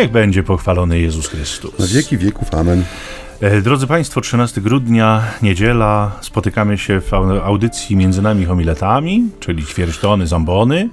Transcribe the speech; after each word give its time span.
Niech 0.00 0.10
będzie 0.10 0.42
pochwalony 0.42 1.00
Jezus 1.00 1.28
Chrystus. 1.28 1.78
Na 1.78 1.86
wieki 1.86 2.18
wieków. 2.18 2.54
Amen. 2.54 2.84
E, 3.40 3.60
drodzy 3.62 3.86
Państwo, 3.86 4.20
13 4.20 4.60
grudnia, 4.60 5.22
niedziela, 5.42 6.12
spotykamy 6.20 6.78
się 6.78 7.00
w 7.00 7.14
audycji 7.44 7.96
Między 7.96 8.22
Nami 8.22 8.44
Homiletami, 8.44 9.28
czyli 9.40 9.66
ćwierćtony, 9.66 10.26
zambony. 10.26 10.88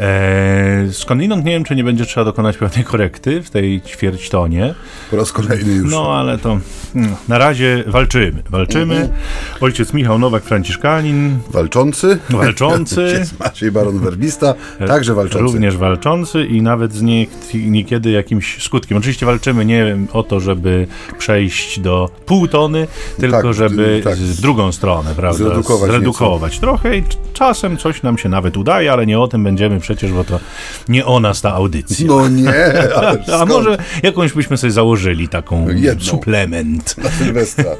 E, 0.00 0.92
skądinąd 0.92 1.44
nie 1.44 1.52
wiem, 1.52 1.64
czy 1.64 1.76
nie 1.76 1.84
będzie 1.84 2.06
trzeba 2.06 2.24
dokonać 2.24 2.56
pewnej 2.56 2.84
korekty 2.84 3.42
w 3.42 3.50
tej 3.50 3.82
ćwierćtonie. 3.82 4.74
Po 5.10 5.16
raz 5.16 5.32
kolejny 5.32 5.72
już. 5.72 5.92
No, 5.92 6.18
ale 6.18 6.38
to 6.38 6.58
mm, 6.94 7.14
na 7.28 7.38
razie 7.38 7.84
walczymy. 7.86 8.42
Walczymy. 8.50 8.94
Mhm. 8.94 9.12
Ojciec 9.60 9.92
Michał 9.92 10.18
Nowak-Franciszkanin. 10.18 11.36
Walczący. 11.50 12.18
Walczący. 12.30 13.04
Ojciec 13.04 13.38
Maciej 13.38 13.72
Baron 13.72 13.98
Werbista, 13.98 14.54
także 14.86 15.14
walczący. 15.14 15.44
Również 15.44 15.76
walczący 15.76 16.44
i 16.44 16.62
nawet 16.62 16.92
z 16.92 17.02
nie, 17.02 17.26
niekiedy 17.54 18.10
jakimś 18.10 18.62
skutkiem. 18.62 18.98
Oczywiście 18.98 19.26
walczymy 19.26 19.64
nie 19.64 19.96
o 20.12 20.22
to, 20.22 20.40
żeby 20.40 20.86
przejść 21.18 21.69
do 21.78 22.10
pół 22.26 22.48
tony, 22.48 22.86
tylko 23.20 23.42
tak, 23.42 23.54
żeby 23.54 24.00
tak. 24.04 24.18
w 24.18 24.40
drugą 24.40 24.72
stronę, 24.72 25.14
prawda? 25.16 25.44
Zredukować, 25.44 25.90
Zredukować 25.90 26.58
trochę 26.58 26.96
i 26.96 27.02
czasem 27.32 27.76
coś 27.76 28.02
nam 28.02 28.18
się 28.18 28.28
nawet 28.28 28.56
udaje, 28.56 28.92
ale 28.92 29.06
nie 29.06 29.20
o 29.20 29.28
tym 29.28 29.44
będziemy 29.44 29.80
przecież, 29.80 30.12
bo 30.12 30.24
to 30.24 30.40
nie 30.88 31.06
o 31.06 31.20
nas 31.20 31.40
ta 31.40 31.52
audycja. 31.54 32.06
No 32.06 32.28
nie, 32.28 32.52
A 33.40 33.46
może 33.46 33.78
jakąś 34.02 34.32
byśmy 34.32 34.56
sobie 34.56 34.70
założyli 34.70 35.28
taką 35.28 35.68
Jedną. 35.68 36.04
suplement. 36.04 36.98
Na 36.98 37.10
Sylwestra. 37.10 37.70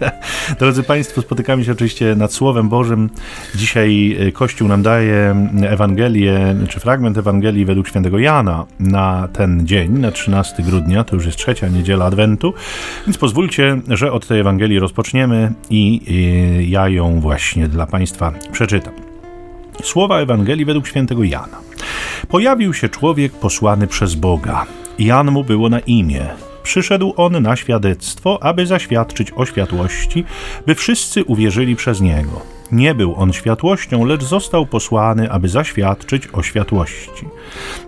Drodzy 0.60 0.82
Państwo, 0.82 1.22
spotykamy 1.22 1.64
się 1.64 1.72
oczywiście 1.72 2.14
nad 2.16 2.32
Słowem 2.32 2.68
Bożym. 2.68 3.10
Dzisiaj 3.54 4.16
y, 4.28 4.32
Kościół 4.32 4.68
nam 4.68 4.82
daje 4.82 5.36
Ewangelię, 5.68 6.56
czy 6.68 6.80
fragment 6.80 7.18
Ewangelii 7.18 7.64
według 7.64 7.88
świętego 7.88 8.18
Jana 8.18 8.66
na 8.80 9.28
ten 9.32 9.66
dzień, 9.66 9.98
na 9.98 10.10
13 10.10 10.62
grudnia, 10.62 11.04
to 11.04 11.16
już 11.16 11.26
jest 11.26 11.38
trzecia 11.38 11.68
niedziela 11.68 12.04
Adwentu, 12.04 12.54
więc 13.06 13.18
pozwólcie, 13.24 13.80
że 13.88 14.12
od 14.12 14.26
tej 14.26 14.40
Ewangelii 14.40 14.78
rozpoczniemy 14.78 15.52
i 15.70 16.00
y, 16.60 16.64
ja 16.64 16.88
ją 16.88 17.20
właśnie 17.20 17.68
dla 17.68 17.86
Państwa 17.86 18.32
przeczytam. 18.52 18.94
Słowa 19.82 20.20
Ewangelii 20.20 20.64
według 20.64 20.86
świętego 20.86 21.24
Jana. 21.24 21.58
Pojawił 22.28 22.74
się 22.74 22.88
człowiek 22.88 23.32
posłany 23.32 23.86
przez 23.86 24.14
Boga. 24.14 24.66
Jan 24.98 25.30
mu 25.30 25.44
było 25.44 25.68
na 25.68 25.78
imię. 25.78 26.26
Przyszedł 26.62 27.14
on 27.16 27.42
na 27.42 27.56
świadectwo, 27.56 28.42
aby 28.42 28.66
zaświadczyć 28.66 29.32
o 29.36 29.46
światłości, 29.46 30.24
by 30.66 30.74
wszyscy 30.74 31.24
uwierzyli 31.24 31.76
przez 31.76 32.00
niego. 32.00 32.40
Nie 32.72 32.94
był 32.94 33.14
on 33.16 33.32
światłością, 33.32 34.04
lecz 34.04 34.24
został 34.24 34.66
posłany, 34.66 35.30
aby 35.30 35.48
zaświadczyć 35.48 36.28
o 36.32 36.42
światłości. 36.42 37.26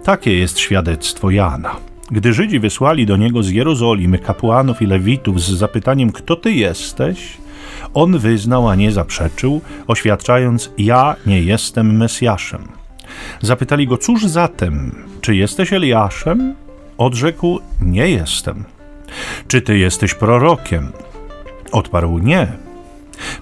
Takie 0.04 0.38
jest 0.38 0.58
świadectwo 0.58 1.30
Jana. 1.30 1.76
Gdy 2.10 2.32
Żydzi 2.32 2.60
wysłali 2.60 3.06
do 3.06 3.16
niego 3.16 3.42
z 3.42 3.50
Jerozolimy 3.50 4.18
kapłanów 4.18 4.82
i 4.82 4.86
lewitów 4.86 5.42
z 5.42 5.50
zapytaniem: 5.50 6.12
Kto 6.12 6.36
ty 6.36 6.52
jesteś? 6.52 7.36
On 7.94 8.18
wyznał, 8.18 8.68
a 8.68 8.74
nie 8.74 8.92
zaprzeczył, 8.92 9.60
oświadczając: 9.86 10.70
Ja 10.78 11.16
nie 11.26 11.42
jestem 11.42 11.96
Mesjaszem. 11.96 12.68
Zapytali 13.40 13.86
go: 13.86 13.98
Cóż 13.98 14.26
zatem, 14.26 15.04
czy 15.20 15.36
jesteś 15.36 15.72
Eliaszem? 15.72 16.54
Odrzekł: 16.98 17.60
Nie 17.80 18.08
jestem. 18.08 18.64
Czy 19.48 19.62
ty 19.62 19.78
jesteś 19.78 20.14
prorokiem? 20.14 20.92
Odparł: 21.72 22.18
Nie. 22.18 22.46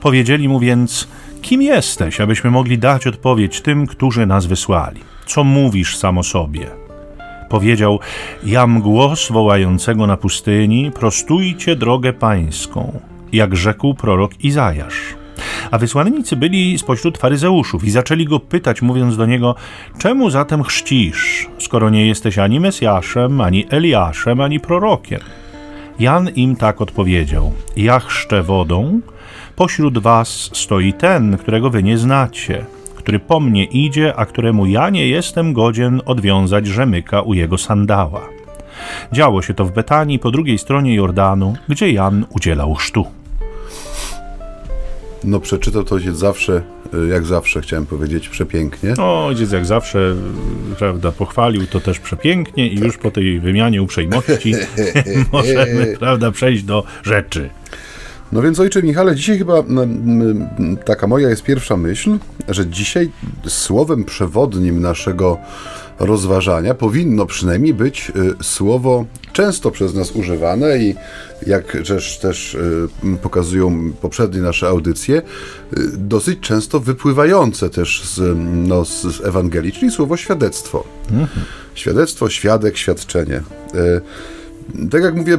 Powiedzieli 0.01 0.49
mu 0.49 0.61
więc: 0.61 1.09
Kim 1.43 1.63
jesteś, 1.63 2.21
abyśmy 2.21 2.51
mogli 2.51 2.79
dać 2.79 3.07
odpowiedź 3.07 3.61
tym, 3.61 3.87
którzy 3.87 4.27
nas 4.27 4.47
wysłali? 4.47 5.01
Co 5.27 5.45
mówisz 5.45 5.97
sam 5.97 6.19
o 6.19 6.23
sobie? 6.23 6.84
Powiedział: 7.49 8.01
Jam 8.45 8.81
głos 8.81 9.33
wołającego 9.33 10.07
na 10.07 10.17
pustyni: 10.17 10.91
Prostujcie 10.91 11.77
drogę 11.77 12.13
pańską 12.13 13.01
jak 13.35 13.57
rzekł 13.57 13.95
prorok 13.95 14.45
Izajasz. 14.45 15.15
A 15.71 15.79
wysłannicy 15.79 16.37
byli 16.37 16.79
spośród 16.79 17.19
faryzeuszów 17.19 17.85
i 17.85 17.91
zaczęli 17.91 18.25
go 18.25 18.41
pytać, 18.41 18.83
mówiąc 18.83 19.17
do 19.17 19.27
niego: 19.27 19.55
Czemu 19.99 20.31
zatem 20.31 20.63
chrzcisz, 20.63 21.49
skoro 21.59 21.91
nie 21.91 22.07
jesteś 22.07 22.39
ani 22.39 22.61
Mesjaszem, 22.61 23.41
ani 23.41 23.67
Eliaszem, 23.71 24.41
ani 24.41 24.61
prorokiem? 24.61 25.21
Jan 25.99 26.29
im 26.29 26.57
tak 26.57 26.81
odpowiedział: 26.81 27.53
Ja 27.77 28.01
chrzczę 28.01 28.43
wodą, 28.43 29.01
pośród 29.57 29.99
was 29.99 30.51
stoi 30.53 30.93
ten, 30.93 31.39
którego 31.39 31.71
wy 31.71 31.83
nie 31.83 31.99
znacie, 31.99 32.65
który 33.05 33.19
po 33.19 33.41
mnie 33.41 33.65
idzie, 33.65 34.17
a 34.17 34.27
któremu 34.27 34.67
ja 34.67 34.91
nie 34.91 35.09
jestem 35.09 35.53
godzien 35.53 36.01
odwiązać 36.07 36.67
rzemyka 36.67 37.23
u 37.23 37.35
jego 37.35 37.59
sandała. 37.59 38.29
Działo 39.13 39.43
się 39.43 39.55
to 39.55 39.65
w 39.65 39.73
Betanii 39.73 40.19
po 40.19 40.31
drugiej 40.31 40.59
stronie 40.59 40.95
Jordanu, 40.95 41.57
gdzie 41.69 41.93
Jan 41.93 42.27
udzielał 42.31 42.75
chrztu. 42.75 43.07
No 45.25 45.41
przeczytał 45.41 45.85
to 45.85 45.95
ojciec 45.95 46.17
zawsze, 46.17 46.63
y, 46.95 47.09
jak 47.09 47.27
zawsze 47.27 47.61
chciałem 47.61 47.87
powiedzieć, 47.87 48.29
przepięknie. 48.29 48.95
No 48.97 49.27
ojciec 49.27 49.53
jak 49.53 49.67
zawsze, 49.67 50.15
prawda, 50.79 51.13
pochwalił 51.13 51.67
to 51.67 51.81
też 51.81 51.99
przepięknie 51.99 52.69
i 52.69 52.81
już 52.81 52.97
po 52.97 53.11
tej 53.11 53.41
wymianie 53.41 53.83
uprzejmości 53.83 54.55
możemy, 55.33 55.97
prawda, 55.99 56.31
przejść 56.31 56.63
do 56.63 56.85
rzeczy. 57.03 57.51
No 58.35 58.43
więc 58.43 58.61
ojcze 58.61 58.83
Michale, 58.83 59.17
dzisiaj 59.17 59.39
chyba 59.39 59.65
taka 60.85 61.07
moja 61.07 61.29
jest 61.29 61.43
pierwsza 61.43 61.77
myśl, 61.77 62.19
że 62.49 62.67
dzisiaj 62.67 63.11
słowem 63.47 64.05
przewodnim 64.05 64.81
naszego 64.81 65.39
rozważania 65.99 66.75
powinno 66.75 67.27
przynajmniej 67.27 67.75
być 67.75 68.13
y, 68.41 68.45
słowo 68.45 69.05
często 69.33 69.71
przez 69.71 69.95
nas 69.95 70.13
używane 70.13 70.79
i 70.79 70.95
jak 71.47 71.73
też, 71.87 72.19
też 72.19 72.55
y, 72.55 72.89
pokazują 73.23 73.93
poprzednie 73.93 74.41
nasze 74.41 74.69
audycje, 74.69 75.17
y, 75.19 75.23
dosyć 75.97 76.41
często 76.41 76.81
wypływające 76.81 77.71
też 77.71 78.03
z, 78.05 78.37
no, 78.69 78.85
z 78.85 79.21
Ewangelii, 79.25 79.73
czyli 79.73 79.91
słowo 79.91 80.17
świadectwo. 80.17 80.85
Mhm. 81.11 81.47
Świadectwo, 81.75 82.31
świadek, 82.31 82.77
świadczenie 82.77 83.43
tak 84.91 85.03
jak 85.03 85.15
mówię, 85.15 85.39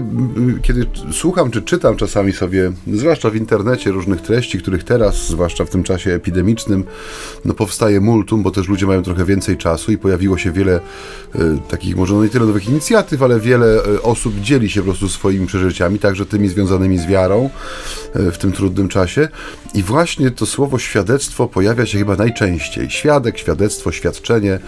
kiedy 0.61 0.85
słucham 1.11 1.51
czy 1.51 1.61
czytam 1.61 1.95
czasami 1.95 2.33
sobie, 2.33 2.71
zwłaszcza 2.93 3.29
w 3.29 3.35
internecie, 3.35 3.91
różnych 3.91 4.21
treści, 4.21 4.59
których 4.59 4.83
teraz, 4.83 5.27
zwłaszcza 5.27 5.65
w 5.65 5.69
tym 5.69 5.83
czasie 5.83 6.11
epidemicznym, 6.11 6.83
no 7.45 7.53
powstaje 7.53 8.01
multum, 8.01 8.43
bo 8.43 8.51
też 8.51 8.67
ludzie 8.67 8.85
mają 8.85 9.03
trochę 9.03 9.25
więcej 9.25 9.57
czasu 9.57 9.91
i 9.91 9.97
pojawiło 9.97 10.37
się 10.37 10.51
wiele 10.51 10.79
e, 11.35 11.39
takich, 11.69 11.95
może 11.95 12.13
no 12.13 12.23
nie 12.23 12.29
tyle 12.29 12.45
nowych 12.45 12.69
inicjatyw, 12.69 13.21
ale 13.21 13.39
wiele 13.39 13.83
e, 13.83 14.01
osób 14.01 14.35
dzieli 14.39 14.69
się 14.69 14.81
po 14.81 14.85
prostu 14.85 15.09
swoimi 15.09 15.47
przeżyciami, 15.47 15.99
także 15.99 16.25
tymi 16.25 16.47
związanymi 16.47 16.97
z 16.97 17.05
wiarą 17.05 17.49
e, 18.13 18.31
w 18.31 18.37
tym 18.37 18.51
trudnym 18.51 18.87
czasie. 18.87 19.27
I 19.75 19.83
właśnie 19.83 20.31
to 20.31 20.45
słowo 20.45 20.79
świadectwo 20.79 21.47
pojawia 21.47 21.85
się 21.85 21.97
chyba 21.97 22.15
najczęściej. 22.15 22.89
Świadek, 22.89 23.37
świadectwo, 23.37 23.91
świadczenie 23.91 24.59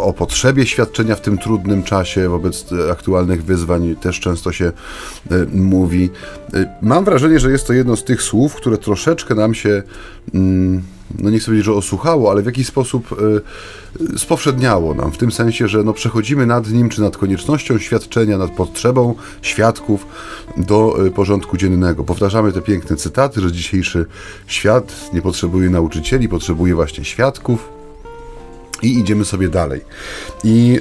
o 0.00 0.12
potrzebie 0.12 0.66
świadczenia 0.66 1.16
w 1.16 1.20
tym 1.20 1.38
trudnym 1.38 1.82
czasie 1.82 2.28
wobec 2.28 2.66
aktualnych 2.92 3.44
wyzwań 3.44 3.96
też 3.96 4.20
często 4.20 4.52
się 4.52 4.64
e, 4.64 4.72
mówi. 5.52 6.10
E, 6.54 6.78
mam 6.82 7.04
wrażenie, 7.04 7.40
że 7.40 7.50
jest 7.50 7.66
to 7.66 7.72
jedno 7.72 7.96
z 7.96 8.04
tych 8.04 8.22
słów, 8.22 8.54
które 8.54 8.78
troszeczkę 8.78 9.34
nam 9.34 9.54
się, 9.54 9.82
mm, 10.34 10.82
no 11.18 11.30
nie 11.30 11.38
chcę 11.38 11.46
powiedzieć, 11.46 11.64
że 11.64 11.72
osłuchało, 11.72 12.30
ale 12.30 12.42
w 12.42 12.46
jakiś 12.46 12.66
sposób 12.66 13.16
e, 14.12 14.18
spowszedniało 14.18 14.94
nam, 14.94 15.12
w 15.12 15.18
tym 15.18 15.32
sensie, 15.32 15.68
że 15.68 15.82
no 15.82 15.92
przechodzimy 15.92 16.46
nad 16.46 16.70
nim, 16.70 16.88
czy 16.88 17.00
nad 17.00 17.16
koniecznością 17.16 17.78
świadczenia, 17.78 18.38
nad 18.38 18.50
potrzebą 18.50 19.14
świadków 19.42 20.06
do 20.56 20.96
porządku 21.14 21.56
dziennego. 21.56 22.04
Powtarzamy 22.04 22.52
te 22.52 22.62
piękne 22.62 22.96
cytaty, 22.96 23.40
że 23.40 23.52
dzisiejszy 23.52 24.06
świat 24.46 25.10
nie 25.12 25.22
potrzebuje 25.22 25.70
nauczycieli, 25.70 26.28
potrzebuje 26.28 26.74
właśnie 26.74 27.04
świadków. 27.04 27.68
I 28.82 28.98
idziemy 28.98 29.24
sobie 29.24 29.48
dalej. 29.48 29.80
I 30.44 30.80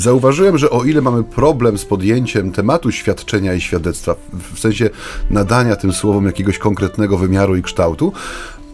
Zauważyłem, 0.00 0.58
że 0.58 0.70
o 0.70 0.84
ile 0.84 1.00
mamy 1.00 1.24
problem 1.24 1.78
z 1.78 1.84
podjęciem 1.84 2.52
tematu 2.52 2.92
świadczenia 2.92 3.54
i 3.54 3.60
świadectwa, 3.60 4.14
w 4.54 4.58
sensie 4.58 4.90
nadania 5.30 5.76
tym 5.76 5.92
słowom 5.92 6.26
jakiegoś 6.26 6.58
konkretnego 6.58 7.18
wymiaru 7.18 7.56
i 7.56 7.62
kształtu, 7.62 8.12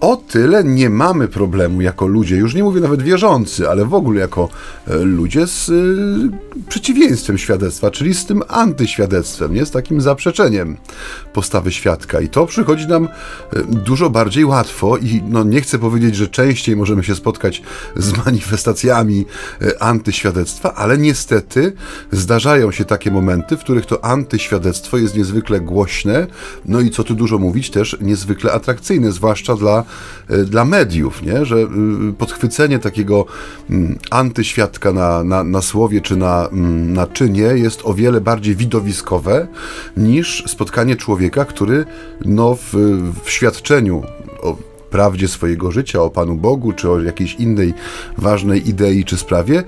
o 0.00 0.16
tyle 0.16 0.64
nie 0.64 0.90
mamy 0.90 1.28
problemu 1.28 1.80
jako 1.80 2.06
ludzie, 2.06 2.36
już 2.36 2.54
nie 2.54 2.62
mówię 2.64 2.80
nawet 2.80 3.02
wierzący, 3.02 3.68
ale 3.68 3.84
w 3.84 3.94
ogóle 3.94 4.20
jako 4.20 4.48
e, 4.86 4.96
ludzie 4.96 5.46
z 5.46 5.68
y, 5.68 6.66
przeciwieństwem 6.68 7.38
świadectwa, 7.38 7.90
czyli 7.90 8.14
z 8.14 8.26
tym 8.26 8.42
antyświadectwem, 8.48 9.54
nie? 9.54 9.66
z 9.66 9.70
takim 9.70 10.00
zaprzeczeniem 10.00 10.76
postawy 11.32 11.72
świadka. 11.72 12.20
I 12.20 12.28
to 12.28 12.46
przychodzi 12.46 12.86
nam 12.86 13.04
e, 13.04 13.08
dużo 13.64 14.10
bardziej 14.10 14.44
łatwo 14.44 14.96
i 14.96 15.22
no, 15.28 15.44
nie 15.44 15.60
chcę 15.60 15.78
powiedzieć, 15.78 16.16
że 16.16 16.28
częściej 16.28 16.76
możemy 16.76 17.04
się 17.04 17.14
spotkać 17.14 17.62
z 17.96 18.26
manifestacjami 18.26 19.24
antyświadectwa, 19.80 20.74
ale 20.74 20.98
niestety 20.98 21.72
zdarzają 22.12 22.72
się 22.72 22.84
takie 22.84 23.10
momenty, 23.10 23.56
w 23.56 23.60
których 23.60 23.86
to 23.86 24.04
antyświadectwo 24.04 24.98
jest 24.98 25.16
niezwykle 25.16 25.60
głośne, 25.60 26.26
no 26.64 26.80
i 26.80 26.90
co 26.90 27.04
tu 27.04 27.14
dużo 27.14 27.38
mówić, 27.38 27.70
też 27.70 27.96
niezwykle 28.00 28.52
atrakcyjne, 28.52 29.12
zwłaszcza 29.12 29.56
dla 29.56 29.85
dla 30.44 30.64
mediów, 30.64 31.22
nie? 31.22 31.44
że 31.44 31.56
podchwycenie 32.18 32.78
takiego 32.78 33.26
mm, 33.70 33.98
antyświadka 34.10 34.92
na, 34.92 35.24
na, 35.24 35.44
na 35.44 35.62
słowie 35.62 36.00
czy 36.00 36.16
na, 36.16 36.48
mm, 36.48 36.92
na 36.92 37.06
czynie 37.06 37.42
jest 37.42 37.80
o 37.84 37.94
wiele 37.94 38.20
bardziej 38.20 38.56
widowiskowe 38.56 39.46
niż 39.96 40.44
spotkanie 40.46 40.96
człowieka, 40.96 41.44
który 41.44 41.84
no, 42.24 42.54
w, 42.54 42.74
w 43.24 43.30
świadczeniu 43.30 44.02
prawdzie 44.90 45.28
swojego 45.28 45.72
życia, 45.72 46.02
o 46.02 46.10
Panu 46.10 46.34
Bogu, 46.34 46.72
czy 46.72 46.90
o 46.90 47.00
jakiejś 47.00 47.34
innej 47.34 47.74
ważnej 48.18 48.68
idei 48.68 49.04
czy 49.04 49.16
sprawie, 49.16 49.64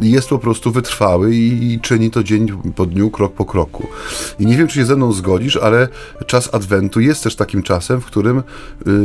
jest 0.00 0.28
po 0.28 0.38
prostu 0.38 0.72
wytrwały 0.72 1.34
i 1.34 1.78
czyni 1.82 2.10
to 2.10 2.22
dzień 2.22 2.72
po 2.76 2.86
dniu, 2.86 3.10
krok 3.10 3.32
po 3.32 3.44
kroku. 3.44 3.86
I 4.38 4.46
nie 4.46 4.56
wiem, 4.56 4.68
czy 4.68 4.74
się 4.74 4.84
ze 4.84 4.96
mną 4.96 5.12
zgodzisz, 5.12 5.56
ale 5.56 5.88
czas 6.26 6.54
Adwentu 6.54 7.00
jest 7.00 7.22
też 7.22 7.36
takim 7.36 7.62
czasem, 7.62 8.00
w 8.00 8.04
którym 8.04 8.38
y, 8.38 8.42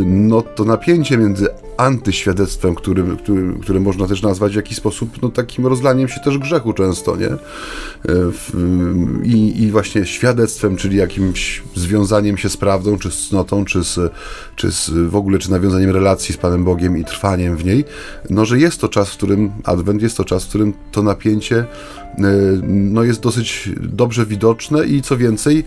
no, 0.05 0.41
to 0.41 0.65
napięcie 0.65 1.17
między 1.17 1.47
antyświadectwem, 1.77 2.75
którym, 2.75 3.17
którym, 3.17 3.59
które 3.59 3.79
można 3.79 4.07
też 4.07 4.21
nazwać 4.21 4.53
w 4.53 4.55
jakiś 4.55 4.77
sposób 4.77 5.21
no, 5.21 5.29
takim 5.29 5.67
rozlaniem 5.67 6.07
się 6.07 6.19
też 6.19 6.37
grzechu 6.37 6.73
często, 6.73 7.15
nie? 7.15 7.27
Y, 7.27 7.37
I, 9.23 9.63
I 9.63 9.71
właśnie 9.71 10.05
świadectwem, 10.05 10.77
czyli 10.77 10.97
jakimś 10.97 11.63
związaniem 11.75 12.37
się 12.37 12.49
z 12.49 12.57
prawdą, 12.57 12.97
czy 12.97 13.11
z 13.11 13.27
cnotą, 13.27 13.65
czy, 13.65 13.83
z, 13.83 13.99
czy 14.55 14.71
z, 14.71 14.89
w 14.89 15.15
ogóle, 15.15 15.39
czy 15.39 15.48
nawiązaniem 15.49 15.89
relacji 15.89 16.33
z 16.33 16.37
Panem 16.37 16.63
Bogiem 16.63 16.97
i 16.97 17.05
trwaniem 17.05 17.55
w 17.55 17.65
niej, 17.65 17.85
no, 18.29 18.45
że 18.45 18.59
jest 18.59 18.81
to 18.81 18.87
czas, 18.87 19.09
w 19.09 19.17
którym, 19.17 19.51
Adwent 19.63 20.01
jest 20.01 20.17
to 20.17 20.25
czas, 20.25 20.45
w 20.45 20.49
którym 20.49 20.73
to 20.91 21.03
napięcie 21.03 21.65
E, 22.17 22.61
no 22.67 23.03
jest 23.03 23.21
dosyć 23.21 23.69
dobrze 23.81 24.25
widoczne 24.25 24.85
i 24.85 25.01
co 25.01 25.17
więcej, 25.17 25.63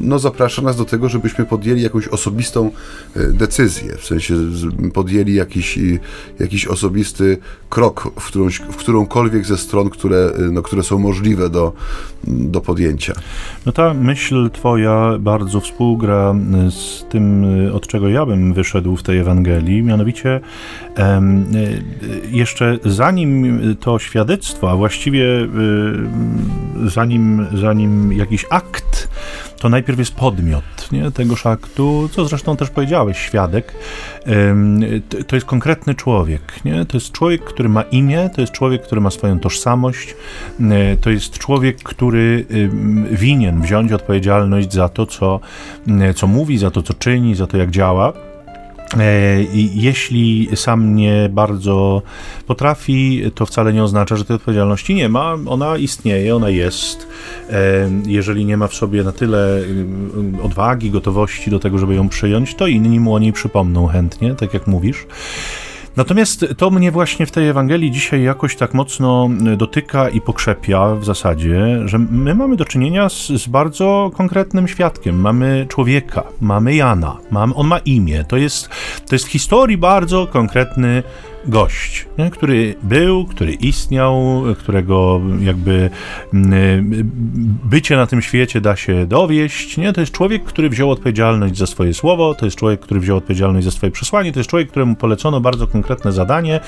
no 0.00 0.18
zaprasza 0.18 0.62
nas 0.62 0.76
do 0.76 0.84
tego, 0.84 1.08
żebyśmy 1.08 1.44
podjęli 1.44 1.82
jakąś 1.82 2.08
osobistą 2.08 2.70
e, 3.16 3.26
decyzję, 3.26 3.96
w 3.96 4.06
sensie 4.06 4.34
podjęli 4.94 5.34
jakiś, 5.34 5.78
jakiś 6.38 6.66
osobisty 6.66 7.38
krok 7.68 8.12
w, 8.20 8.26
którąś, 8.26 8.56
w 8.56 8.76
którąkolwiek 8.76 9.46
ze 9.46 9.56
stron, 9.56 9.90
które, 9.90 10.16
e, 10.16 10.40
no, 10.40 10.62
które 10.62 10.82
są 10.82 10.98
możliwe 10.98 11.50
do, 11.50 11.72
do 12.24 12.60
podjęcia. 12.60 13.12
No 13.66 13.72
ta 13.72 13.94
myśl 13.94 14.50
twoja 14.50 15.18
bardzo 15.20 15.60
współgra 15.60 16.34
z 16.70 17.04
tym, 17.08 17.44
od 17.72 17.86
czego 17.86 18.08
ja 18.08 18.26
bym 18.26 18.54
wyszedł 18.54 18.96
w 18.96 19.02
tej 19.02 19.13
Ewangelii, 19.20 19.82
mianowicie 19.82 20.40
jeszcze 22.30 22.78
zanim 22.84 23.60
to 23.80 23.98
świadectwo, 23.98 24.70
a 24.70 24.76
właściwie 24.76 25.24
zanim, 26.86 27.46
zanim 27.54 28.12
jakiś 28.12 28.46
akt, 28.50 29.08
to 29.58 29.68
najpierw 29.68 29.98
jest 29.98 30.14
podmiot 30.14 30.64
nie, 30.92 31.10
tegoż 31.10 31.46
aktu, 31.46 32.08
co 32.12 32.24
zresztą 32.24 32.56
też 32.56 32.70
powiedziałeś, 32.70 33.18
świadek. 33.18 33.74
To 35.26 35.36
jest 35.36 35.46
konkretny 35.46 35.94
człowiek. 35.94 36.40
Nie? 36.64 36.84
To 36.84 36.96
jest 36.96 37.12
człowiek, 37.12 37.44
który 37.44 37.68
ma 37.68 37.82
imię, 37.82 38.30
to 38.34 38.40
jest 38.40 38.52
człowiek, 38.52 38.82
który 38.82 39.00
ma 39.00 39.10
swoją 39.10 39.40
tożsamość, 39.40 40.16
to 41.00 41.10
jest 41.10 41.38
człowiek, 41.38 41.82
który 41.82 42.46
winien 43.10 43.60
wziąć 43.60 43.92
odpowiedzialność 43.92 44.72
za 44.72 44.88
to, 44.88 45.06
co, 45.06 45.40
co 46.14 46.26
mówi, 46.26 46.58
za 46.58 46.70
to, 46.70 46.82
co 46.82 46.94
czyni, 46.94 47.34
za 47.34 47.46
to, 47.46 47.56
jak 47.56 47.70
działa. 47.70 48.12
E, 49.00 49.42
jeśli 49.74 50.48
sam 50.54 50.96
nie 50.96 51.28
bardzo 51.32 52.02
potrafi, 52.46 53.22
to 53.34 53.46
wcale 53.46 53.72
nie 53.72 53.82
oznacza, 53.82 54.16
że 54.16 54.24
tej 54.24 54.36
odpowiedzialności 54.36 54.94
nie 54.94 55.08
ma. 55.08 55.36
Ona 55.46 55.76
istnieje, 55.76 56.36
ona 56.36 56.50
jest. 56.50 57.06
E, 57.50 57.90
jeżeli 58.06 58.44
nie 58.44 58.56
ma 58.56 58.68
w 58.68 58.74
sobie 58.74 59.04
na 59.04 59.12
tyle 59.12 59.58
mm, 59.58 60.36
odwagi, 60.42 60.90
gotowości 60.90 61.50
do 61.50 61.58
tego, 61.58 61.78
żeby 61.78 61.94
ją 61.94 62.08
przyjąć, 62.08 62.54
to 62.54 62.66
inni 62.66 63.00
mu 63.00 63.14
o 63.14 63.18
niej 63.18 63.32
przypomną 63.32 63.86
chętnie, 63.86 64.34
tak 64.34 64.54
jak 64.54 64.66
mówisz. 64.66 65.06
Natomiast 65.96 66.46
to 66.56 66.70
mnie 66.70 66.90
właśnie 66.90 67.26
w 67.26 67.30
tej 67.30 67.48
Ewangelii 67.48 67.90
dzisiaj 67.90 68.22
jakoś 68.22 68.56
tak 68.56 68.74
mocno 68.74 69.28
y, 69.52 69.56
dotyka 69.56 70.08
i 70.08 70.20
pokrzepia 70.20 70.94
w 70.94 71.04
zasadzie, 71.04 71.82
że 71.84 71.98
my 71.98 72.34
mamy 72.34 72.56
do 72.56 72.64
czynienia 72.64 73.08
z, 73.08 73.26
z 73.26 73.46
bardzo 73.46 74.10
konkretnym 74.14 74.68
świadkiem. 74.68 75.20
Mamy 75.20 75.66
człowieka, 75.68 76.22
mamy 76.40 76.74
Jana, 76.74 77.16
mam, 77.30 77.52
on 77.56 77.66
ma 77.66 77.78
imię. 77.78 78.24
To 78.28 78.36
jest, 78.36 78.68
to 79.08 79.14
jest 79.14 79.26
w 79.26 79.30
historii 79.30 79.78
bardzo 79.78 80.26
konkretny 80.26 81.02
gość, 81.46 82.06
nie? 82.18 82.30
który 82.30 82.74
był, 82.82 83.26
który 83.26 83.52
istniał, 83.52 84.42
którego 84.58 85.20
jakby 85.40 85.90
mm, 86.34 87.12
bycie 87.64 87.96
na 87.96 88.06
tym 88.06 88.22
świecie 88.22 88.60
da 88.60 88.76
się 88.76 89.06
dowieść. 89.06 89.76
Nie? 89.76 89.92
To 89.92 90.00
jest 90.00 90.12
człowiek, 90.12 90.44
który 90.44 90.68
wziął 90.68 90.90
odpowiedzialność 90.90 91.56
za 91.56 91.66
swoje 91.66 91.94
słowo, 91.94 92.34
to 92.34 92.44
jest 92.44 92.56
człowiek, 92.56 92.80
który 92.80 93.00
wziął 93.00 93.16
odpowiedzialność 93.16 93.64
za 93.64 93.70
swoje 93.70 93.92
przesłanie, 93.92 94.32
to 94.32 94.40
jest 94.40 94.50
człowiek, 94.50 94.70
któremu 94.70 94.96
polecono 94.96 95.40
bardzo 95.40 95.66
konkretne 95.66 96.12
zadanie. 96.12 96.60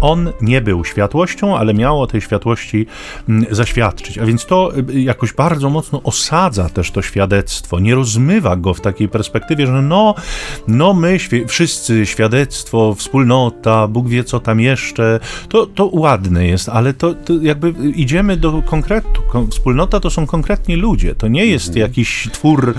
On 0.00 0.32
nie 0.40 0.60
był 0.60 0.84
światłością, 0.84 1.58
ale 1.58 1.74
miał 1.74 2.02
o 2.02 2.06
tej 2.06 2.20
światłości 2.20 2.86
mm, 3.28 3.46
zaświadczyć. 3.50 4.18
A 4.18 4.26
więc 4.26 4.46
to 4.46 4.72
y, 4.76 5.00
jakoś 5.00 5.32
bardzo 5.32 5.70
mocno 5.70 6.02
osadza 6.02 6.68
też 6.68 6.90
to 6.90 7.02
świadectwo, 7.02 7.80
nie 7.80 7.94
rozmywa 7.94 8.56
go 8.56 8.74
w 8.74 8.80
takiej 8.80 9.08
perspektywie, 9.08 9.66
że 9.66 9.82
no, 9.82 10.14
no 10.68 10.94
my 10.94 11.18
wszyscy 11.48 12.06
świadectwo, 12.06 12.94
wspólnota, 12.94 13.88
Bóg 13.88 14.08
wie 14.08 14.21
co 14.24 14.40
tam 14.40 14.60
jeszcze, 14.60 15.20
to, 15.48 15.66
to 15.66 15.90
ładne 15.92 16.46
jest, 16.46 16.68
ale 16.68 16.94
to, 16.94 17.14
to 17.14 17.32
jakby 17.42 17.74
idziemy 17.90 18.36
do 18.36 18.62
konkretu. 18.62 19.22
Wspólnota 19.50 20.00
to 20.00 20.10
są 20.10 20.26
konkretni 20.26 20.76
ludzie, 20.76 21.14
to 21.14 21.28
nie 21.28 21.46
jest 21.46 21.68
mhm. 21.68 21.82
jakiś 21.82 22.28
twór 22.32 22.74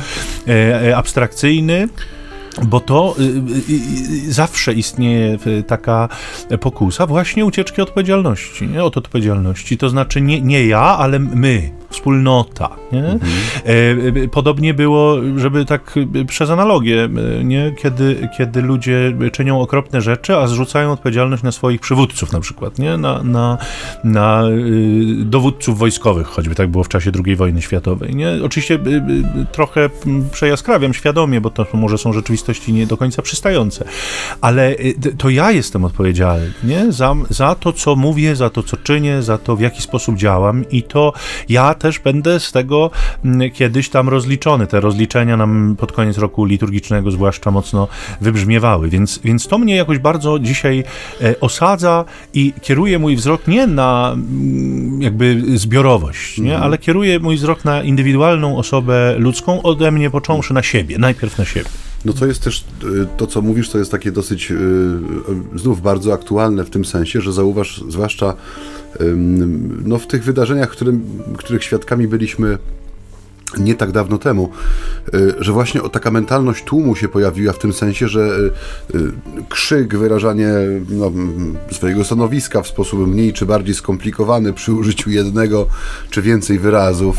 e, 0.47 0.81
e 0.89 0.97
abstrakcyjny, 0.97 1.87
bo 2.61 2.79
to 2.79 3.15
y, 3.19 3.23
y, 3.23 4.27
y, 4.27 4.33
zawsze 4.33 4.73
istnieje 4.73 5.37
taka 5.67 6.09
pokusa 6.61 7.07
właśnie 7.07 7.45
ucieczki 7.45 7.81
odpowiedzialności, 7.81 8.67
nie? 8.67 8.83
od 8.83 8.97
odpowiedzialności. 8.97 9.77
To 9.77 9.89
znaczy 9.89 10.21
nie, 10.21 10.41
nie 10.41 10.67
ja, 10.67 10.81
ale 10.81 11.19
my, 11.19 11.71
wspólnota. 11.93 12.69
Nie? 12.91 13.05
Mhm. 13.05 13.31
E, 14.23 14.27
podobnie 14.27 14.73
było, 14.73 15.15
żeby 15.35 15.65
tak 15.65 15.95
przez 16.27 16.49
analogię, 16.49 17.09
nie? 17.43 17.73
Kiedy, 17.77 18.29
kiedy 18.37 18.61
ludzie 18.61 19.13
czynią 19.31 19.61
okropne 19.61 20.01
rzeczy, 20.01 20.37
a 20.37 20.47
zrzucają 20.47 20.91
odpowiedzialność 20.91 21.43
na 21.43 21.51
swoich 21.51 21.81
przywódców 21.81 22.31
na 22.31 22.39
przykład, 22.39 22.79
nie? 22.79 22.97
Na, 22.97 23.23
na, 23.23 23.57
na 24.03 24.43
dowódców 25.17 25.77
wojskowych, 25.77 26.27
choćby 26.27 26.55
tak 26.55 26.69
było 26.69 26.83
w 26.83 26.89
czasie 26.89 27.11
II 27.25 27.35
wojny 27.35 27.61
światowej. 27.61 28.15
Nie? 28.15 28.29
Oczywiście 28.43 28.79
trochę 29.51 29.89
przejaskrawiam 30.31 30.93
świadomie, 30.93 31.41
bo 31.41 31.49
to 31.49 31.65
może 31.73 31.97
są 31.97 32.13
rzeczywistości 32.13 32.73
nie 32.73 32.87
do 32.87 32.97
końca 32.97 33.21
przystające, 33.21 33.85
ale 34.41 34.75
to 35.17 35.29
ja 35.29 35.51
jestem 35.51 35.85
odpowiedzialny 35.85 36.33
nie? 36.63 36.91
Za, 36.91 37.15
za 37.29 37.55
to, 37.55 37.73
co 37.73 37.95
mówię, 37.95 38.35
za 38.35 38.49
to, 38.49 38.63
co 38.63 38.77
czynię, 38.77 39.21
za 39.21 39.37
to, 39.37 39.55
w 39.55 39.61
jaki 39.61 39.81
sposób 39.81 40.15
działam 40.15 40.69
i 40.69 40.83
to 40.83 41.13
ja 41.49 41.73
też 41.83 41.99
będę 41.99 42.39
z 42.39 42.51
tego 42.51 42.91
mm, 43.25 43.51
kiedyś 43.51 43.89
tam 43.89 44.09
rozliczony. 44.09 44.67
Te 44.67 44.79
rozliczenia 44.79 45.37
nam 45.37 45.75
pod 45.79 45.91
koniec 45.91 46.17
roku 46.17 46.45
liturgicznego 46.45 47.11
zwłaszcza 47.11 47.51
mocno 47.51 47.87
wybrzmiewały, 48.21 48.89
więc, 48.89 49.19
więc 49.23 49.47
to 49.47 49.57
mnie 49.57 49.75
jakoś 49.75 49.99
bardzo 49.99 50.39
dzisiaj 50.39 50.83
e, 51.21 51.39
osadza 51.39 52.05
i 52.33 52.53
kieruje 52.61 52.99
mój 52.99 53.15
wzrok 53.15 53.47
nie 53.47 53.67
na 53.67 54.11
mm, 54.13 55.01
jakby 55.01 55.41
zbiorowość, 55.55 56.37
nie? 56.37 56.43
Mhm. 56.43 56.63
ale 56.63 56.77
kieruje 56.77 57.19
mój 57.19 57.35
wzrok 57.35 57.65
na 57.65 57.83
indywidualną 57.83 58.57
osobę 58.57 59.15
ludzką, 59.17 59.61
ode 59.61 59.91
mnie 59.91 60.09
począwszy 60.09 60.53
na 60.53 60.63
siebie, 60.63 60.97
najpierw 60.97 61.37
na 61.37 61.45
siebie. 61.45 61.69
No 62.05 62.13
to 62.13 62.25
jest 62.25 62.43
też, 62.43 62.63
e, 63.01 63.05
to 63.17 63.27
co 63.27 63.41
mówisz, 63.41 63.69
to 63.69 63.77
jest 63.77 63.91
takie 63.91 64.11
dosyć 64.11 64.51
e, 64.51 64.55
znów 65.55 65.81
bardzo 65.81 66.13
aktualne 66.13 66.63
w 66.63 66.69
tym 66.69 66.85
sensie, 66.85 67.21
że 67.21 67.33
zauważ, 67.33 67.83
zwłaszcza 67.89 68.33
no, 69.85 69.97
w 69.97 70.07
tych 70.07 70.23
wydarzeniach, 70.23 70.69
którym, 70.69 71.03
których 71.37 71.63
świadkami 71.63 72.07
byliśmy 72.07 72.57
nie 73.57 73.75
tak 73.75 73.91
dawno 73.91 74.17
temu, 74.17 74.49
y, 75.13 75.33
że 75.39 75.51
właśnie 75.51 75.81
taka 75.91 76.11
mentalność 76.11 76.63
tłumu 76.63 76.95
się 76.95 77.09
pojawiła 77.09 77.53
w 77.53 77.59
tym 77.59 77.73
sensie, 77.73 78.07
że 78.07 78.19
y, 78.19 78.97
y, 78.97 79.11
krzyk, 79.49 79.97
wyrażanie 79.97 80.49
no, 80.89 81.11
swojego 81.71 82.03
stanowiska 82.03 82.61
w 82.61 82.67
sposób 82.67 83.07
mniej 83.07 83.33
czy 83.33 83.45
bardziej 83.45 83.75
skomplikowany 83.75 84.53
przy 84.53 84.73
użyciu 84.73 85.09
jednego 85.09 85.67
czy 86.09 86.21
więcej 86.21 86.59
wyrazów 86.59 87.17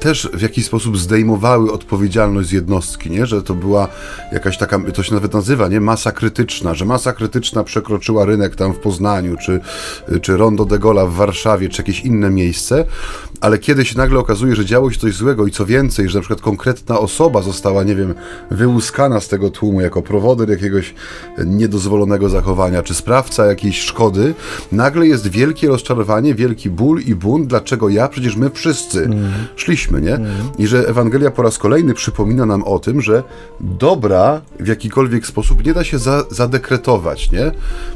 też 0.00 0.30
w 0.34 0.40
jakiś 0.40 0.64
sposób 0.64 0.98
zdejmowały 0.98 1.72
odpowiedzialność 1.72 2.48
z 2.48 2.52
jednostki, 2.52 3.10
nie? 3.10 3.26
że 3.26 3.42
to 3.42 3.54
była 3.54 3.88
jakaś 4.32 4.58
taka, 4.58 4.78
to 4.94 5.02
się 5.02 5.14
nawet 5.14 5.34
nazywa, 5.34 5.68
nie? 5.68 5.80
masa 5.80 6.12
krytyczna, 6.12 6.74
że 6.74 6.84
masa 6.84 7.12
krytyczna 7.12 7.64
przekroczyła 7.64 8.24
rynek 8.24 8.56
tam 8.56 8.72
w 8.72 8.78
Poznaniu, 8.78 9.36
czy, 9.36 9.60
czy 10.22 10.36
Rondo 10.36 10.64
de 10.64 10.78
Gola 10.78 11.06
w 11.06 11.12
Warszawie, 11.12 11.68
czy 11.68 11.82
jakieś 11.82 12.00
inne 12.00 12.30
miejsce, 12.30 12.84
ale 13.40 13.58
kiedy 13.58 13.84
się 13.84 13.98
nagle 13.98 14.18
okazuje, 14.18 14.56
że 14.56 14.64
działo 14.64 14.90
się 14.90 15.00
coś 15.00 15.14
złego 15.14 15.46
i 15.46 15.50
co 15.50 15.66
więcej, 15.66 16.08
że 16.08 16.18
na 16.18 16.20
przykład 16.20 16.40
konkretna 16.40 16.98
osoba 16.98 17.42
została, 17.42 17.82
nie 17.82 17.94
wiem, 17.94 18.14
wyłuskana 18.50 19.20
z 19.20 19.28
tego 19.28 19.50
tłumu 19.50 19.80
jako 19.80 20.02
prowodyr 20.02 20.50
jakiegoś 20.50 20.94
niedozwolonego 21.46 22.28
zachowania, 22.28 22.82
czy 22.82 22.94
sprawca 22.94 23.46
jakiejś 23.46 23.80
szkody, 23.80 24.34
nagle 24.72 25.06
jest 25.06 25.28
wielkie 25.28 25.68
rozczarowanie, 25.68 26.34
wielki 26.34 26.70
ból 26.70 27.00
i 27.00 27.14
bunt, 27.14 27.46
dlaczego 27.46 27.88
ja, 27.88 28.08
przecież 28.08 28.36
my 28.36 28.50
wszyscy 28.50 29.04
mm. 29.04 29.31
Szliśmy, 29.56 30.00
nie? 30.00 30.18
I 30.58 30.66
że 30.66 30.88
Ewangelia 30.88 31.30
po 31.30 31.42
raz 31.42 31.58
kolejny 31.58 31.94
przypomina 31.94 32.46
nam 32.46 32.64
o 32.64 32.78
tym, 32.78 33.00
że 33.00 33.22
dobra 33.60 34.40
w 34.60 34.66
jakikolwiek 34.66 35.26
sposób 35.26 35.66
nie 35.66 35.74
da 35.74 35.84
się 35.84 35.98
za, 35.98 36.24
zadekretować, 36.30 37.30
nie? 37.30 37.50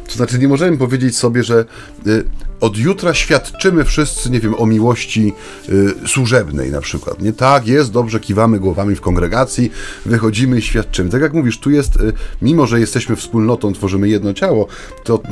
To 0.08 0.12
znaczy 0.12 0.38
nie 0.38 0.48
możemy 0.48 0.78
powiedzieć 0.78 1.16
sobie, 1.16 1.42
że 1.42 1.64
y, 2.06 2.24
od 2.60 2.76
jutra 2.76 3.14
świadczymy 3.14 3.84
wszyscy, 3.84 4.30
nie 4.30 4.40
wiem, 4.40 4.54
o 4.58 4.66
miłości 4.66 5.32
y, 5.68 6.08
służebnej 6.08 6.70
na 6.70 6.80
przykład. 6.80 7.22
Nie 7.22 7.32
tak, 7.32 7.66
jest, 7.66 7.92
dobrze, 7.92 8.20
kiwamy 8.20 8.60
głowami 8.60 8.94
w 8.94 9.00
kongregacji, 9.00 9.70
wychodzimy 10.06 10.58
i 10.58 10.62
świadczymy. 10.62 11.10
Tak 11.10 11.22
jak 11.22 11.32
mówisz, 11.32 11.58
tu 11.58 11.70
jest, 11.70 11.96
y, 11.96 12.12
mimo 12.42 12.66
że 12.66 12.80
jesteśmy 12.80 13.16
wspólnotą, 13.16 13.72
tworzymy 13.72 14.08
jedno 14.08 14.34
ciało, 14.34 14.66
to 15.04 15.22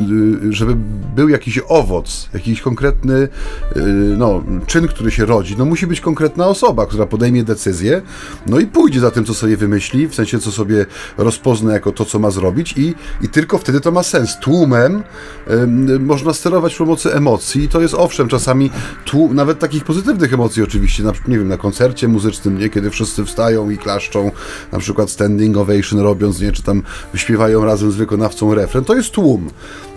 y, 0.49 0.53
żeby 0.53 0.75
był 1.17 1.29
jakiś 1.29 1.61
owoc, 1.69 2.29
jakiś 2.35 2.61
konkretny 2.61 3.15
y, 3.15 3.81
no, 4.19 4.43
czyn, 4.67 4.89
który 4.89 5.11
się 5.11 5.25
rodzi, 5.25 5.55
no 5.59 5.65
musi 5.65 5.87
być 5.87 6.01
konkretna 6.01 6.47
osoba, 6.47 6.87
która 6.87 7.07
podejmie 7.07 7.45
decyzję, 7.45 8.03
no 8.47 8.59
i 8.59 8.67
pójdzie 8.67 9.01
za 9.01 9.11
tym, 9.11 9.25
co 9.25 9.35
sobie 9.35 9.57
wymyśli, 9.57 10.09
w 10.09 10.15
sensie, 10.15 10.39
co 10.39 10.53
sobie 10.53 10.87
rozpozna 11.19 11.73
jako 11.73 11.93
to, 11.93 12.05
co 12.05 12.19
ma 12.19 12.31
zrobić 12.31 12.75
i, 12.77 12.95
i 13.23 13.29
tylko 13.29 13.59
wtedy 13.59 13.81
to 13.81 13.93
ma 13.93 14.03
sens. 14.03 14.39
Tłumem 14.41 15.03
y, 15.51 15.99
można 15.99 16.33
sterować 16.33 16.77
pomocą 16.77 17.14
emocji. 17.15 17.69
To 17.69 17.81
jest 17.81 17.95
owszem, 17.95 18.29
czasami 18.29 18.71
tu 19.05 19.35
nawet 19.35 19.59
takich 19.59 19.85
pozytywnych 19.85 20.35
emocji 20.35 20.63
oczywiście, 20.63 21.03
na, 21.03 21.13
nie 21.29 21.39
wiem, 21.39 21.49
na 21.49 21.57
koncercie 21.57 22.09
muzycznym, 22.09 22.59
nie, 22.59 22.71
kiedy 22.71 22.91
wszyscy 22.91 23.25
wstają 23.25 23.71
i 23.71 23.79
klaszczą, 23.79 24.31
na 24.73 24.79
przykład 24.79 25.11
standing 25.11 25.57
ovation 25.57 25.99
robiąc, 26.01 26.41
nie, 26.41 26.53
czy 26.53 26.63
tam 26.63 26.83
śpiewają 27.15 27.65
razem 27.65 27.93
z 27.93 27.97
wykonawcą 27.97 28.55
refren, 28.55 28.85
to 28.85 28.95
jest 28.95 29.11
tłum. 29.11 29.51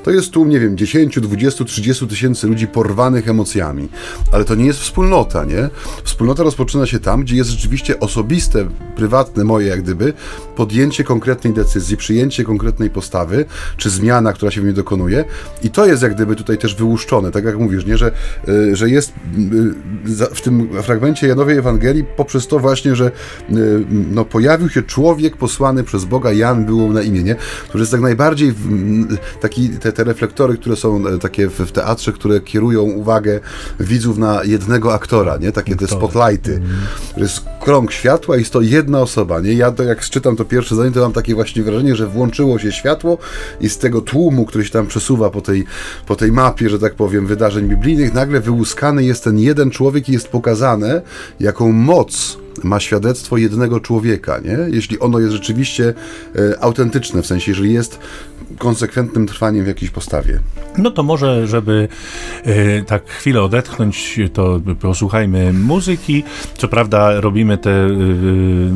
To 0.07 0.11
jest 0.11 0.31
tłum, 0.31 0.49
nie 0.49 0.59
wiem, 0.59 0.77
10, 0.77 1.19
20, 1.19 1.65
30 1.65 2.07
tysięcy 2.07 2.47
ludzi 2.47 2.67
porwanych 2.67 3.29
emocjami. 3.29 3.89
Ale 4.31 4.45
to 4.45 4.55
nie 4.55 4.65
jest 4.65 4.79
wspólnota, 4.79 5.45
nie? 5.45 5.69
Wspólnota 6.03 6.43
rozpoczyna 6.43 6.85
się 6.85 6.99
tam, 6.99 7.21
gdzie 7.21 7.35
jest 7.35 7.49
rzeczywiście 7.49 7.99
osobiste, 7.99 8.67
prywatne 8.95 9.43
moje, 9.43 9.67
jak 9.67 9.81
gdyby, 9.81 10.13
podjęcie 10.55 11.03
konkretnej 11.03 11.53
decyzji, 11.53 11.97
przyjęcie 11.97 12.43
konkretnej 12.43 12.89
postawy, 12.89 13.45
czy 13.77 13.89
zmiana, 13.89 14.33
która 14.33 14.51
się 14.51 14.61
w 14.61 14.63
niej 14.63 14.73
dokonuje. 14.73 15.25
I 15.63 15.69
to 15.69 15.85
jest 15.85 16.03
jak 16.03 16.15
gdyby 16.15 16.35
tutaj 16.35 16.57
też 16.57 16.75
wyłuszczone, 16.75 17.31
tak 17.31 17.45
jak 17.45 17.57
mówisz, 17.57 17.85
nie? 17.85 17.97
Że, 17.97 18.11
y, 18.47 18.75
że 18.75 18.89
jest 18.89 19.09
y, 19.09 20.35
w 20.35 20.41
tym 20.41 20.69
fragmencie 20.83 21.27
Janowej 21.27 21.57
Ewangelii 21.57 22.03
poprzez 22.17 22.47
to 22.47 22.59
właśnie, 22.59 22.95
że 22.95 23.05
y, 23.05 23.85
no, 24.11 24.25
pojawił 24.25 24.69
się 24.69 24.83
człowiek 24.83 25.37
posłany 25.37 25.83
przez 25.83 26.05
Boga, 26.05 26.31
Jan 26.31 26.65
było 26.65 26.93
na 26.93 27.01
imię, 27.01 27.23
nie? 27.23 27.35
Który 27.69 27.81
jest 27.81 27.91
tak 27.91 28.01
najbardziej 28.01 28.53
taki, 29.41 29.69
te, 29.69 29.91
te 29.97 30.03
reflektory, 30.03 30.57
które 30.57 30.75
są 30.75 31.07
e, 31.07 31.17
takie 31.17 31.47
w, 31.47 31.71
teatrze, 31.71 32.13
które 32.13 32.39
kierują 32.39 32.81
uwagę 32.81 33.39
widzów 33.79 34.17
na 34.17 34.43
jednego 34.43 34.93
aktora, 34.93 35.37
nie? 35.37 35.51
Takie 35.51 35.75
te 35.75 35.87
spotlighty. 35.87 36.53
Mm. 36.53 36.69
jest 37.17 37.45
krąg 37.61 37.91
światła 37.91 38.35
i 38.35 38.39
jest 38.39 38.53
to 38.53 38.61
jedna 38.61 39.01
osoba, 39.01 39.39
nie? 39.39 39.53
Ja 39.53 39.71
to 39.71 39.83
jak 39.83 40.01
czytam 40.01 40.35
to 40.35 40.45
pierwsze 40.45 40.75
zdanie, 40.75 40.91
to 40.91 40.99
mam 40.99 41.13
takie 41.13 41.35
właśnie 41.35 41.63
wrażenie, 41.63 41.95
że 41.95 42.07
włączyło 42.07 42.59
się 42.59 42.71
światło 42.71 43.17
i 43.61 43.69
z 43.69 43.77
tego 43.77 44.01
tłumu, 44.01 44.45
który 44.45 44.65
się 44.65 44.71
tam 44.71 44.87
przesuwa 44.87 45.29
po 45.29 45.41
tej, 45.41 45.65
po 46.07 46.15
tej 46.15 46.31
mapie, 46.31 46.69
że 46.69 46.79
tak 46.79 46.95
powiem, 46.95 47.27
wydarzeń 47.27 47.67
biblijnych, 47.67 48.13
nagle 48.13 48.39
wyłuskany 48.39 49.03
jest 49.03 49.23
ten 49.23 49.39
jeden 49.39 49.71
człowiek 49.71 50.09
i 50.09 50.11
jest 50.11 50.27
pokazane, 50.27 51.01
jaką 51.39 51.71
moc 51.71 52.37
ma 52.63 52.79
świadectwo 52.79 53.37
jednego 53.37 53.79
człowieka, 53.79 54.39
nie? 54.39 54.57
Jeśli 54.75 54.99
ono 54.99 55.19
jest 55.19 55.33
rzeczywiście 55.33 55.93
e, 56.35 56.63
autentyczne, 56.63 57.21
w 57.21 57.27
sensie, 57.27 57.51
jeżeli 57.51 57.73
jest 57.73 57.99
konsekwentnym 58.57 59.27
trwaniem 59.27 59.63
w 59.65 59.67
jakiejś 59.67 59.91
postawie. 59.91 60.39
No 60.77 60.91
to 60.91 61.03
może, 61.03 61.47
żeby 61.47 61.87
e, 62.43 62.81
tak 62.81 63.09
chwilę 63.09 63.41
odetchnąć, 63.43 64.19
to 64.33 64.61
posłuchajmy 64.79 65.53
muzyki. 65.53 66.23
Co 66.57 66.67
prawda 66.67 67.21
robimy 67.21 67.57
te 67.57 67.71
e, 67.71 67.89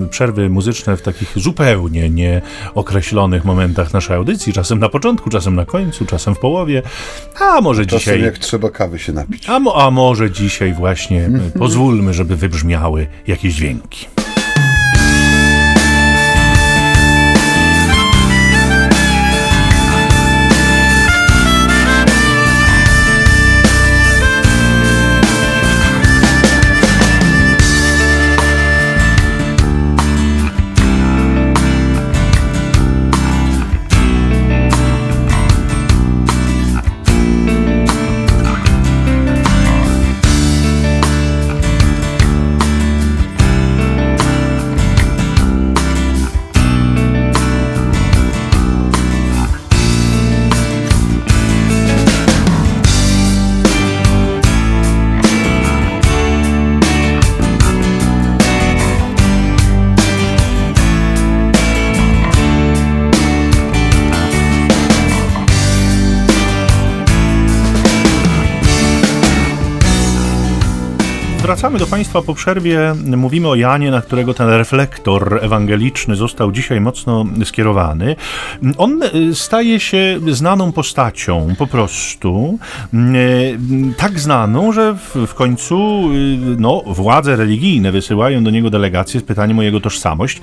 przerwy 0.10 0.50
muzyczne 0.50 0.98
w 0.98 1.02
takich 1.02 1.32
zupełnie 1.36 2.10
nieokreślonych 2.10 3.46
momentach 3.46 3.94
naszej 3.94 4.16
audycji, 4.16 4.54
czasem 4.54 4.80
na 4.80 4.90
początku, 4.90 5.30
czasem 5.30 5.56
na 5.56 5.66
końcu, 5.66 6.06
czasem 6.06 6.36
w 6.36 6.40
połowie, 6.40 6.82
a 7.40 7.62
może 7.62 7.86
czasem 7.86 8.00
dzisiaj... 8.00 8.22
jak 8.22 8.38
trzeba 8.38 8.70
kawy 8.70 9.00
się 9.00 9.14
napić. 9.14 9.50
A, 9.50 9.60
a 9.76 9.92
może 9.92 10.32
dzisiaj 10.32 10.74
właśnie 10.74 11.30
pozwólmy, 11.60 12.14
żeby 12.14 12.36
wybrzmiały 12.36 13.08
jakieś 13.28 13.54
dźwięki. 13.54 13.71
Dźwięki. 13.72 14.21
Wracamy 71.62 71.80
do 71.80 71.88
Państwa 71.88 72.22
po 72.22 72.34
przerwie. 72.34 72.96
Mówimy 73.18 73.48
o 73.48 73.56
Janie, 73.56 73.92
na 73.92 74.02
którego 74.02 74.34
ten 74.34 74.50
reflektor 74.50 75.40
ewangeliczny 75.42 76.16
został 76.16 76.52
dzisiaj 76.52 76.82
mocno 76.82 77.26
skierowany. 77.46 78.16
On 78.78 79.04
y, 79.04 79.36
staje 79.36 79.80
się 79.80 80.20
znaną 80.28 80.72
postacią 80.72 81.56
po 81.58 81.68
prostu. 81.68 82.60
Y, 82.94 83.58
tak 83.98 84.20
znaną, 84.20 84.72
że 84.72 84.96
w, 85.28 85.34
końcu 85.34 86.10
y, 86.14 86.38
no, 86.60 86.84
władze 86.86 87.36
religijne 87.36 87.92
wysyłają 87.92 88.44
do 88.44 88.52
niego 88.52 88.70
delegację 88.70 89.20
z 89.20 89.24
pytaniem 89.24 89.60
o 89.60 89.62
jego 89.62 89.80
tożsamość. 89.80 90.42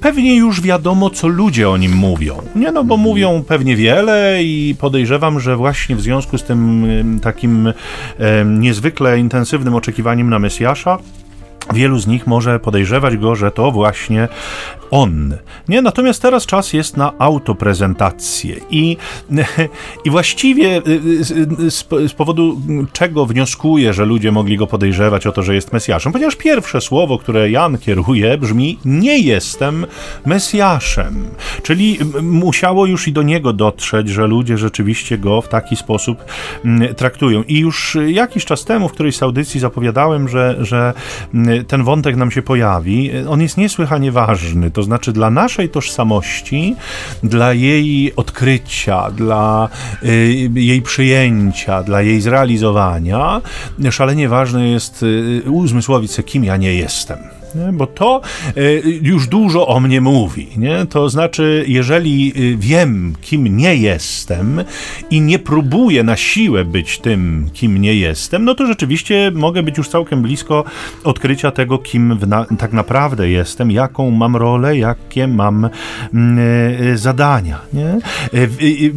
Pewnie 0.00 0.36
już 0.36 0.60
wiadomo, 0.60 1.10
co 1.10 1.28
ludzie 1.28 1.70
o 1.70 1.76
nim 1.76 1.92
mówią. 1.92 2.42
Nie 2.54 2.72
no, 2.72 2.84
bo 2.84 2.96
mówią 2.96 3.44
pewnie 3.48 3.76
wiele 3.76 4.38
i 4.42 4.74
podejrzewam, 4.80 5.40
że 5.40 5.56
właśnie 5.56 5.96
w 5.96 6.00
związku 6.00 6.38
z 6.38 6.44
tym 6.44 6.86
takim 7.22 7.72
niezwykle 8.44 9.18
intensywnym 9.18 9.74
oczekiwaniem 9.74 10.30
na 10.30 10.37
nam 10.38 10.44
jest 10.44 10.60
Jasza, 10.60 10.98
Wielu 11.74 11.98
z 11.98 12.06
nich 12.06 12.26
może 12.26 12.60
podejrzewać 12.60 13.16
go, 13.16 13.36
że 13.36 13.50
to 13.50 13.70
właśnie 13.70 14.28
on. 14.90 15.36
Nie, 15.68 15.82
natomiast 15.82 16.22
teraz 16.22 16.46
czas 16.46 16.72
jest 16.72 16.96
na 16.96 17.12
autoprezentację 17.18 18.56
i, 18.70 18.96
i 20.04 20.10
właściwie 20.10 20.76
y, 20.76 20.90
y, 20.90 21.64
y, 21.64 21.70
z, 21.70 21.84
z, 22.10 22.12
powodu 22.12 22.60
czego 22.92 23.26
wnioskuję, 23.26 23.92
że 23.92 24.04
ludzie 24.04 24.32
mogli 24.32 24.56
go 24.56 24.66
podejrzewać 24.66 25.26
o 25.26 25.32
to, 25.32 25.42
że 25.42 25.54
jest 25.54 25.72
Mesjaszem, 25.72 26.12
ponieważ 26.12 26.36
pierwsze 26.36 26.80
słowo, 26.80 27.18
które 27.18 27.50
Jan 27.50 27.78
kieruje 27.78 28.38
brzmi 28.38 28.78
nie 28.84 29.18
jestem 29.18 29.86
Mesjaszem, 30.26 31.28
czyli 31.62 31.98
musiało 32.22 32.86
już 32.86 33.08
i 33.08 33.12
do 33.12 33.22
niego 33.22 33.52
dotrzeć, 33.52 34.08
że 34.08 34.26
ludzie 34.26 34.58
rzeczywiście 34.58 35.18
go 35.18 35.42
w 35.42 35.48
taki 35.48 35.76
sposób 35.76 36.24
traktują. 36.96 37.42
I 37.42 37.58
już 37.58 37.96
jakiś 38.06 38.44
czas 38.44 38.64
temu 38.64 38.88
w 38.88 38.92
którejś 38.92 39.16
z 39.16 39.22
audycji 39.22 39.60
zapowiadałem, 39.60 40.28
że, 40.28 40.56
że 40.60 40.92
ten 41.64 41.84
wątek 41.84 42.16
nam 42.16 42.30
się 42.30 42.42
pojawi. 42.42 43.10
On 43.28 43.40
jest 43.42 43.56
niesłychanie 43.56 44.12
ważny 44.12 44.70
to 44.70 44.82
znaczy 44.82 45.12
dla 45.12 45.30
naszej 45.30 45.68
tożsamości, 45.68 46.76
dla 47.22 47.52
jej 47.52 48.16
odkrycia, 48.16 49.10
dla 49.10 49.68
y, 50.04 50.50
jej 50.54 50.82
przyjęcia, 50.82 51.82
dla 51.82 52.02
jej 52.02 52.20
zrealizowania, 52.20 53.40
szalenie 53.90 54.28
ważne 54.28 54.68
jest 54.68 55.02
y, 55.02 55.42
uzmysłowić 55.50 56.10
sobie, 56.10 56.28
kim 56.28 56.44
ja 56.44 56.56
nie 56.56 56.74
jestem. 56.74 57.37
Nie? 57.54 57.72
Bo 57.72 57.86
to 57.86 58.20
y, 58.56 59.00
już 59.02 59.28
dużo 59.28 59.66
o 59.66 59.80
mnie 59.80 60.00
mówi. 60.00 60.48
Nie? 60.56 60.86
To 60.86 61.08
znaczy, 61.08 61.64
jeżeli 61.68 62.32
y, 62.36 62.56
wiem, 62.56 63.14
kim 63.20 63.56
nie 63.56 63.76
jestem 63.76 64.64
i 65.10 65.20
nie 65.20 65.38
próbuję 65.38 66.02
na 66.02 66.16
siłę 66.16 66.64
być 66.64 66.98
tym, 66.98 67.50
kim 67.52 67.78
nie 67.78 67.94
jestem, 67.94 68.44
no 68.44 68.54
to 68.54 68.66
rzeczywiście 68.66 69.32
mogę 69.34 69.62
być 69.62 69.78
już 69.78 69.88
całkiem 69.88 70.22
blisko 70.22 70.64
odkrycia 71.04 71.50
tego, 71.50 71.78
kim 71.78 72.18
na, 72.26 72.46
tak 72.58 72.72
naprawdę 72.72 73.30
jestem, 73.30 73.70
jaką 73.70 74.10
mam 74.10 74.36
rolę, 74.36 74.78
jakie 74.78 75.28
mam 75.28 75.64
y, 75.64 76.98
zadania. 76.98 77.60
Nie? 77.72 77.98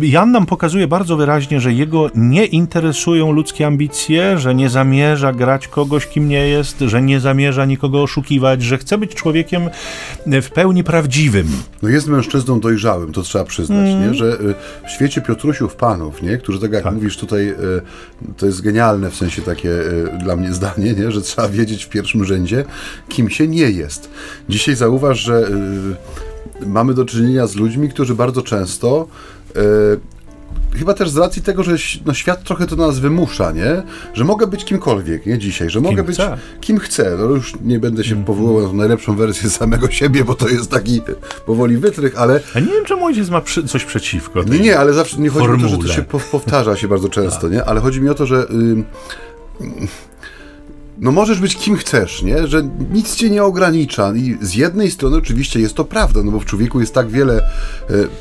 Jan 0.01 0.31
nam 0.31 0.45
pokazuje 0.45 0.87
bardzo 0.87 1.17
wyraźnie, 1.17 1.61
że 1.61 1.73
jego 1.73 2.09
nie 2.15 2.45
interesują 2.45 3.31
ludzkie 3.31 3.67
ambicje, 3.67 4.37
że 4.37 4.55
nie 4.55 4.69
zamierza 4.69 5.33
grać 5.33 5.67
kogoś, 5.67 6.07
kim 6.07 6.29
nie 6.29 6.47
jest, 6.47 6.79
że 6.79 7.01
nie 7.01 7.19
zamierza 7.19 7.65
nikogo 7.65 8.01
oszukiwać, 8.01 8.40
że 8.61 8.77
chce 8.77 8.97
być 8.97 9.15
człowiekiem 9.15 9.69
w 10.41 10.49
pełni 10.49 10.83
prawdziwym. 10.83 11.47
No 11.81 11.89
jest 11.89 12.07
mężczyzną 12.07 12.59
dojrzałym, 12.59 13.13
to 13.13 13.21
trzeba 13.21 13.45
przyznać, 13.45 13.89
mm. 13.89 14.01
nie? 14.01 14.13
że 14.13 14.39
y, 14.41 14.55
w 14.87 14.91
świecie 14.91 15.21
Piotrusiów 15.21 15.75
panów, 15.75 16.21
nie? 16.21 16.37
którzy 16.37 16.59
tak 16.59 16.71
jak 16.71 16.83
tak. 16.83 16.93
mówisz 16.93 17.17
tutaj, 17.17 17.49
y, 17.49 17.55
to 18.37 18.45
jest 18.45 18.61
genialne 18.61 19.11
w 19.11 19.15
sensie 19.15 19.41
takie 19.41 19.69
dla 20.23 20.35
mnie 20.35 20.53
zdanie, 20.53 20.93
nie? 20.93 21.11
że 21.11 21.21
trzeba 21.21 21.49
wiedzieć 21.49 21.85
w 21.85 21.89
pierwszym 21.89 22.25
rzędzie, 22.25 22.65
kim 23.09 23.29
się 23.29 23.47
nie 23.47 23.71
jest. 23.71 24.09
Dzisiaj 24.49 24.75
zauważ, 24.75 25.19
że 25.19 25.49
mamy 26.65 26.93
do 26.93 27.05
czynienia 27.05 27.47
z 27.47 27.55
ludźmi, 27.55 27.89
którzy 27.89 28.15
bardzo 28.15 28.41
często 28.41 29.07
chyba 30.79 30.93
też 30.93 31.09
z 31.09 31.17
racji 31.17 31.41
tego, 31.41 31.63
że 31.63 31.75
no, 32.05 32.13
świat 32.13 32.43
trochę 32.43 32.67
to 32.67 32.75
nas 32.75 32.99
wymusza, 32.99 33.51
nie? 33.51 33.83
Że 34.13 34.23
mogę 34.23 34.47
być 34.47 34.65
kimkolwiek, 34.65 35.25
nie? 35.25 35.37
Dzisiaj, 35.37 35.69
że 35.69 35.81
mogę 35.81 35.95
kim 35.95 36.05
być 36.05 36.15
chcę. 36.15 36.37
kim 36.61 36.79
chcę. 36.79 37.15
No 37.19 37.23
już 37.25 37.53
nie 37.61 37.79
będę 37.79 38.03
się 38.03 38.13
mm. 38.13 38.25
powoływał 38.25 38.71
na 38.73 38.77
najlepszą 38.77 39.15
wersję 39.15 39.49
samego 39.59 39.91
siebie, 39.91 40.23
bo 40.23 40.35
to 40.35 40.49
jest 40.49 40.71
taki 40.71 41.01
powoli 41.45 41.77
wytrych, 41.77 42.19
ale... 42.19 42.39
A 42.55 42.59
nie 42.59 42.65
wiem, 42.65 42.85
czemu 42.85 43.05
ojciec 43.05 43.29
ma 43.29 43.41
przy, 43.41 43.63
coś 43.63 43.85
przeciwko 43.85 44.43
Nie, 44.43 44.59
nie, 44.59 44.79
ale 44.79 44.93
zawsze 44.93 45.17
nie 45.17 45.29
chodzi 45.29 45.47
formule. 45.47 45.67
o 45.67 45.77
to, 45.77 45.81
że 45.81 45.87
to 45.87 45.93
się 45.93 46.21
powtarza 46.31 46.75
się 46.75 46.87
bardzo 46.87 47.09
często, 47.09 47.49
nie? 47.49 47.65
Ale 47.65 47.81
chodzi 47.81 48.01
mi 48.01 48.09
o 48.09 48.13
to, 48.13 48.25
że... 48.25 48.47
Yy, 49.59 49.87
no 51.01 51.11
możesz 51.11 51.39
być 51.39 51.55
kim 51.55 51.75
chcesz, 51.75 52.23
nie? 52.23 52.47
Że 52.47 52.63
nic 52.93 53.15
cię 53.15 53.29
nie 53.29 53.43
ogranicza. 53.43 54.13
I 54.15 54.37
z 54.41 54.55
jednej 54.55 54.91
strony 54.91 55.17
oczywiście 55.17 55.59
jest 55.59 55.75
to 55.75 55.85
prawda, 55.85 56.23
no 56.23 56.31
bo 56.31 56.39
w 56.39 56.45
człowieku 56.45 56.79
jest 56.79 56.93
tak 56.93 57.09
wiele 57.09 57.37
e, 57.37 57.43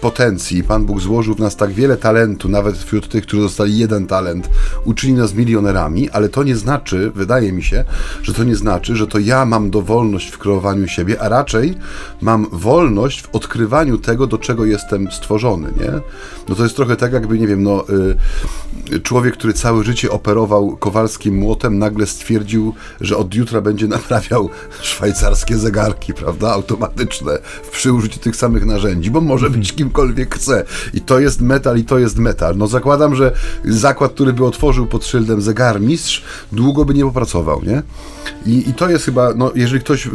potencji. 0.00 0.64
Pan 0.64 0.86
Bóg 0.86 1.00
złożył 1.00 1.34
w 1.34 1.38
nas 1.38 1.56
tak 1.56 1.72
wiele 1.72 1.96
talentu, 1.96 2.48
nawet 2.48 2.78
wśród 2.78 3.08
tych, 3.08 3.22
którzy 3.26 3.42
dostali 3.42 3.78
jeden 3.78 4.06
talent, 4.06 4.50
uczyni 4.84 5.12
nas 5.12 5.34
milionerami, 5.34 6.10
ale 6.10 6.28
to 6.28 6.42
nie 6.42 6.56
znaczy, 6.56 7.12
wydaje 7.14 7.52
mi 7.52 7.62
się, 7.62 7.84
że 8.22 8.34
to 8.34 8.44
nie 8.44 8.56
znaczy, 8.56 8.96
że 8.96 9.06
to 9.06 9.18
ja 9.18 9.44
mam 9.44 9.70
dowolność 9.70 10.30
w 10.30 10.38
kreowaniu 10.38 10.88
siebie, 10.88 11.22
a 11.22 11.28
raczej 11.28 11.74
mam 12.20 12.46
wolność 12.52 13.22
w 13.22 13.34
odkrywaniu 13.34 13.98
tego, 13.98 14.26
do 14.26 14.38
czego 14.38 14.64
jestem 14.64 15.10
stworzony, 15.12 15.72
nie? 15.80 15.92
No 16.48 16.54
to 16.54 16.62
jest 16.62 16.76
trochę 16.76 16.96
tak, 16.96 17.12
jakby, 17.12 17.38
nie 17.38 17.46
wiem, 17.46 17.62
no 17.62 17.84
y, 18.92 19.00
człowiek, 19.00 19.34
który 19.34 19.52
całe 19.52 19.84
życie 19.84 20.10
operował 20.10 20.76
kowalskim 20.76 21.34
młotem, 21.34 21.78
nagle 21.78 22.06
stwierdził, 22.06 22.69
że 23.00 23.16
od 23.16 23.34
jutra 23.34 23.60
będzie 23.60 23.88
naprawiał 23.88 24.50
szwajcarskie 24.82 25.58
zegarki, 25.58 26.14
prawda, 26.14 26.50
automatyczne, 26.52 27.38
przy 27.72 27.92
użyciu 27.92 28.20
tych 28.20 28.36
samych 28.36 28.66
narzędzi, 28.66 29.10
bo 29.10 29.20
może 29.20 29.50
być 29.50 29.72
kimkolwiek 29.72 30.34
chce. 30.34 30.64
I 30.94 31.00
to 31.00 31.20
jest 31.20 31.40
metal, 31.40 31.78
i 31.78 31.84
to 31.84 31.98
jest 31.98 32.18
metal. 32.18 32.56
No 32.56 32.66
zakładam, 32.66 33.14
że 33.14 33.32
zakład, 33.64 34.12
który 34.12 34.32
by 34.32 34.44
otworzył 34.44 34.86
pod 34.86 35.06
szyldem 35.06 35.40
zegarmistrz, 35.40 36.24
długo 36.52 36.84
by 36.84 36.94
nie 36.94 37.04
popracował, 37.04 37.62
nie? 37.62 37.82
I, 38.46 38.68
I, 38.68 38.74
to 38.74 38.90
jest 38.90 39.04
chyba, 39.04 39.34
no, 39.34 39.52
jeżeli 39.54 39.80
ktoś 39.80 40.08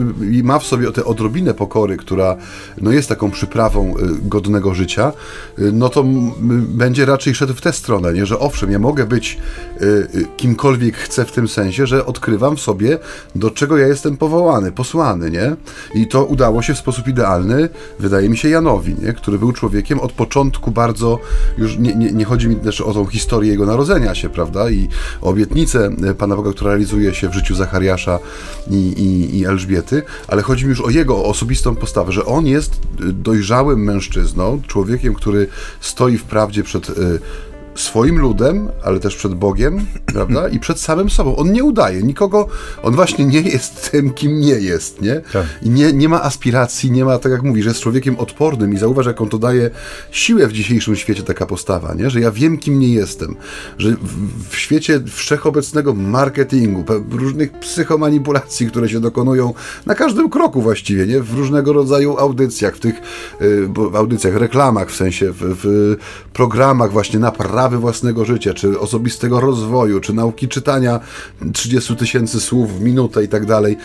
ma 0.44 0.60
w 0.60 0.66
sobie 0.66 0.92
tę 0.92 1.06
odrobinę 1.06 1.54
pokory, 1.54 1.98
która 1.98 2.36
no, 2.82 2.92
jest 2.92 3.10
taką 3.10 3.32
przyprawą 3.32 3.98
y, 3.98 4.02
godnego 4.22 4.74
życia, 4.74 5.14
y, 5.60 5.72
no 5.72 5.90
to 5.90 6.04
będzie 6.60 7.06
raczej 7.06 7.36
szedł 7.36 7.54
w 7.54 7.62
tę 7.62 7.74
stronę, 7.74 8.14
nie? 8.14 8.26
że 8.26 8.40
owszem, 8.40 8.72
ja 8.72 8.80
mogę 8.80 9.06
być 9.06 9.38
y, 9.82 10.28
kimkolwiek 10.38 10.98
chcę 10.98 11.26
w 11.26 11.32
tym 11.32 11.48
sensie, 11.48 11.88
że 11.88 12.06
odkrywam 12.06 12.45
w 12.52 12.60
sobie, 12.60 13.00
do 13.36 13.52
czego 13.52 13.78
ja 13.78 13.88
jestem 13.88 14.18
powołany, 14.18 14.72
posłany, 14.72 15.32
nie? 15.32 15.56
I 15.96 16.08
to 16.08 16.26
udało 16.26 16.62
się 16.62 16.74
w 16.74 16.78
sposób 16.78 17.08
idealny, 17.08 17.70
wydaje 18.00 18.30
mi 18.30 18.38
się, 18.38 18.50
Janowi, 18.50 18.96
nie? 19.02 19.14
który 19.14 19.40
był 19.40 19.52
człowiekiem 19.52 20.00
od 20.00 20.12
początku 20.12 20.72
bardzo, 20.72 21.20
już 21.58 21.78
nie, 21.78 21.96
nie, 21.96 22.12
nie 22.12 22.26
chodzi 22.26 22.48
mi 22.48 22.56
też 22.56 22.82
o 22.82 22.94
tą 22.94 23.06
historię 23.06 23.52
jego 23.52 23.66
narodzenia 23.66 24.16
się, 24.16 24.30
prawda, 24.30 24.70
i 24.70 24.88
obietnicę 25.22 25.90
Pana 26.18 26.36
Boga, 26.36 26.52
która 26.52 26.72
realizuje 26.72 27.14
się 27.14 27.30
w 27.30 27.34
życiu 27.34 27.56
Zachariasza, 27.56 28.20
i, 28.72 28.76
i, 28.76 29.40
i 29.40 29.46
Elżbiety, 29.46 30.04
ale 30.28 30.42
chodzi 30.42 30.66
mi 30.66 30.70
już 30.70 30.82
o 30.82 30.90
jego 30.90 31.26
osobistą 31.26 31.76
postawę, 31.76 32.12
że 32.12 32.26
on 32.26 32.48
jest 32.48 32.80
dojrzałym 33.00 33.84
mężczyzną, 33.84 34.62
człowiekiem, 34.68 35.14
który 35.14 35.48
stoi 35.80 36.18
w 36.18 36.24
prawdzie 36.24 36.64
przed 36.64 36.90
y, 36.90 37.20
swoim 37.76 38.20
ludem, 38.20 38.70
ale 38.84 39.00
też 39.00 39.16
przed 39.16 39.34
Bogiem, 39.34 39.86
prawda? 40.14 40.48
I 40.48 40.60
przed 40.60 40.80
samym 40.80 41.10
sobą. 41.10 41.36
On 41.36 41.52
nie 41.52 41.64
udaje 41.64 42.04
nikogo, 42.04 42.48
on 42.84 42.96
właśnie 42.96 43.26
nie 43.26 43.42
jest 43.42 43.92
tym, 43.92 44.14
kim 44.14 44.40
nie 44.40 44.54
jest, 44.54 45.02
nie? 45.02 45.22
Tak. 45.34 45.46
I 45.62 45.70
nie, 45.70 45.94
nie 45.94 46.10
ma 46.10 46.24
aspiracji, 46.24 46.92
nie 46.92 47.06
ma, 47.06 47.20
tak 47.20 47.32
jak 47.32 47.44
mówisz, 47.44 47.66
jest 47.66 47.80
człowiekiem 47.80 48.20
odpornym 48.20 48.74
i 48.74 48.78
zauważ, 48.78 49.06
jaką 49.06 49.30
to 49.30 49.38
daje 49.38 49.70
siłę 50.12 50.48
w 50.48 50.54
dzisiejszym 50.54 50.96
świecie 50.96 51.24
taka 51.24 51.46
postawa, 51.46 51.94
nie? 51.94 52.10
Że 52.10 52.20
ja 52.20 52.32
wiem, 52.32 52.58
kim 52.58 52.80
nie 52.80 52.94
jestem. 52.94 53.36
Że 53.78 53.92
w, 53.92 54.50
w 54.50 54.56
świecie 54.56 55.02
wszechobecnego 55.08 55.94
marketingu, 55.94 56.84
różnych 57.12 57.52
psychomanipulacji, 57.52 58.68
które 58.68 58.90
się 58.90 59.00
dokonują 59.00 59.54
na 59.86 59.96
każdym 59.96 60.30
kroku 60.30 60.62
właściwie, 60.62 61.08
nie? 61.08 61.22
W 61.22 61.34
różnego 61.34 61.74
rodzaju 61.74 62.18
audycjach, 62.18 62.76
w 62.76 62.80
tych 62.80 62.96
y, 63.42 63.68
audycjach, 63.94 64.36
reklamach, 64.36 64.92
w 64.92 64.96
sensie 64.96 65.32
w, 65.32 65.38
w 65.42 65.96
programach 66.34 66.92
właśnie 66.92 67.20
naprawy 67.20 67.65
naprawy 67.66 67.82
własnego 67.82 68.26
życia, 68.26 68.54
czy 68.54 68.80
osobistego 68.80 69.40
rozwoju, 69.40 70.00
czy 70.00 70.14
nauki 70.14 70.48
czytania 70.48 71.00
30 71.54 71.96
tysięcy 71.96 72.42
słów 72.42 72.80
w 72.80 72.82
minutę 72.82 73.24
i 73.24 73.28
tak 73.28 73.46
dalej, 73.46 73.78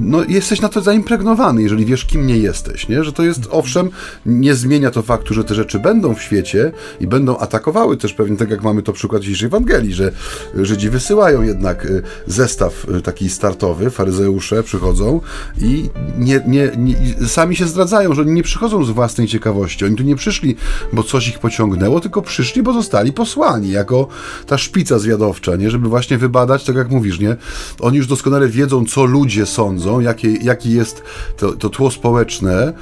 no 0.00 0.24
jesteś 0.28 0.60
na 0.60 0.68
to 0.68 0.80
zaimpregnowany, 0.80 1.62
jeżeli 1.62 1.84
wiesz, 1.84 2.04
kim 2.04 2.26
nie 2.26 2.38
jesteś, 2.38 2.88
nie? 2.88 3.04
Że 3.04 3.12
to 3.12 3.22
jest, 3.22 3.40
owszem, 3.50 3.90
nie 4.26 4.54
zmienia 4.54 4.90
to 4.90 5.02
faktu, 5.02 5.34
że 5.34 5.44
te 5.44 5.54
rzeczy 5.54 5.78
będą 5.78 6.14
w 6.14 6.22
świecie 6.22 6.72
i 7.00 7.06
będą 7.06 7.38
atakowały 7.38 7.96
też 7.96 8.12
pewnie, 8.12 8.36
tak 8.36 8.50
jak 8.50 8.62
mamy 8.62 8.82
to 8.82 8.92
przykład 8.92 9.22
dzisiejszej 9.22 9.46
Ewangelii, 9.46 9.94
że 9.94 10.12
Żydzi 10.54 10.90
wysyłają 10.90 11.42
jednak 11.42 11.86
y, 11.86 12.02
zestaw 12.26 12.86
y, 12.98 13.02
taki 13.02 13.28
startowy, 13.28 13.90
faryzeusze 13.90 14.62
przychodzą 14.62 15.20
i 15.58 15.90
nie, 16.18 16.40
nie, 16.46 16.70
nie, 16.76 16.96
sami 17.28 17.56
się 17.56 17.66
zdradzają, 17.66 18.14
że 18.14 18.22
oni 18.22 18.32
nie 18.32 18.42
przychodzą 18.42 18.84
z 18.84 18.90
własnej 18.90 19.28
ciekawości, 19.28 19.84
oni 19.84 19.96
tu 19.96 20.02
nie 20.02 20.16
przyszli, 20.16 20.56
bo 20.92 21.02
coś 21.02 21.28
ich 21.28 21.38
pociągnęło, 21.38 22.00
tylko 22.00 22.22
przyszli, 22.22 22.62
bo 22.62 22.72
zostali 22.72 23.12
posłani 23.14 23.70
jako 23.70 24.08
ta 24.46 24.58
szpica 24.58 24.98
zwiadowcza, 24.98 25.56
nie? 25.56 25.70
Żeby 25.70 25.88
właśnie 25.88 26.18
wybadać, 26.18 26.64
tak 26.64 26.76
jak 26.76 26.90
mówisz, 26.90 27.20
nie? 27.20 27.36
Oni 27.80 27.96
już 27.96 28.06
doskonale 28.06 28.48
wiedzą, 28.48 28.84
co 28.86 29.04
ludzie 29.04 29.46
sądzą, 29.46 30.00
jakie, 30.00 30.32
jaki 30.32 30.72
jest 30.72 31.02
to, 31.36 31.52
to 31.52 31.68
tło 31.68 31.90
społeczne 31.90 32.72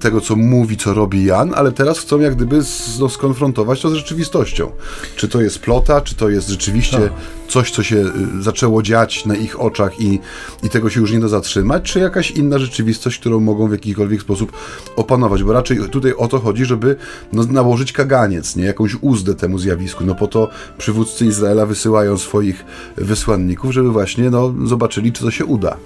tego, 0.00 0.20
co 0.20 0.36
mówi, 0.36 0.76
co 0.76 0.94
robi 0.94 1.24
Jan, 1.24 1.52
ale 1.54 1.72
teraz 1.72 1.98
chcą 1.98 2.20
jak 2.20 2.34
gdyby 2.34 2.62
no, 3.00 3.08
skonfrontować 3.08 3.80
to 3.80 3.90
z 3.90 3.94
rzeczywistością. 3.94 4.72
Czy 5.16 5.28
to 5.28 5.40
jest 5.40 5.58
plota, 5.58 6.00
czy 6.00 6.14
to 6.14 6.28
jest 6.28 6.48
rzeczywiście 6.48 6.98
tak. 6.98 7.12
Coś, 7.50 7.70
co 7.70 7.82
się 7.82 7.96
y, 7.96 8.42
zaczęło 8.42 8.82
dziać 8.82 9.26
na 9.26 9.36
ich 9.36 9.60
oczach 9.60 10.00
i, 10.00 10.18
i 10.62 10.68
tego 10.68 10.90
się 10.90 11.00
już 11.00 11.12
nie 11.12 11.20
da 11.20 11.28
zatrzymać, 11.28 11.82
czy 11.82 11.98
jakaś 11.98 12.30
inna 12.30 12.58
rzeczywistość, 12.58 13.18
którą 13.18 13.40
mogą 13.40 13.68
w 13.68 13.72
jakikolwiek 13.72 14.20
sposób 14.20 14.52
opanować, 14.96 15.42
bo 15.42 15.52
raczej 15.52 15.78
tutaj 15.90 16.12
o 16.14 16.28
to 16.28 16.38
chodzi, 16.38 16.64
żeby 16.64 16.96
no, 17.32 17.42
nałożyć 17.44 17.92
kaganiec, 17.92 18.56
nie? 18.56 18.64
Jakąś 18.64 18.96
uzdę 19.00 19.34
temu 19.34 19.58
zjawisku. 19.58 20.04
No 20.04 20.14
po 20.14 20.26
to 20.26 20.48
przywódcy 20.78 21.26
Izraela 21.26 21.66
wysyłają 21.66 22.18
swoich 22.18 22.64
wysłanników, 22.96 23.72
żeby 23.72 23.90
właśnie 23.90 24.30
no, 24.30 24.54
zobaczyli, 24.64 25.12
czy 25.12 25.22
to 25.22 25.30
się 25.30 25.44
uda. 25.44 25.76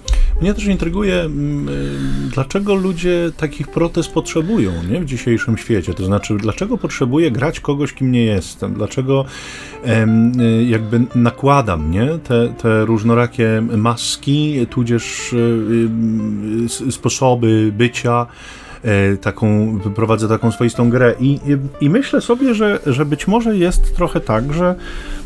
Mnie 0.41 0.55
też 0.55 0.65
intryguje, 0.65 1.21
mm, 1.21 1.69
y, 1.69 2.31
dlaczego 2.35 2.75
ludzie 2.75 3.33
takich 3.37 3.69
protest 3.69 4.13
potrzebują 4.13 4.73
nie? 4.91 5.01
w 5.01 5.05
dzisiejszym 5.05 5.59
świecie. 5.59 5.95
To 5.95 6.05
znaczy, 6.05 6.37
dlaczego 6.37 6.79
potrzebuję 6.79 7.31
grać 7.31 7.61
kogoś, 7.61 7.93
kim 7.93 8.13
nie 8.13 8.25
jestem? 8.25 8.75
Dlaczego 8.75 9.25
y, 9.85 10.65
jakby 10.65 11.01
nakładam 11.55 11.91
nie? 11.91 12.19
Te, 12.19 12.49
te 12.49 12.85
różnorakie 12.85 13.63
maski, 13.77 14.67
tudzież 14.71 15.33
y, 15.33 16.93
sposoby 16.93 17.73
bycia 17.77 18.27
E, 18.85 19.17
taką, 19.17 19.79
prowadzę 19.95 20.29
taką 20.29 20.53
swoistą 20.53 20.91
grę 20.91 21.15
i, 21.21 21.33
i, 21.33 21.85
i 21.85 21.91
myślę 21.91 22.21
sobie, 22.21 22.55
że, 22.55 22.79
że 22.87 23.05
być 23.05 23.27
może 23.27 23.57
jest 23.57 23.97
trochę 23.97 24.21
tak, 24.21 24.53
że 24.53 24.75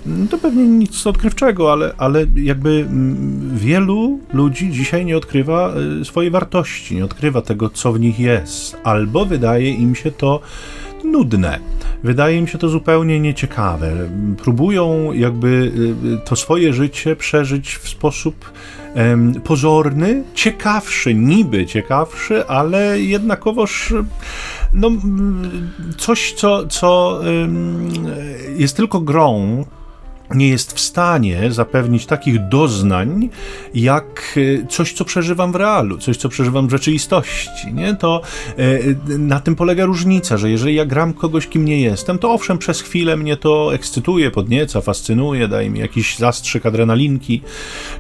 mm, 0.07 0.29
to 0.29 0.39
pewnie 0.39 0.67
nic 0.67 1.07
odkrywczego, 1.07 1.73
ale, 1.73 1.93
ale 1.97 2.27
jakby 2.37 2.71
mm, 2.71 3.51
wielu 3.57 4.21
ludzi 4.33 4.71
dzisiaj 4.71 5.05
nie 5.05 5.17
odkrywa 5.17 5.73
e, 6.01 6.05
swojej 6.05 6.31
wartości, 6.31 6.97
nie 6.97 7.05
odkrywa 7.05 7.43
tego, 7.43 7.71
co 7.71 7.93
w 7.93 8.01
nich 8.01 8.21
jest, 8.21 8.77
albo 8.85 9.25
wydaje 9.25 9.71
im 9.71 9.95
się 9.95 10.11
to 10.11 10.41
nudne. 11.05 11.59
Wydaje 12.05 12.43
mi 12.43 12.49
się 12.49 12.59
to 12.59 12.69
zupełnie 12.69 13.21
nieciekawe. 13.21 13.93
Próbują 14.43 15.13
jakby 15.13 15.73
e, 16.15 16.27
to 16.27 16.37
swoje 16.37 16.73
życie 16.73 17.17
przeżyć 17.17 17.75
w 17.75 17.89
sposób 17.89 18.53
pozorny, 19.45 20.23
ciekawszy, 20.35 21.15
niby 21.15 21.67
ciekawszy, 21.67 22.47
ale 22.47 23.01
jednakowoż 23.01 23.95
no, 24.75 24.91
coś, 25.99 26.33
co, 26.33 26.67
co 26.67 27.21
jest 28.57 28.77
tylko 28.77 29.01
grą, 29.01 29.65
nie 30.35 30.49
jest 30.49 30.73
w 30.73 30.81
stanie 30.81 31.53
zapewnić 31.53 32.07
takich 32.07 32.49
doznań, 32.49 33.29
jak 33.75 34.39
e, 34.63 34.67
coś, 34.67 34.93
co 34.93 35.05
przeżywam 35.05 35.53
w 35.53 35.55
realu, 35.55 35.99
coś, 35.99 36.17
co 36.17 36.29
przeżywam 36.29 36.69
w 36.69 36.71
rzeczywistości. 36.71 37.75
Nie? 37.75 37.95
To 37.95 38.23
e, 39.09 39.19
na 39.19 39.41
tym 39.41 39.57
polega 39.57 39.85
różnica, 39.85 40.37
że 40.37 40.51
jeżeli 40.51 40.75
ja 40.75 40.87
gram 40.87 41.13
kogoś, 41.13 41.47
kim 41.47 41.65
nie 41.65 41.81
jestem, 41.81 42.19
to 42.19 42.33
owszem, 42.33 42.59
przez 42.59 42.81
chwilę 42.81 43.17
mnie 43.17 43.37
to 43.37 43.75
ekscytuje, 43.75 44.31
podnieca, 44.31 44.81
fascynuje, 44.81 45.49
daje 45.49 45.71
mi 45.71 45.81
jakiś 45.81 46.19
zastrzyk 46.19 46.67
adrenalinki, 46.67 47.43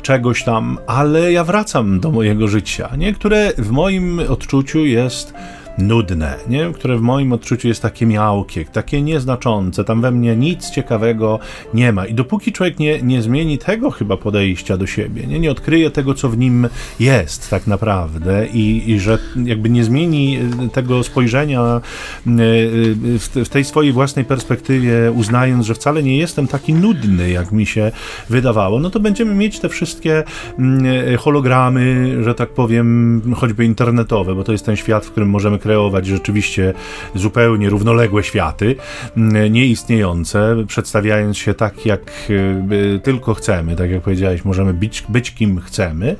czegoś 0.02 0.44
tam, 0.44 0.78
ale 0.86 1.32
ja 1.32 1.44
wracam 1.44 2.00
do 2.00 2.10
mojego 2.10 2.48
życia, 2.48 2.90
nie? 2.96 3.12
które 3.12 3.52
w 3.58 3.70
moim 3.70 4.20
odczuciu 4.28 4.84
jest 4.84 5.34
nudne, 5.78 6.34
nie? 6.48 6.72
które 6.74 6.96
w 6.96 7.00
moim 7.00 7.32
odczuciu 7.32 7.68
jest 7.68 7.82
takie 7.82 8.06
miałkie, 8.06 8.64
takie 8.64 9.02
nieznaczące, 9.02 9.84
tam 9.84 10.00
we 10.00 10.10
mnie 10.10 10.36
nic 10.36 10.70
ciekawego 10.70 11.38
nie 11.74 11.92
ma. 11.92 12.06
I 12.06 12.14
dopóki 12.14 12.52
człowiek 12.52 12.78
nie, 12.78 13.02
nie 13.02 13.22
zmieni 13.22 13.58
tego 13.58 13.90
chyba 13.90 14.16
podejścia 14.16 14.76
do 14.76 14.86
siebie, 14.86 15.26
nie, 15.26 15.38
nie 15.38 15.50
odkryje 15.50 15.90
tego, 15.90 16.14
co 16.14 16.28
w 16.28 16.38
nim 16.38 16.68
jest 17.00 17.50
tak 17.50 17.66
naprawdę 17.66 18.46
i, 18.46 18.90
i 18.90 19.00
że 19.00 19.18
jakby 19.44 19.70
nie 19.70 19.84
zmieni 19.84 20.38
y, 20.66 20.68
tego 20.68 21.02
spojrzenia 21.02 21.80
y, 22.26 22.30
y, 22.30 23.18
w, 23.18 23.28
w 23.44 23.48
tej 23.48 23.64
swojej 23.64 23.92
własnej 23.92 24.24
perspektywie, 24.24 25.12
uznając, 25.12 25.66
że 25.66 25.74
wcale 25.74 26.02
nie 26.02 26.18
jestem 26.18 26.46
taki 26.46 26.74
nudny, 26.74 27.30
jak 27.30 27.52
mi 27.52 27.66
się 27.66 27.92
wydawało, 28.30 28.80
no 28.80 28.90
to 28.90 29.00
będziemy 29.00 29.34
mieć 29.34 29.58
te 29.60 29.68
wszystkie 29.68 30.24
mm, 30.58 31.18
hologramy, 31.18 32.16
że 32.24 32.34
tak 32.34 32.48
powiem, 32.48 33.22
choćby 33.36 33.64
internetowe, 33.64 34.34
bo 34.34 34.44
to 34.44 34.52
jest 34.52 34.66
ten 34.66 34.76
świat, 34.76 35.06
w 35.06 35.10
którym 35.10 35.30
możemy 35.30 35.58
kreować 35.68 36.06
rzeczywiście 36.06 36.74
zupełnie 37.14 37.70
równoległe 37.70 38.22
światy, 38.22 38.76
mm, 39.16 39.52
nieistniejące, 39.52 40.56
przedstawiając 40.66 41.38
się 41.38 41.54
tak, 41.54 41.86
jak 41.86 42.00
y, 42.30 43.00
tylko 43.02 43.34
chcemy, 43.34 43.76
tak 43.76 43.90
jak 43.90 44.02
powiedziałeś, 44.02 44.44
możemy 44.44 44.74
być, 44.74 45.04
być 45.08 45.34
kim 45.34 45.60
chcemy. 45.60 46.16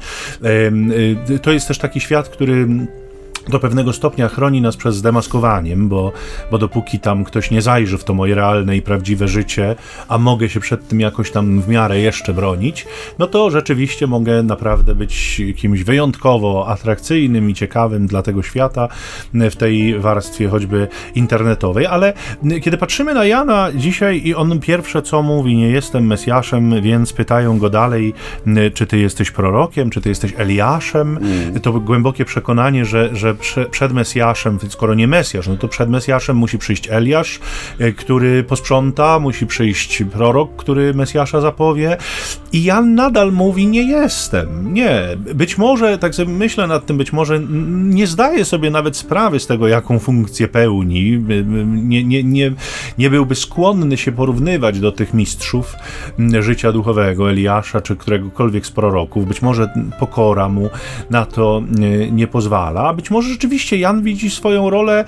Y, 1.30 1.38
to 1.38 1.52
jest 1.52 1.68
też 1.68 1.78
taki 1.78 2.00
świat, 2.00 2.28
który 2.28 2.66
do 3.48 3.60
pewnego 3.60 3.92
stopnia 3.92 4.28
chroni 4.28 4.60
nas 4.60 4.76
przed 4.76 4.94
zdemaskowaniem, 4.94 5.88
bo, 5.88 6.12
bo 6.50 6.58
dopóki 6.58 6.98
tam 6.98 7.24
ktoś 7.24 7.50
nie 7.50 7.62
zajrzy 7.62 7.98
w 7.98 8.04
to 8.04 8.14
moje 8.14 8.34
realne 8.34 8.76
i 8.76 8.82
prawdziwe 8.82 9.28
życie, 9.28 9.76
a 10.08 10.18
mogę 10.18 10.48
się 10.48 10.60
przed 10.60 10.88
tym 10.88 11.00
jakoś 11.00 11.30
tam 11.30 11.60
w 11.60 11.68
miarę 11.68 11.98
jeszcze 11.98 12.32
bronić, 12.32 12.86
no 13.18 13.26
to 13.26 13.50
rzeczywiście 13.50 14.06
mogę 14.06 14.42
naprawdę 14.42 14.94
być 14.94 15.42
kimś 15.56 15.82
wyjątkowo 15.82 16.68
atrakcyjnym 16.68 17.50
i 17.50 17.54
ciekawym 17.54 18.06
dla 18.06 18.22
tego 18.22 18.42
świata 18.42 18.88
w 19.34 19.56
tej 19.56 19.98
warstwie 20.00 20.48
choćby 20.48 20.88
internetowej, 21.14 21.86
ale 21.86 22.12
kiedy 22.62 22.76
patrzymy 22.76 23.14
na 23.14 23.24
Jana 23.24 23.68
dzisiaj 23.74 24.22
i 24.24 24.34
on 24.34 24.60
pierwsze 24.60 25.02
co 25.02 25.22
mówi, 25.22 25.56
nie 25.56 25.68
jestem 25.68 26.06
Mesjaszem, 26.06 26.82
więc 26.82 27.12
pytają 27.12 27.58
go 27.58 27.70
dalej, 27.70 28.14
czy 28.74 28.86
ty 28.86 28.98
jesteś 28.98 29.30
prorokiem, 29.30 29.90
czy 29.90 30.00
ty 30.00 30.08
jesteś 30.08 30.32
Eliaszem, 30.36 31.18
mm. 31.18 31.60
to 31.60 31.72
głębokie 31.72 32.24
przekonanie, 32.24 32.84
że, 32.84 33.16
że 33.16 33.34
przed 33.70 33.92
Mesjaszem, 33.92 34.58
skoro 34.68 34.94
nie 34.94 35.08
Mesjasz, 35.08 35.48
no 35.48 35.56
to 35.56 35.68
przed 35.68 35.90
Mesjaszem 35.90 36.36
musi 36.36 36.58
przyjść 36.58 36.88
Eliasz, 36.90 37.40
e, 37.78 37.92
który 37.92 38.44
posprząta, 38.44 39.18
musi 39.18 39.46
przyjść 39.46 40.02
prorok, 40.12 40.56
który 40.56 40.94
Mesjasza 40.94 41.40
zapowie 41.40 41.96
i 42.52 42.64
Jan 42.64 42.94
nadal 42.94 43.32
mówi, 43.32 43.66
nie 43.66 43.82
jestem, 43.82 44.74
nie. 44.74 45.02
Być 45.34 45.58
może, 45.58 45.98
tak 45.98 46.14
sobie 46.14 46.32
myślę 46.32 46.66
nad 46.66 46.86
tym, 46.86 46.98
być 46.98 47.12
może 47.12 47.40
nie 47.70 48.06
zdaje 48.06 48.44
sobie 48.44 48.70
nawet 48.70 48.96
sprawy 48.96 49.40
z 49.40 49.46
tego, 49.46 49.68
jaką 49.68 49.98
funkcję 49.98 50.48
pełni, 50.48 51.22
nie, 51.66 52.04
nie, 52.04 52.24
nie, 52.24 52.52
nie 52.98 53.10
byłby 53.10 53.34
skłonny 53.34 53.96
się 53.96 54.12
porównywać 54.12 54.80
do 54.80 54.92
tych 54.92 55.14
mistrzów 55.14 55.74
życia 56.40 56.72
duchowego, 56.72 57.30
Eliasza, 57.30 57.80
czy 57.80 57.96
któregokolwiek 57.96 58.66
z 58.66 58.70
proroków. 58.70 59.26
Być 59.26 59.42
może 59.42 59.72
pokora 59.98 60.48
mu 60.48 60.70
na 61.10 61.26
to 61.26 61.62
nie, 61.70 62.10
nie 62.10 62.26
pozwala, 62.26 62.88
a 62.88 62.94
być 62.94 63.10
może 63.10 63.27
rzeczywiście 63.28 63.78
Jan 63.78 64.02
widzi 64.02 64.30
swoją 64.30 64.70
rolę 64.70 65.04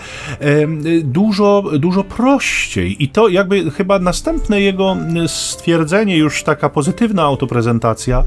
dużo, 1.02 1.64
dużo 1.78 2.04
prościej. 2.04 3.04
I 3.04 3.09
to 3.09 3.28
jakby 3.28 3.70
chyba 3.70 3.98
następne 3.98 4.61
jego 4.61 4.96
stwierdzenie, 5.26 6.16
już 6.16 6.42
taka 6.42 6.68
pozytywna 6.68 7.22
autoprezentacja 7.22 8.24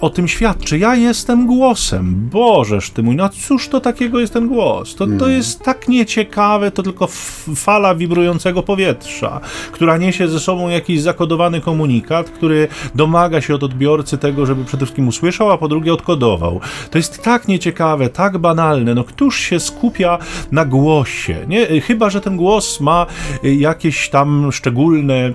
o 0.00 0.10
tym 0.10 0.28
świadczy. 0.28 0.78
Ja 0.78 0.96
jestem 0.96 1.46
głosem. 1.46 2.28
Bożeż 2.32 2.90
ty 2.90 3.02
mój, 3.02 3.16
no 3.16 3.28
cóż 3.28 3.68
to 3.68 3.80
takiego 3.80 4.20
jest 4.20 4.32
ten 4.32 4.48
głos? 4.48 4.94
To, 4.94 5.06
to 5.06 5.12
mm. 5.12 5.30
jest 5.30 5.62
tak 5.62 5.88
nieciekawe, 5.88 6.70
to 6.70 6.82
tylko 6.82 7.08
fala 7.56 7.94
wibrującego 7.94 8.62
powietrza, 8.62 9.40
która 9.72 9.96
niesie 9.96 10.28
ze 10.28 10.40
sobą 10.40 10.68
jakiś 10.68 11.00
zakodowany 11.00 11.60
komunikat, 11.60 12.30
który 12.30 12.68
domaga 12.94 13.40
się 13.40 13.54
od 13.54 13.62
odbiorcy 13.62 14.18
tego, 14.18 14.46
żeby 14.46 14.64
przede 14.64 14.86
wszystkim 14.86 15.08
usłyszał, 15.08 15.50
a 15.50 15.58
po 15.58 15.68
drugie 15.68 15.92
odkodował. 15.92 16.60
To 16.90 16.98
jest 16.98 17.22
tak 17.22 17.48
nieciekawe, 17.48 18.08
tak 18.08 18.38
banalne. 18.38 18.94
No 18.94 19.04
któż 19.12 19.40
się 19.40 19.60
skupia 19.60 20.18
na 20.52 20.64
głosie, 20.64 21.36
nie? 21.48 21.80
Chyba, 21.80 22.10
że 22.10 22.20
ten 22.20 22.36
głos 22.36 22.80
ma 22.80 23.06
jakieś 23.42 24.08
tam 24.08 24.52
szczególne 24.52 25.32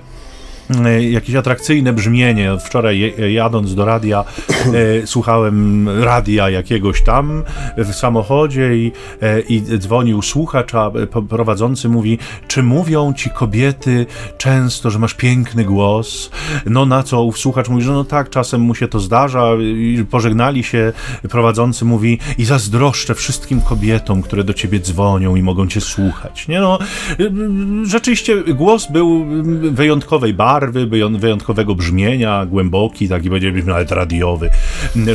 jakieś 1.10 1.34
atrakcyjne 1.34 1.92
brzmienie. 1.92 2.52
Wczoraj 2.64 3.14
jadąc 3.32 3.74
do 3.74 3.84
radia 3.84 4.24
e, 5.02 5.06
słuchałem 5.06 5.88
radia 6.02 6.50
jakiegoś 6.50 7.02
tam 7.02 7.42
w 7.76 7.94
samochodzie 7.94 8.76
i, 8.76 8.92
i 9.48 9.62
dzwonił 9.78 10.22
słuchacz, 10.22 10.74
a 10.74 10.90
prowadzący 11.28 11.88
mówi, 11.88 12.18
czy 12.48 12.62
mówią 12.62 13.12
ci 13.12 13.30
kobiety 13.30 14.06
często, 14.38 14.90
że 14.90 14.98
masz 14.98 15.14
piękny 15.14 15.64
głos? 15.64 16.30
No 16.66 16.86
na 16.86 17.02
co 17.02 17.32
słuchacz 17.32 17.68
mówi, 17.68 17.82
że 17.82 17.92
no 17.92 18.04
tak, 18.04 18.30
czasem 18.30 18.60
mu 18.60 18.74
się 18.74 18.88
to 18.88 19.00
zdarza. 19.00 19.50
Pożegnali 20.10 20.64
się, 20.64 20.92
prowadzący 21.30 21.84
mówi 21.84 22.18
i 22.38 22.44
zazdroszczę 22.44 23.14
wszystkim 23.14 23.60
kobietom, 23.60 24.22
które 24.22 24.44
do 24.44 24.54
ciebie 24.54 24.80
dzwonią 24.80 25.36
i 25.36 25.42
mogą 25.42 25.68
cię 25.68 25.80
słuchać. 25.80 26.48
Nie 26.48 26.60
no, 26.60 26.78
rzeczywiście 27.82 28.42
głos 28.54 28.86
był 28.92 29.26
wyjątkowej 29.72 30.34
barwy, 30.34 30.55
barwy, 30.60 30.86
wyjątkowego 31.18 31.74
brzmienia, 31.74 32.46
głęboki, 32.46 33.08
taki 33.08 33.28
powiedzielibyśmy 33.28 33.72
nawet 33.72 33.92
radiowy. 33.92 34.50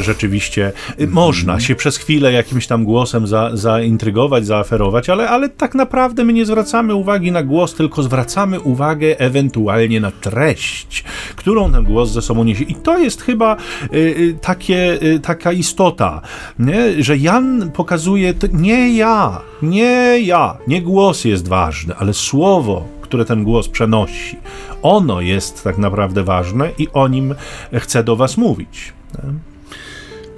Rzeczywiście 0.01 0.71
można 1.07 1.59
się 1.59 1.75
przez 1.75 1.97
chwilę 1.97 2.33
jakimś 2.33 2.67
tam 2.67 2.83
głosem 2.83 3.27
za, 3.27 3.49
zaintrygować, 3.53 4.45
zaaferować, 4.45 5.09
ale, 5.09 5.29
ale 5.29 5.49
tak 5.49 5.75
naprawdę 5.75 6.23
my 6.23 6.33
nie 6.33 6.45
zwracamy 6.45 6.95
uwagi 6.95 7.31
na 7.31 7.43
głos, 7.43 7.73
tylko 7.73 8.03
zwracamy 8.03 8.59
uwagę 8.59 9.19
ewentualnie 9.19 9.99
na 9.99 10.11
treść, 10.11 11.03
którą 11.35 11.71
ten 11.71 11.83
głos 11.83 12.11
ze 12.11 12.21
sobą 12.21 12.43
niesie. 12.43 12.63
I 12.63 12.75
to 12.75 12.97
jest 12.97 13.21
chyba 13.21 13.57
y, 13.93 13.97
y, 13.97 14.37
takie, 14.41 15.03
y, 15.03 15.19
taka 15.19 15.51
istota, 15.51 16.21
nie? 16.59 17.03
że 17.03 17.17
Jan 17.17 17.71
pokazuje, 17.71 18.33
nie 18.53 18.95
ja, 18.95 19.41
nie 19.61 20.19
ja, 20.21 20.57
nie 20.67 20.81
głos 20.81 21.25
jest 21.25 21.47
ważny, 21.47 21.95
ale 21.95 22.13
słowo, 22.13 23.00
które 23.11 23.25
ten 23.25 23.43
głos 23.43 23.67
przenosi. 23.67 24.39
Ono 24.81 25.21
jest 25.21 25.63
tak 25.63 25.77
naprawdę 25.77 26.23
ważne 26.23 26.71
i 26.77 26.87
o 26.93 27.07
nim 27.07 27.35
chcę 27.73 28.03
do 28.03 28.15
Was 28.15 28.37
mówić. 28.37 28.93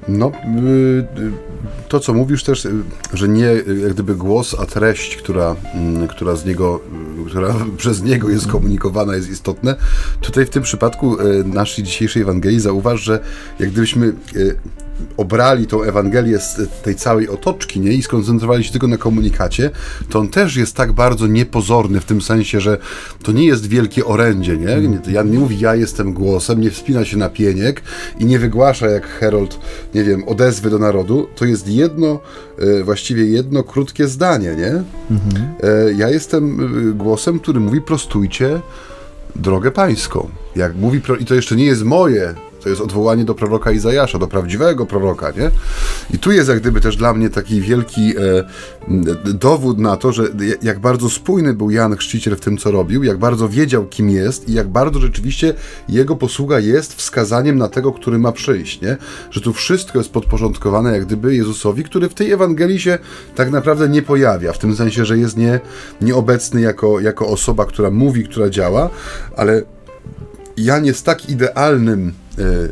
No, 0.07 0.31
y, 0.63 1.31
to 1.87 1.99
co 1.99 2.13
mówisz 2.13 2.43
też, 2.43 2.65
y, 2.65 2.71
że 3.13 3.27
nie 3.27 3.45
jak 3.81 3.93
gdyby 3.93 4.15
głos, 4.15 4.55
a 4.59 4.65
treść, 4.65 5.15
która, 5.15 5.55
mm, 5.73 6.07
która 6.07 6.35
z 6.35 6.45
niego, 6.45 6.79
y, 7.25 7.29
która 7.29 7.55
przez 7.77 8.03
niego 8.03 8.29
jest 8.29 8.47
komunikowana, 8.47 9.15
jest 9.15 9.29
istotne. 9.29 9.75
Tutaj 10.21 10.45
w 10.45 10.49
tym 10.49 10.63
przypadku 10.63 11.17
naszej 11.45 11.83
dzisiejszej 11.83 12.21
Ewangelii 12.21 12.59
zauważ, 12.59 13.01
że 13.01 13.19
jak 13.59 13.69
gdybyśmy 13.69 14.13
obrali 15.17 15.67
tą 15.67 15.83
Ewangelię 15.83 16.39
z 16.39 16.69
tej 16.83 16.95
całej 16.95 17.29
otoczki 17.29 17.79
nie? 17.79 17.93
i 17.93 18.03
skoncentrowali 18.03 18.63
się 18.63 18.71
tylko 18.71 18.87
na 18.87 18.97
komunikacie, 18.97 19.69
to 20.09 20.19
on 20.19 20.29
też 20.29 20.55
jest 20.55 20.75
tak 20.75 20.91
bardzo 20.91 21.27
niepozorny 21.27 21.99
w 21.99 22.05
tym 22.05 22.21
sensie, 22.21 22.59
że 22.61 22.77
to 23.23 23.31
nie 23.31 23.45
jest 23.45 23.67
wielkie 23.67 24.05
orędzie. 24.05 24.57
Nie? 24.57 24.73
Mm. 24.73 24.99
Jan 25.07 25.31
nie 25.31 25.39
mówi, 25.39 25.59
ja 25.59 25.75
jestem 25.75 26.13
głosem, 26.13 26.61
nie 26.61 26.71
wspina 26.71 27.05
się 27.05 27.17
na 27.17 27.29
pieniek 27.29 27.81
i 28.19 28.25
nie 28.25 28.39
wygłasza 28.39 28.87
jak 28.87 29.07
Herold, 29.07 29.59
nie 29.95 30.03
wiem, 30.03 30.23
odezwy 30.27 30.69
do 30.69 30.79
narodu. 30.79 31.27
To 31.35 31.45
jest 31.45 31.67
jedno, 31.67 32.19
e, 32.59 32.83
właściwie 32.83 33.25
jedno 33.25 33.63
krótkie 33.63 34.07
zdanie. 34.07 34.55
Nie? 34.55 34.83
Mhm. 35.11 35.53
E, 35.63 35.93
ja 35.93 36.09
jestem 36.09 36.59
e, 36.89 36.93
głosem, 36.93 37.39
który 37.39 37.59
mówi 37.59 37.81
prostujcie 37.81 38.61
drogę 39.35 39.71
pańską. 39.71 40.29
Jak 40.55 40.75
mówi, 40.75 41.01
i 41.19 41.25
to 41.25 41.35
jeszcze 41.35 41.55
nie 41.55 41.65
jest 41.65 41.83
moje 41.83 42.33
to 42.63 42.69
jest 42.69 42.81
odwołanie 42.81 43.25
do 43.25 43.35
proroka 43.35 43.71
Izajasza, 43.71 44.19
do 44.19 44.27
prawdziwego 44.27 44.85
proroka, 44.85 45.31
nie? 45.31 45.51
I 46.13 46.19
tu 46.19 46.31
jest 46.31 46.49
jak 46.49 46.59
gdyby 46.59 46.81
też 46.81 46.97
dla 46.97 47.13
mnie 47.13 47.29
taki 47.29 47.61
wielki 47.61 48.17
e, 48.17 48.43
dowód 49.33 49.79
na 49.79 49.97
to, 49.97 50.11
że 50.11 50.23
jak 50.61 50.79
bardzo 50.79 51.09
spójny 51.09 51.53
był 51.53 51.71
Jan 51.71 51.95
Chrzciciel 51.95 52.35
w 52.35 52.39
tym, 52.39 52.57
co 52.57 52.71
robił, 52.71 53.03
jak 53.03 53.17
bardzo 53.17 53.49
wiedział, 53.49 53.85
kim 53.85 54.09
jest 54.09 54.49
i 54.49 54.53
jak 54.53 54.67
bardzo 54.67 54.99
rzeczywiście 54.99 55.53
jego 55.89 56.15
posługa 56.15 56.59
jest 56.59 56.93
wskazaniem 56.93 57.57
na 57.57 57.67
tego, 57.67 57.91
który 57.91 58.19
ma 58.19 58.31
przyjść, 58.31 58.81
nie? 58.81 58.97
Że 59.31 59.41
tu 59.41 59.53
wszystko 59.53 59.97
jest 59.97 60.11
podporządkowane 60.11 60.91
jak 60.91 61.05
gdyby 61.05 61.35
Jezusowi, 61.35 61.83
który 61.83 62.09
w 62.09 62.13
tej 62.13 62.31
Ewangelii 62.31 62.79
się 62.79 62.97
tak 63.35 63.51
naprawdę 63.51 63.89
nie 63.89 64.01
pojawia, 64.01 64.53
w 64.53 64.57
tym 64.59 64.75
sensie, 64.75 65.05
że 65.05 65.17
jest 65.17 65.37
nie, 65.37 65.59
nieobecny 66.01 66.61
jako, 66.61 66.99
jako 66.99 67.27
osoba, 67.27 67.65
która 67.65 67.91
mówi, 67.91 68.23
która 68.23 68.49
działa, 68.49 68.89
ale 69.37 69.61
Jan 70.57 70.85
jest 70.85 71.05
tak 71.05 71.29
idealnym 71.29 72.13
y, 72.37 72.71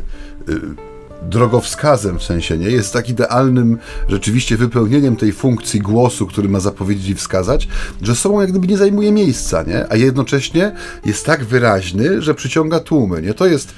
y, 0.50 0.91
drogowskazem 1.28 2.18
w 2.18 2.22
sensie, 2.22 2.58
nie? 2.58 2.70
Jest 2.70 2.92
tak 2.92 3.08
idealnym 3.08 3.78
rzeczywiście 4.08 4.56
wypełnieniem 4.56 5.16
tej 5.16 5.32
funkcji 5.32 5.80
głosu, 5.80 6.26
który 6.26 6.48
ma 6.48 6.60
zapowiedzieć 6.60 7.08
i 7.08 7.14
wskazać, 7.14 7.68
że 8.02 8.16
sobą 8.16 8.40
jak 8.40 8.50
gdyby 8.50 8.66
nie 8.66 8.76
zajmuje 8.76 9.12
miejsca, 9.12 9.62
nie? 9.62 9.92
A 9.92 9.96
jednocześnie 9.96 10.72
jest 11.04 11.26
tak 11.26 11.44
wyraźny, 11.44 12.22
że 12.22 12.34
przyciąga 12.34 12.80
tłumy, 12.80 13.22
nie? 13.22 13.34
To 13.34 13.46
jest 13.46 13.74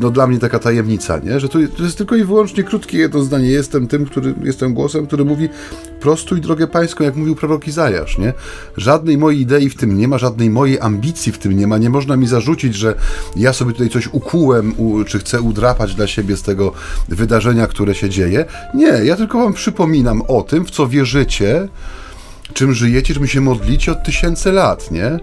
no 0.00 0.10
dla 0.10 0.26
mnie 0.26 0.38
taka 0.38 0.58
tajemnica, 0.58 1.18
nie? 1.18 1.40
Że 1.40 1.48
to, 1.48 1.58
to 1.76 1.82
jest 1.82 1.98
tylko 1.98 2.16
i 2.16 2.24
wyłącznie 2.24 2.64
krótkie 2.64 2.98
jedno 2.98 3.22
zdanie. 3.22 3.48
Jestem 3.48 3.86
tym, 3.86 4.06
który, 4.06 4.34
jestem 4.42 4.74
głosem, 4.74 5.06
który 5.06 5.24
mówi 5.24 5.48
prostuj 6.00 6.40
drogę 6.40 6.66
pańską, 6.66 7.04
jak 7.04 7.16
mówił 7.16 7.34
prorok 7.34 7.68
Izajasz, 7.68 8.18
nie? 8.18 8.32
Żadnej 8.76 9.18
mojej 9.18 9.40
idei 9.40 9.70
w 9.70 9.76
tym 9.76 9.98
nie 9.98 10.08
ma, 10.08 10.18
żadnej 10.18 10.50
mojej 10.50 10.80
ambicji 10.80 11.32
w 11.32 11.38
tym 11.38 11.58
nie 11.58 11.66
ma. 11.66 11.78
Nie 11.78 11.90
można 11.90 12.16
mi 12.16 12.26
zarzucić, 12.26 12.74
że 12.74 12.94
ja 13.36 13.52
sobie 13.52 13.72
tutaj 13.72 13.88
coś 13.88 14.08
ukułem, 14.12 14.74
u, 14.76 15.04
czy 15.04 15.18
chcę 15.18 15.40
udrapać 15.40 15.94
dla 15.94 16.06
siebie 16.06 16.36
z 16.36 16.42
tego 16.42 16.65
wydarzenia, 17.08 17.66
które 17.66 17.94
się 17.94 18.10
dzieje. 18.10 18.44
Nie, 18.74 18.86
ja 18.86 19.16
tylko 19.16 19.38
wam 19.38 19.52
przypominam 19.52 20.22
o 20.28 20.42
tym, 20.42 20.64
w 20.64 20.70
co 20.70 20.88
wierzycie, 20.88 21.68
czym 22.52 22.74
żyjecie, 22.74 23.14
czym 23.14 23.26
się 23.26 23.40
modlicie 23.40 23.92
od 23.92 24.02
tysięcy 24.02 24.52
lat, 24.52 24.90
nie? 24.90 25.18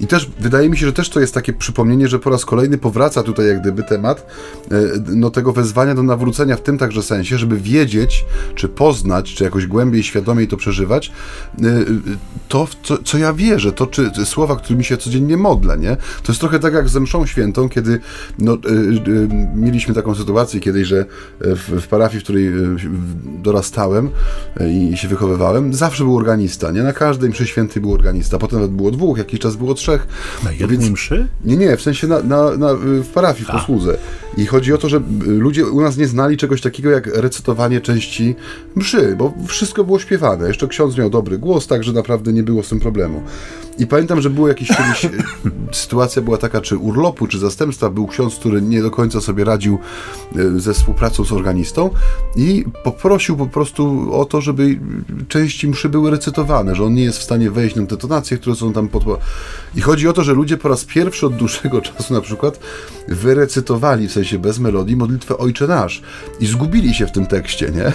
I 0.00 0.06
też 0.06 0.30
wydaje 0.40 0.70
mi 0.70 0.78
się, 0.78 0.86
że 0.86 0.92
też 0.92 1.08
to 1.08 1.20
jest 1.20 1.34
takie 1.34 1.52
przypomnienie, 1.52 2.08
że 2.08 2.18
po 2.18 2.30
raz 2.30 2.44
kolejny 2.44 2.78
powraca 2.78 3.22
tutaj 3.22 3.46
jak 3.46 3.60
gdyby 3.60 3.82
temat 3.82 4.26
e, 4.70 4.74
no, 5.06 5.30
tego 5.30 5.52
wezwania 5.52 5.94
do 5.94 6.02
nawrócenia 6.02 6.56
w 6.56 6.60
tym 6.60 6.78
także 6.78 7.02
sensie, 7.02 7.38
żeby 7.38 7.56
wiedzieć, 7.56 8.24
czy 8.54 8.68
poznać, 8.68 9.34
czy 9.34 9.44
jakoś 9.44 9.66
głębiej, 9.66 10.02
świadomiej 10.02 10.48
to 10.48 10.56
przeżywać, 10.56 11.12
e, 11.58 11.62
to, 12.48 12.68
co, 12.82 12.98
co 12.98 13.18
ja 13.18 13.32
wierzę, 13.32 13.72
to 13.72 13.86
czy 13.86 14.10
słowa, 14.24 14.56
którymi 14.56 14.84
się 14.84 14.96
codziennie 14.96 15.36
modlę, 15.36 15.78
nie? 15.78 15.96
To 16.22 16.32
jest 16.32 16.40
trochę 16.40 16.58
tak 16.58 16.74
jak 16.74 16.88
ze 16.88 17.00
mszą 17.00 17.26
świętą, 17.26 17.68
kiedy 17.68 18.00
no, 18.38 18.52
e, 18.54 18.58
mieliśmy 19.54 19.94
taką 19.94 20.14
sytuację 20.14 20.60
kiedyś, 20.60 20.86
że 20.86 21.04
w, 21.40 21.80
w 21.82 21.88
parafii, 21.88 22.20
w 22.20 22.24
której 22.24 22.52
dorastałem 23.24 24.10
i 24.92 24.96
się 24.96 25.08
wychowywałem, 25.08 25.74
zawsze 25.74 26.04
był 26.04 26.16
organista, 26.16 26.61
nie? 26.70 26.82
Na 26.82 26.92
każdej 26.92 27.30
mszy 27.30 27.46
świętej 27.46 27.82
był 27.82 27.92
organista, 27.92 28.38
potem 28.38 28.58
nawet 28.58 28.72
było 28.72 28.90
dwóch, 28.90 29.18
jakiś 29.18 29.40
czas 29.40 29.56
było 29.56 29.74
trzech. 29.74 30.06
Na 30.44 30.50
jednej 30.52 30.68
Więc, 30.68 30.90
mszy? 30.90 31.28
Nie, 31.44 31.56
nie, 31.56 31.76
w 31.76 31.82
sensie 31.82 32.06
na, 32.06 32.22
na, 32.22 32.56
na 32.56 32.74
w 32.74 33.08
parafii, 33.14 33.44
w 33.44 33.48
posłudze. 33.48 33.98
I 34.36 34.46
chodzi 34.46 34.72
o 34.72 34.78
to, 34.78 34.88
że 34.88 35.00
ludzie 35.26 35.66
u 35.66 35.80
nas 35.80 35.96
nie 35.96 36.06
znali 36.06 36.36
czegoś 36.36 36.60
takiego 36.60 36.90
jak 36.90 37.06
recytowanie 37.06 37.80
części 37.80 38.34
mszy, 38.74 39.16
bo 39.18 39.34
wszystko 39.46 39.84
było 39.84 39.98
śpiewane. 39.98 40.48
Jeszcze 40.48 40.68
ksiądz 40.68 40.96
miał 40.96 41.10
dobry 41.10 41.38
głos, 41.38 41.66
także 41.66 41.92
naprawdę 41.92 42.32
nie 42.32 42.42
było 42.42 42.62
z 42.62 42.68
tym 42.68 42.80
problemu. 42.80 43.22
I 43.78 43.86
pamiętam, 43.86 44.20
że 44.20 44.30
było 44.30 44.48
jakieś 44.48 44.68
kiedyś, 44.68 45.08
sytuacja 45.82 46.22
była 46.22 46.38
taka, 46.38 46.60
czy 46.60 46.76
urlopu, 46.76 47.26
czy 47.26 47.38
zastępstwa, 47.38 47.90
był 47.90 48.06
ksiądz, 48.06 48.36
który 48.36 48.62
nie 48.62 48.82
do 48.82 48.90
końca 48.90 49.20
sobie 49.20 49.44
radził 49.44 49.78
e, 50.36 50.60
ze 50.60 50.74
współpracą 50.74 51.24
z 51.24 51.32
organistą 51.32 51.90
i 52.36 52.64
poprosił 52.84 53.36
po 53.36 53.46
prostu 53.46 54.08
o 54.12 54.24
to, 54.24 54.40
żeby 54.40 54.78
części 55.28 55.68
mszy 55.68 55.88
były 55.88 56.10
recytowane, 56.10 56.51
że 56.72 56.84
on 56.84 56.94
nie 56.94 57.02
jest 57.02 57.18
w 57.18 57.22
stanie 57.22 57.50
wejść 57.50 57.76
na 57.76 57.86
te 57.86 57.96
tonacje, 57.96 58.38
które 58.38 58.56
są 58.56 58.72
tam 58.72 58.88
pod... 58.88 59.04
I 59.74 59.80
chodzi 59.80 60.08
o 60.08 60.12
to, 60.12 60.24
że 60.24 60.32
ludzie 60.32 60.56
po 60.56 60.68
raz 60.68 60.84
pierwszy 60.84 61.26
od 61.26 61.36
dłuższego 61.36 61.80
czasu 61.96 62.14
na 62.14 62.20
przykład 62.20 62.58
wyrecytowali, 63.08 64.08
w 64.08 64.12
sensie 64.12 64.38
bez 64.38 64.58
melodii, 64.58 64.96
modlitwę 64.96 65.38
Ojcze 65.38 65.66
Nasz 65.66 66.02
i 66.40 66.46
zgubili 66.46 66.94
się 66.94 67.06
w 67.06 67.12
tym 67.12 67.26
tekście, 67.26 67.70
nie? 67.70 67.92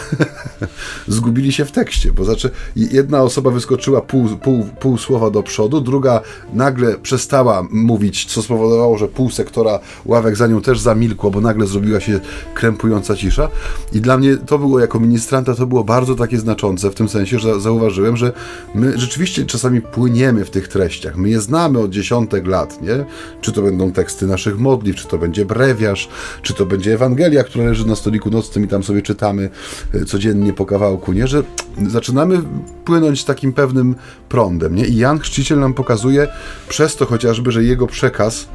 zgubili 1.18 1.52
się 1.52 1.66
w 1.66 1.72
tekście, 1.72 2.14
bo 2.14 2.26
znaczy 2.26 2.50
jedna 2.76 3.22
osoba 3.22 3.52
wyskoczyła 3.52 4.02
pół, 4.02 4.38
pół, 4.38 4.68
pół 4.80 4.98
słowa 4.98 5.30
do 5.30 5.44
przodu, 5.44 5.82
druga 5.82 6.22
nagle 6.54 6.98
przestała 6.98 7.68
mówić, 7.72 8.26
co 8.26 8.42
spowodowało, 8.42 8.98
że 8.98 9.08
pół 9.08 9.30
sektora 9.30 9.80
ławek 10.06 10.36
za 10.36 10.48
nią 10.48 10.62
też 10.62 10.80
zamilkło, 10.80 11.32
bo 11.32 11.42
nagle 11.42 11.68
zrobiła 11.68 12.00
się 12.00 12.20
krępująca 12.54 13.16
cisza. 13.16 13.50
I 13.94 14.02
dla 14.02 14.18
mnie 14.18 14.38
to 14.38 14.60
było, 14.60 14.80
jako 14.80 15.00
ministranta, 15.00 15.56
to 15.56 15.68
było 15.68 15.84
bardzo 15.84 16.16
takie 16.16 16.40
znaczące, 16.40 16.92
w 16.92 16.96
tym 16.96 17.10
sensie, 17.10 17.40
że 17.40 17.60
zauważyłem, 17.60 18.18
że 18.18 18.34
my 18.76 19.00
rzeczywiście 19.00 19.46
czasami 19.46 19.82
płyniemy 19.82 20.46
w 20.46 20.50
tych 20.50 20.68
treściach. 20.68 21.18
My 21.18 21.30
je 21.30 21.42
znamy 21.42 21.80
od 21.80 21.92
dziesiątek 21.92 22.48
lat, 22.48 22.82
nie? 22.82 23.06
Czy 23.42 23.52
to 23.52 23.62
będą 23.62 23.92
teksty 23.92 24.28
naszych 24.28 24.60
modlitw, 24.60 25.02
czy 25.02 25.08
to 25.08 25.18
będzie 25.18 25.46
brewiarz, 25.46 26.10
czy 26.42 26.54
to 26.54 26.66
będzie 26.66 26.94
Ewangelia, 26.94 27.44
która 27.44 27.66
leży 27.66 27.88
na 27.88 27.96
stoliku 27.96 28.30
nocnym 28.30 28.66
i 28.66 28.68
tam 28.68 28.84
sobie 28.84 29.02
czytamy 29.02 29.50
e, 29.94 30.06
codziennie 30.06 30.54
po 30.54 30.66
kawałku, 30.66 31.14
nie? 31.14 31.28
Że 31.28 31.44
zaczynamy 31.88 32.42
płynąć 32.86 33.24
takim 33.24 33.54
pewnym 33.54 33.96
prądem, 34.30 34.76
nie? 34.76 34.86
I 34.86 34.96
Jan 34.96 35.20
Chrzciciel 35.20 35.60
nam 35.60 35.74
pokazuje 35.74 36.28
przez 36.70 36.96
to 36.96 37.06
chociażby, 37.06 37.52
że 37.52 37.64
jego 37.64 37.88
przekaz 37.88 38.48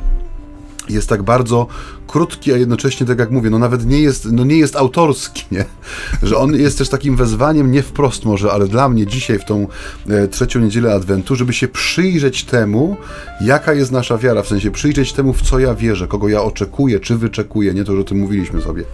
jest 0.88 1.09
tak 1.09 1.23
bardzo 1.23 1.66
krótki, 2.12 2.53
a 2.53 2.57
jednocześnie, 2.57 3.07
tak 3.07 3.18
jak 3.18 3.31
mówię, 3.31 3.51
no 3.51 3.59
nawet 3.59 3.87
nie 3.87 4.01
jest, 4.01 4.33
no 4.33 4.45
nie 4.45 4.57
jest 4.57 4.77
autorski, 4.77 5.45
nie? 5.51 5.64
Że 6.23 6.37
on 6.37 6.55
jest 6.55 6.79
też 6.79 6.88
takim 6.88 7.16
wezwaniem, 7.16 7.71
nie 7.71 7.83
wprost 7.83 8.25
może, 8.25 8.53
ale 8.53 8.68
dla 8.68 8.88
mnie 8.88 9.07
dzisiaj 9.07 9.38
w 9.38 9.45
tą 9.45 9.66
e, 10.09 10.29
trzecią 10.29 10.61
niedzielę 10.61 10.95
Adwentu, 10.95 11.37
żeby 11.37 11.53
się 11.53 11.68
przyjrzeć 11.68 12.45
temu, 12.45 12.97
jaka 13.40 13.73
jest 13.73 13.92
nasza 13.92 14.18
wiara, 14.18 14.42
w 14.42 14.49
sensie 14.49 14.71
przyjrzeć 14.71 15.12
temu, 15.12 15.33
w 15.33 15.42
co 15.42 15.59
ja 15.59 15.75
wierzę, 15.75 16.09
kogo 16.09 16.29
ja 16.29 16.42
oczekuję, 16.42 17.01
czy 17.01 17.16
wyczekuję, 17.16 17.75
nie 17.75 17.85
to, 17.85 17.95
że 17.95 18.01
o 18.01 18.05
tym 18.05 18.18
mówiliśmy 18.18 18.62
sobie, 18.62 18.85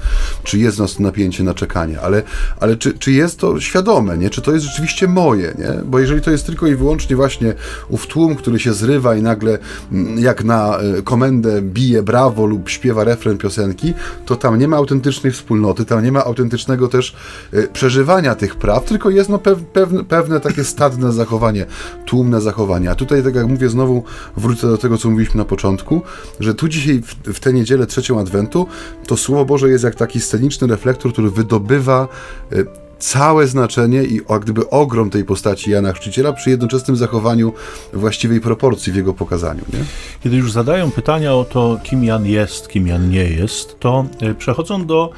czy 0.45 0.59
jest 0.59 0.79
nas 0.79 0.99
napięcie 0.99 1.45
na 1.45 1.55
czekanie, 1.55 2.01
ale, 2.01 2.23
ale 2.61 2.77
czy, 2.77 2.99
czy 2.99 3.13
jest 3.13 3.39
to 3.39 3.61
świadome, 3.61 4.19
nie? 4.19 4.31
Czy 4.31 4.43
to 4.43 4.53
jest 4.53 4.67
rzeczywiście 4.67 5.09
moje, 5.09 5.55
nie? 5.59 5.83
Bo 5.85 5.99
jeżeli 5.99 6.21
to 6.21 6.31
jest 6.31 6.47
tylko 6.47 6.67
i 6.67 6.75
wyłącznie 6.75 7.17
właśnie 7.17 7.55
ów 7.89 8.07
tłum, 8.07 8.35
który 8.35 8.59
się 8.59 8.73
zrywa 8.73 9.17
i 9.17 9.23
nagle 9.23 9.59
mm, 9.93 10.19
jak 10.19 10.45
na 10.45 10.79
e, 10.79 11.03
komendę 11.03 11.63
bije 11.79 12.03
brawo 12.03 12.47
lub 12.47 12.69
śpiewa 12.69 13.05
refren 13.05 13.39
piosenki, 13.39 13.95
to 14.27 14.37
tam 14.37 14.59
nie 14.59 14.69
ma 14.69 14.77
autentycznej 14.77 15.33
wspólnoty, 15.33 15.85
tam 15.85 16.05
nie 16.05 16.13
ma 16.13 16.25
autentycznego 16.25 16.89
też 16.89 17.17
y, 17.55 17.69
przeżywania 17.73 18.35
tych 18.35 18.57
praw, 18.57 18.85
tylko 18.85 19.11
jest 19.11 19.31
no, 19.31 19.39
pew, 19.39 19.59
pewne, 19.73 20.05
pewne 20.05 20.41
takie 20.41 20.65
stadne 20.65 21.13
zachowanie, 21.13 21.67
tłumne 22.07 22.41
zachowanie. 22.41 22.91
A 22.91 22.95
tutaj, 22.95 23.23
tak 23.23 23.35
jak 23.35 23.47
mówię, 23.47 23.69
znowu 23.69 24.03
wrócę 24.37 24.67
do 24.67 24.79
tego, 24.79 24.99
co 24.99 25.11
mówiliśmy 25.11 25.39
na 25.39 25.45
początku, 25.45 26.03
że 26.41 26.55
tu 26.55 26.69
dzisiaj 26.69 27.03
w, 27.03 27.15
w 27.35 27.41
tę 27.41 27.53
niedzielę 27.53 27.87
trzecią 27.87 28.21
Adwentu 28.21 28.67
to 29.07 29.17
Słowo 29.17 29.45
Boże 29.45 29.69
jest 29.69 29.85
jak 29.85 29.95
taki 29.95 30.21
sceniczny 30.21 30.67
reflektor, 30.67 31.13
który 31.13 31.31
wydobywa 31.31 32.09
y, 32.53 32.88
całe 32.99 33.47
znaczenie 33.47 34.05
i 34.05 34.21
jak 34.31 34.43
gdyby 34.43 34.71
ogrom 34.71 35.11
tej 35.11 35.25
postaci 35.25 35.71
Jana 35.71 35.93
Chrzciciela 35.93 36.33
przy 36.33 36.51
jednoczesnym 36.51 36.97
zachowaniu 36.97 37.53
właściwej 37.93 38.41
proporcji 38.41 38.93
w 38.93 38.97
jego 38.97 39.15
pokazaniu. 39.15 39.63
Nie? 39.73 39.79
Kiedy 40.25 40.37
już 40.37 40.53
zadają 40.53 40.91
pytania 40.91 41.35
o 41.35 41.45
to, 41.45 41.79
kim 41.83 42.05
Jan 42.05 42.27
jest, 42.27 42.69
kim 42.69 42.87
Jan 42.87 43.11
nie 43.11 43.25
jest, 43.25 43.81
to 43.81 44.07
e, 44.21 44.35
przechodzą 44.35 44.87
do 44.87 45.11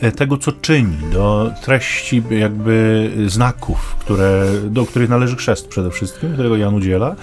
e, 0.00 0.12
tego, 0.12 0.38
co 0.38 0.52
czyni, 0.52 0.96
do 1.12 1.52
treści 1.62 2.22
jakby 2.30 3.10
znaków, 3.26 3.96
które, 4.00 4.46
do 4.70 4.86
których 4.86 5.08
należy 5.08 5.36
chrzest 5.36 5.68
przede 5.68 5.90
wszystkim, 5.90 6.32
którego 6.32 6.56
Jan 6.56 6.74
udziela. 6.74 7.16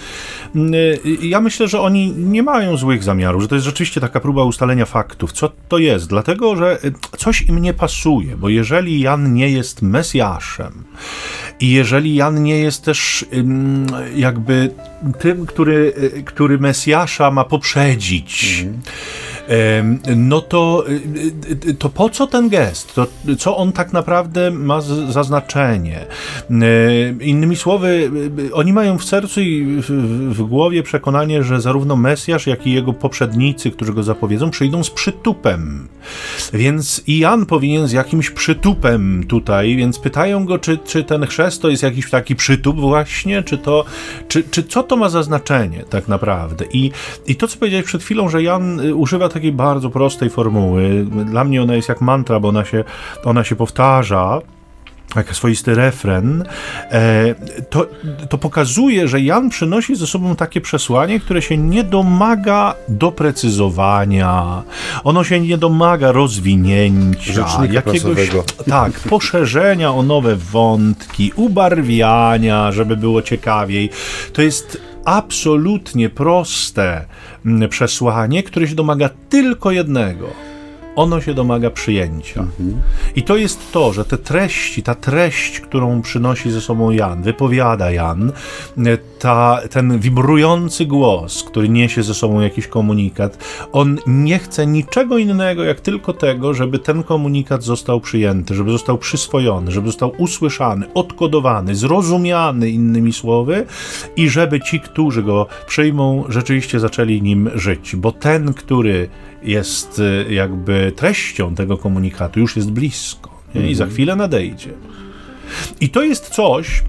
Mm, 0.56 0.73
e, 0.73 1.28
ja 1.28 1.41
myślę, 1.41 1.67
że 1.67 1.82
oni 1.82 2.12
nie 2.12 2.43
mają 2.43 2.78
złych 2.78 3.04
zamiarów, 3.04 3.41
że 3.41 3.47
to 3.47 3.56
jest 3.56 3.65
rzeczywiście 3.65 4.01
taka 4.01 4.19
próba 4.19 4.43
ustalenia 4.43 4.86
faktów. 4.86 5.32
Co 5.32 5.51
to 5.69 5.78
jest? 5.78 6.08
Dlatego, 6.08 6.56
że 6.56 6.78
coś 7.17 7.41
im 7.41 7.60
nie 7.60 7.73
pasuje, 7.73 8.38
bo 8.38 8.49
jeżeli 8.49 8.99
Jan 8.99 9.34
nie 9.34 9.49
jest 9.49 9.82
mesjaszem, 9.82 10.04
Mesjaszem. 10.05 10.83
I 11.59 11.71
jeżeli 11.71 12.15
Jan 12.15 12.43
nie 12.43 12.59
jest 12.59 12.85
też 12.85 13.25
jakby 14.15 14.69
tym, 15.19 15.45
który, 15.45 15.93
który 16.25 16.59
Mesjasza 16.59 17.31
ma 17.31 17.43
poprzedzić, 17.43 18.63
mhm 18.63 18.81
no 20.15 20.41
to, 20.41 20.86
y, 20.89 21.69
y, 21.69 21.73
to 21.73 21.89
po 21.89 22.10
co 22.10 22.27
ten 22.27 22.49
gest? 22.49 22.95
To 22.95 23.08
co 23.38 23.58
on 23.58 23.71
tak 23.71 23.93
naprawdę 23.93 24.51
ma 24.51 24.81
za 25.10 25.23
znaczenie? 25.23 26.05
Innymi 27.21 27.55
słowy, 27.55 28.12
y, 28.39 28.53
oni 28.53 28.73
mają 28.73 28.97
w 28.97 29.03
sercu 29.03 29.41
i 29.41 29.81
w, 29.81 29.89
w 30.36 30.41
głowie 30.41 30.84
przekonanie, 30.84 31.43
że 31.43 31.62
zarówno 31.62 31.95
Mesjasz, 31.95 32.47
jak 32.47 32.67
i 32.67 32.73
jego 32.73 32.93
poprzednicy, 32.93 33.71
którzy 33.71 33.93
go 33.93 34.03
zapowiedzą, 34.03 34.49
przyjdą 34.49 34.84
z 34.84 34.89
przytupem. 34.89 35.88
Więc 36.53 37.01
i 37.08 37.19
Jan 37.19 37.45
powinien 37.45 37.88
z 37.88 37.91
jakimś 37.91 38.29
przytupem 38.29 39.23
tutaj, 39.27 39.75
więc 39.75 39.99
pytają 39.99 40.45
go, 40.45 40.60
czy, 40.60 40.77
czy 40.77 41.03
ten 41.03 41.25
chrzest 41.25 41.62
to 41.62 41.69
jest 41.69 41.84
jakiś 41.84 42.10
taki 42.10 42.36
przytup 42.36 42.79
właśnie, 42.79 43.43
czy 43.43 43.58
to, 43.58 43.86
czy, 44.27 44.43
czy 44.43 44.63
co 44.63 44.84
to 44.84 44.97
ma 44.97 45.10
za 45.10 45.23
znaczenie 45.23 45.84
tak 45.89 46.08
naprawdę? 46.08 46.65
I, 46.73 46.91
i 47.27 47.36
to, 47.36 47.47
co 47.47 47.58
powiedziałeś 47.58 47.86
przed 47.86 48.03
chwilą, 48.03 48.29
że 48.29 48.43
Jan 48.43 48.81
używa 48.93 49.29
takiej 49.35 49.51
bardzo 49.51 49.89
prostej 49.89 50.29
formuły. 50.29 51.05
Dla 51.25 51.43
mnie 51.43 51.63
ona 51.63 51.75
jest 51.75 51.89
jak 51.89 52.01
mantra, 52.01 52.39
bo 52.39 52.47
ona 52.47 52.65
się, 52.65 52.83
ona 53.23 53.43
się 53.43 53.55
powtarza 53.55 54.41
jak 55.15 55.35
swoisty 55.35 55.75
refren, 55.75 56.43
e, 56.91 57.35
to, 57.69 57.87
to 58.29 58.37
pokazuje, 58.37 59.07
że 59.07 59.21
Jan 59.21 59.49
przynosi 59.49 59.95
ze 59.95 60.07
sobą 60.07 60.35
takie 60.35 60.61
przesłanie, 60.61 61.19
które 61.19 61.41
się 61.41 61.57
nie 61.57 61.83
domaga 61.83 62.75
doprecyzowania, 62.87 64.63
ono 65.03 65.23
się 65.23 65.39
nie 65.39 65.57
domaga 65.57 66.11
rozwinięcia, 66.11 67.33
Rzecznika 67.33 67.73
jakiegoś 67.73 68.01
prasowego. 68.01 68.43
tak, 68.69 68.91
poszerzenia 68.99 69.93
o 69.93 70.03
nowe 70.03 70.35
wątki, 70.35 71.31
ubarwiania, 71.35 72.71
żeby 72.71 72.97
było 72.97 73.21
ciekawiej. 73.21 73.89
To 74.33 74.41
jest 74.41 74.94
absolutnie 75.05 76.09
proste 76.09 77.05
mm, 77.45 77.69
przesłanie, 77.69 78.43
które 78.43 78.67
się 78.67 78.75
domaga 78.75 79.09
tylko 79.29 79.71
jednego– 79.71 80.27
ono 80.95 81.21
się 81.21 81.34
domaga 81.34 81.69
przyjęcia. 81.69 82.41
Mhm. 82.41 82.81
I 83.15 83.23
to 83.23 83.38
jest 83.38 83.71
to, 83.71 83.93
że 83.93 84.05
te 84.05 84.17
treści, 84.17 84.84
ta 84.84 84.95
treść, 84.95 85.60
którą 85.60 86.01
przynosi 86.01 86.51
ze 86.51 86.62
sobą 86.62 86.91
Jan, 86.91 87.23
wypowiada 87.23 87.91
Jan, 87.91 88.31
ta, 89.19 89.62
ten 89.69 89.99
wibrujący 89.99 90.86
głos, 90.86 91.43
który 91.43 91.69
niesie 91.69 92.03
ze 92.03 92.13
sobą 92.13 92.41
jakiś 92.41 92.67
komunikat, 92.67 93.38
on 93.71 93.97
nie 94.08 94.39
chce 94.39 94.67
niczego 94.67 95.17
innego, 95.17 95.63
jak 95.63 95.81
tylko 95.81 96.13
tego, 96.13 96.53
żeby 96.53 96.79
ten 96.79 97.03
komunikat 97.03 97.63
został 97.63 98.01
przyjęty, 98.01 98.55
żeby 98.55 98.71
został 98.71 98.97
przyswojony, 98.97 99.71
żeby 99.71 99.88
został 99.88 100.12
usłyszany, 100.17 100.86
odkodowany, 100.93 101.75
zrozumiany 101.75 102.69
innymi 102.69 103.13
słowy 103.13 103.65
i 104.15 104.29
żeby 104.29 104.62
ci, 104.62 104.79
którzy 104.79 105.23
go 105.23 105.47
przyjmą, 105.67 106.23
rzeczywiście 106.29 106.79
zaczęli 106.79 107.21
nim 107.21 107.49
żyć. 107.55 107.95
Bo 107.95 108.12
ten, 108.12 108.53
który 108.53 109.10
jest 109.45 109.99
y, 109.99 110.34
jakby 110.34 110.93
treścią 110.95 111.55
tego 111.55 111.77
komunikatu, 111.77 112.39
już 112.39 112.55
jest 112.55 112.71
blisko 112.71 113.41
nie? 113.55 113.71
i 113.71 113.75
za 113.75 113.84
mhm. 113.84 113.93
chwilę 113.95 114.15
nadejdzie. 114.15 114.73
I 115.81 115.89
to 115.89 116.03
jest 116.03 116.29
coś, 116.29 116.84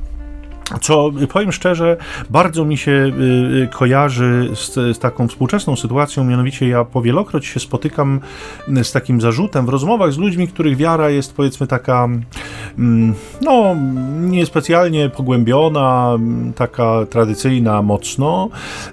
co 0.81 1.11
powiem 1.33 1.53
szczerze, 1.53 1.97
bardzo 2.31 2.65
mi 2.65 2.77
się 2.77 2.91
y, 2.91 3.13
y, 3.65 3.69
kojarzy 3.73 4.51
z, 4.55 4.75
z, 4.75 4.99
taką 4.99 5.29
współczesną 5.29 5.77
sytuacją, 5.77 6.25
mianowicie 6.25 6.69
ja 6.69 6.85
powielokroć 6.85 7.47
się 7.47 7.61
spotykam 7.61 8.21
z 8.83 8.93
takim 8.93 9.21
zarzutem 9.21 9.67
w 9.67 9.69
rozmowach 9.69 10.13
z 10.13 10.19
ludźmi, 10.19 10.49
których 10.49 10.77
wiara 10.77 11.11
jest 11.11 11.35
powiedzmy 11.35 11.67
taka, 11.67 12.09
mm, 12.79 13.15
no, 13.43 13.77
niespecjalnie 14.21 15.09
pogłębiona, 15.09 16.19
taka 16.57 17.07
tradycyjna 17.11 17.83
mocno 17.83 18.49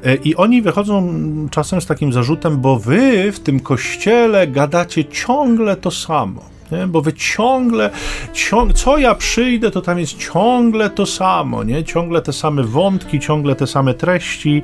y, 0.06 0.16
i 0.24 0.36
oni 0.36 0.62
wychodzą 0.62 1.14
czasem 1.52 1.82
z 1.82 1.86
takim 1.86 2.14
zarzutem, 2.14 2.58
bo 2.58 2.80
wy 2.80 3.32
w 3.32 3.40
tym 3.40 3.60
kościele 3.60 4.48
gadacie 4.48 5.06
ciągle 5.06 5.76
to 5.76 5.92
samo 5.92 6.53
nie? 6.72 6.88
bo 6.88 7.02
wy 7.02 7.14
ciągle, 7.14 7.90
ciąg, 8.34 8.74
co 8.74 8.98
ja 8.98 9.16
przyjdę, 9.16 9.72
to 9.72 9.82
tam 9.82 10.00
jest 10.00 10.18
ciągle 10.18 10.90
to 10.90 11.06
samo, 11.06 11.64
nie? 11.64 11.84
ciągle 11.84 12.22
te 12.22 12.34
same 12.34 12.64
wątki, 12.64 13.20
ciągle 13.20 13.56
te 13.56 13.68
same 13.68 13.94
treści, 13.94 14.62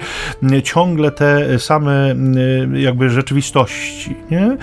ciągle 0.64 1.12
te 1.12 1.60
same 1.60 2.16
jakby 2.74 3.10
rzeczywistości. 3.10 4.16
Nie? 4.32 4.58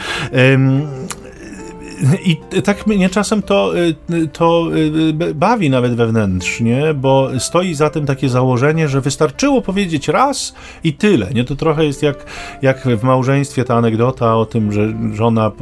I 2.25 2.37
tak 2.63 2.87
mnie 2.87 3.09
czasem 3.09 3.43
to, 3.43 3.79
y, 3.79 3.95
to 4.33 4.69
y, 4.77 5.35
bawi 5.35 5.71
nawet 5.71 5.95
wewnętrznie, 5.95 6.95
bo 6.95 7.31
stoi 7.39 7.75
za 7.75 7.91
tym 7.91 8.07
takie 8.07 8.29
założenie, 8.29 8.89
że 8.89 9.01
wystarczyło 9.01 9.63
powiedzieć 9.63 10.09
raz 10.09 10.55
i 10.85 10.93
tyle. 10.93 11.31
Nie? 11.35 11.45
To 11.45 11.57
trochę 11.57 11.85
jest 11.85 12.03
jak, 12.03 12.27
jak 12.63 12.89
w 12.89 13.03
małżeństwie 13.03 13.65
ta 13.65 13.75
anegdota 13.75 14.37
o 14.37 14.47
tym, 14.47 14.73
że 14.73 14.95
żona 15.13 15.53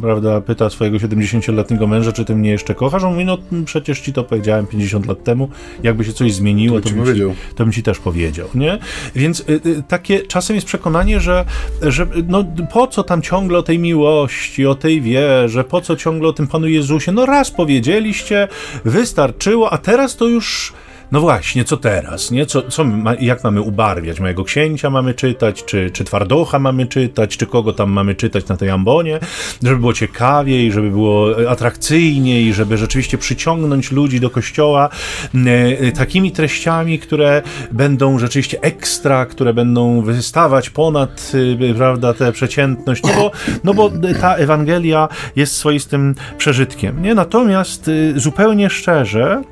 prawda, 0.00 0.40
pyta 0.40 0.70
swojego 0.70 0.98
70-letniego 0.98 1.86
męża, 1.86 2.12
czy 2.12 2.24
ty 2.24 2.36
mnie 2.36 2.50
jeszcze 2.50 2.74
kochasz? 2.74 3.04
On 3.04 3.12
mówi, 3.12 3.24
no 3.24 3.38
przecież 3.64 4.00
ci 4.00 4.12
to 4.12 4.24
powiedziałem 4.24 4.66
50 4.66 5.06
lat 5.06 5.24
temu, 5.24 5.48
jakby 5.82 6.04
się 6.04 6.12
coś 6.12 6.34
zmieniło, 6.34 6.80
to, 6.80 6.88
to, 6.88 6.94
bym, 6.94 7.14
ci, 7.14 7.22
to 7.54 7.64
bym 7.64 7.72
ci 7.72 7.82
też 7.82 7.98
powiedział. 7.98 8.48
Nie? 8.54 8.78
Więc 9.14 9.40
y, 9.40 9.82
takie 9.88 10.20
czasem 10.20 10.56
jest 10.56 10.66
przekonanie, 10.66 11.20
że, 11.20 11.44
że 11.82 12.06
no, 12.28 12.44
po 12.72 12.86
co 12.86 13.02
tam 13.02 13.22
ciągle 13.22 13.58
o 13.58 13.62
tej 13.62 13.78
miłości, 13.78 14.66
o 14.66 14.74
tej 14.74 15.00
wierze, 15.00 15.64
po 15.64 15.81
co 15.82 15.96
ciągle 15.96 16.28
o 16.28 16.32
tym 16.32 16.46
Panu 16.46 16.68
Jezusie? 16.68 17.12
No 17.12 17.26
raz 17.26 17.50
powiedzieliście, 17.50 18.48
wystarczyło, 18.84 19.72
a 19.72 19.78
teraz 19.78 20.16
to 20.16 20.26
już 20.26 20.72
no 21.12 21.20
właśnie, 21.20 21.64
co 21.64 21.76
teraz, 21.76 22.30
nie? 22.30 22.46
Co, 22.46 22.62
co 22.62 22.84
jak 23.20 23.44
mamy 23.44 23.60
ubarwiać? 23.60 24.20
Mojego 24.20 24.44
księcia 24.44 24.90
mamy 24.90 25.14
czytać, 25.14 25.64
czy, 25.64 25.90
czy 25.90 26.04
twardocha 26.04 26.58
mamy 26.58 26.86
czytać, 26.86 27.36
czy 27.36 27.46
kogo 27.46 27.72
tam 27.72 27.90
mamy 27.90 28.14
czytać 28.14 28.48
na 28.48 28.56
tej 28.56 28.70
ambonie, 28.70 29.20
żeby 29.62 29.76
było 29.76 29.92
ciekawiej, 29.92 30.72
żeby 30.72 30.90
było 30.90 31.50
atrakcyjniej, 31.50 32.54
żeby 32.54 32.78
rzeczywiście 32.78 33.18
przyciągnąć 33.18 33.92
ludzi 33.92 34.20
do 34.20 34.30
kościoła 34.30 34.88
e, 35.34 35.92
takimi 35.92 36.32
treściami, 36.32 36.98
które 36.98 37.42
będą 37.72 38.18
rzeczywiście 38.18 38.60
ekstra, 38.60 39.26
które 39.26 39.54
będą 39.54 40.02
wystawać 40.02 40.70
ponad, 40.70 41.32
e, 41.70 41.74
prawda, 41.74 42.14
tę 42.14 42.32
przeciętność, 42.32 43.02
no 43.02 43.12
bo, 43.14 43.30
no 43.64 43.74
bo 43.74 43.90
ta 44.20 44.34
Ewangelia 44.34 45.08
jest 45.36 45.56
swoistym 45.56 46.14
przeżytkiem, 46.38 47.02
nie? 47.02 47.14
Natomiast 47.14 47.88
e, 47.88 48.20
zupełnie 48.20 48.70
szczerze, 48.70 49.42
E, 49.42 49.50
e, 49.50 49.51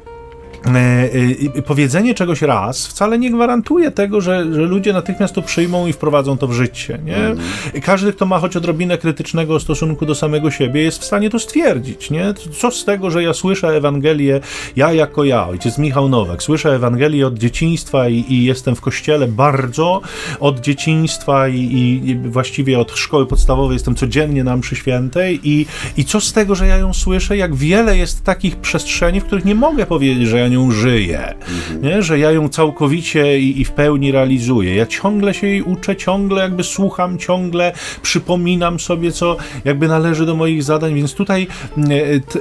powiedzenie 1.66 2.14
czegoś 2.14 2.42
raz 2.42 2.87
wcale 2.87 3.18
nie 3.18 3.31
gwarantuje 3.31 3.90
tego, 3.90 4.20
że, 4.20 4.55
że 4.55 4.61
ludzie 4.61 4.92
natychmiast 4.92 5.35
to 5.35 5.42
przyjmą 5.42 5.87
i 5.87 5.92
wprowadzą 5.92 6.38
to 6.38 6.46
w 6.46 6.53
życie. 6.53 6.99
Nie? 7.05 7.16
Mm. 7.16 7.38
Każdy, 7.83 8.12
kto 8.12 8.27
ma 8.27 8.38
choć 8.38 8.57
odrobinę 8.57 8.99
krytycznego 8.99 9.61
stosunku 9.61 10.07
do 10.07 10.14
samego 10.14 10.51
siebie, 10.51 10.83
jest 10.83 10.99
w 10.99 11.05
stanie 11.05 11.31
to 11.31 11.38
stwierdzić. 11.38 12.11
Nie? 12.11 12.35
Co 12.59 12.70
z 12.70 12.85
tego, 12.85 13.11
że 13.11 13.23
ja 13.23 13.35
słyszę 13.35 13.68
Ewangelię, 13.68 14.40
ja 14.77 14.92
jako 14.92 15.25
ja, 15.25 15.49
ojciec 15.49 15.79
Michał 15.79 16.09
Nowak, 16.09 16.42
słyszę 16.42 16.75
Ewangelię 16.75 17.27
od 17.27 17.38
dzieciństwa 17.38 18.09
i, 18.09 18.25
i 18.29 18.44
jestem 18.44 18.77
w 18.77 18.81
kościele 18.81 19.29
bardzo 19.29 20.01
od 20.40 20.61
dzieciństwa 20.61 21.49
i, 21.49 21.61
i, 22.05 22.16
właściwie 22.29 22.79
od 22.79 22.92
szkoły 22.92 23.27
podstawowej 23.27 23.75
jestem 23.75 23.94
codziennie 23.94 24.44
na 24.44 24.57
mszy 24.57 24.77
świętej 24.77 25.40
i, 25.42 25.66
i 25.96 26.05
co 26.05 26.20
z 26.20 26.33
tego, 26.33 26.55
że 26.55 26.66
ja 26.66 26.77
ją 26.77 26.94
słyszę, 26.94 27.37
jak 27.37 27.55
wiele 27.55 27.96
jest 27.96 28.25
takich 28.25 28.57
przestrzeni, 28.57 29.20
w 29.20 29.25
których 29.25 29.44
nie 29.44 29.55
mogę 29.55 29.87
powiedzieć, 29.87 30.29
że 30.29 30.38
ja 30.38 30.49
nią 30.51 30.71
żyję, 30.71 31.35
mhm. 31.35 31.83
nie? 31.83 32.03
że 32.03 32.19
ja 32.19 32.31
ją 32.33 32.49
całkowicie 32.49 33.41
i, 33.41 33.61
i, 33.61 33.65
w 33.65 33.71
pełni 33.71 34.13
realizuję. 34.13 34.75
Ja 34.75 34.87
ciągle 34.87 35.35
się 35.35 35.47
jej 35.47 35.63
uczę, 35.63 35.97
ciągle 35.97 36.43
jakby 36.43 36.65
słucham, 36.65 37.19
ciągle 37.19 37.73
przypominam 38.03 38.81
sobie, 38.81 39.13
co 39.13 39.37
jakby 39.65 39.89
należy 39.89 40.27
do 40.27 40.35
moich 40.35 40.63
zadań, 40.63 40.95
więc 40.95 41.15
tutaj 41.15 41.47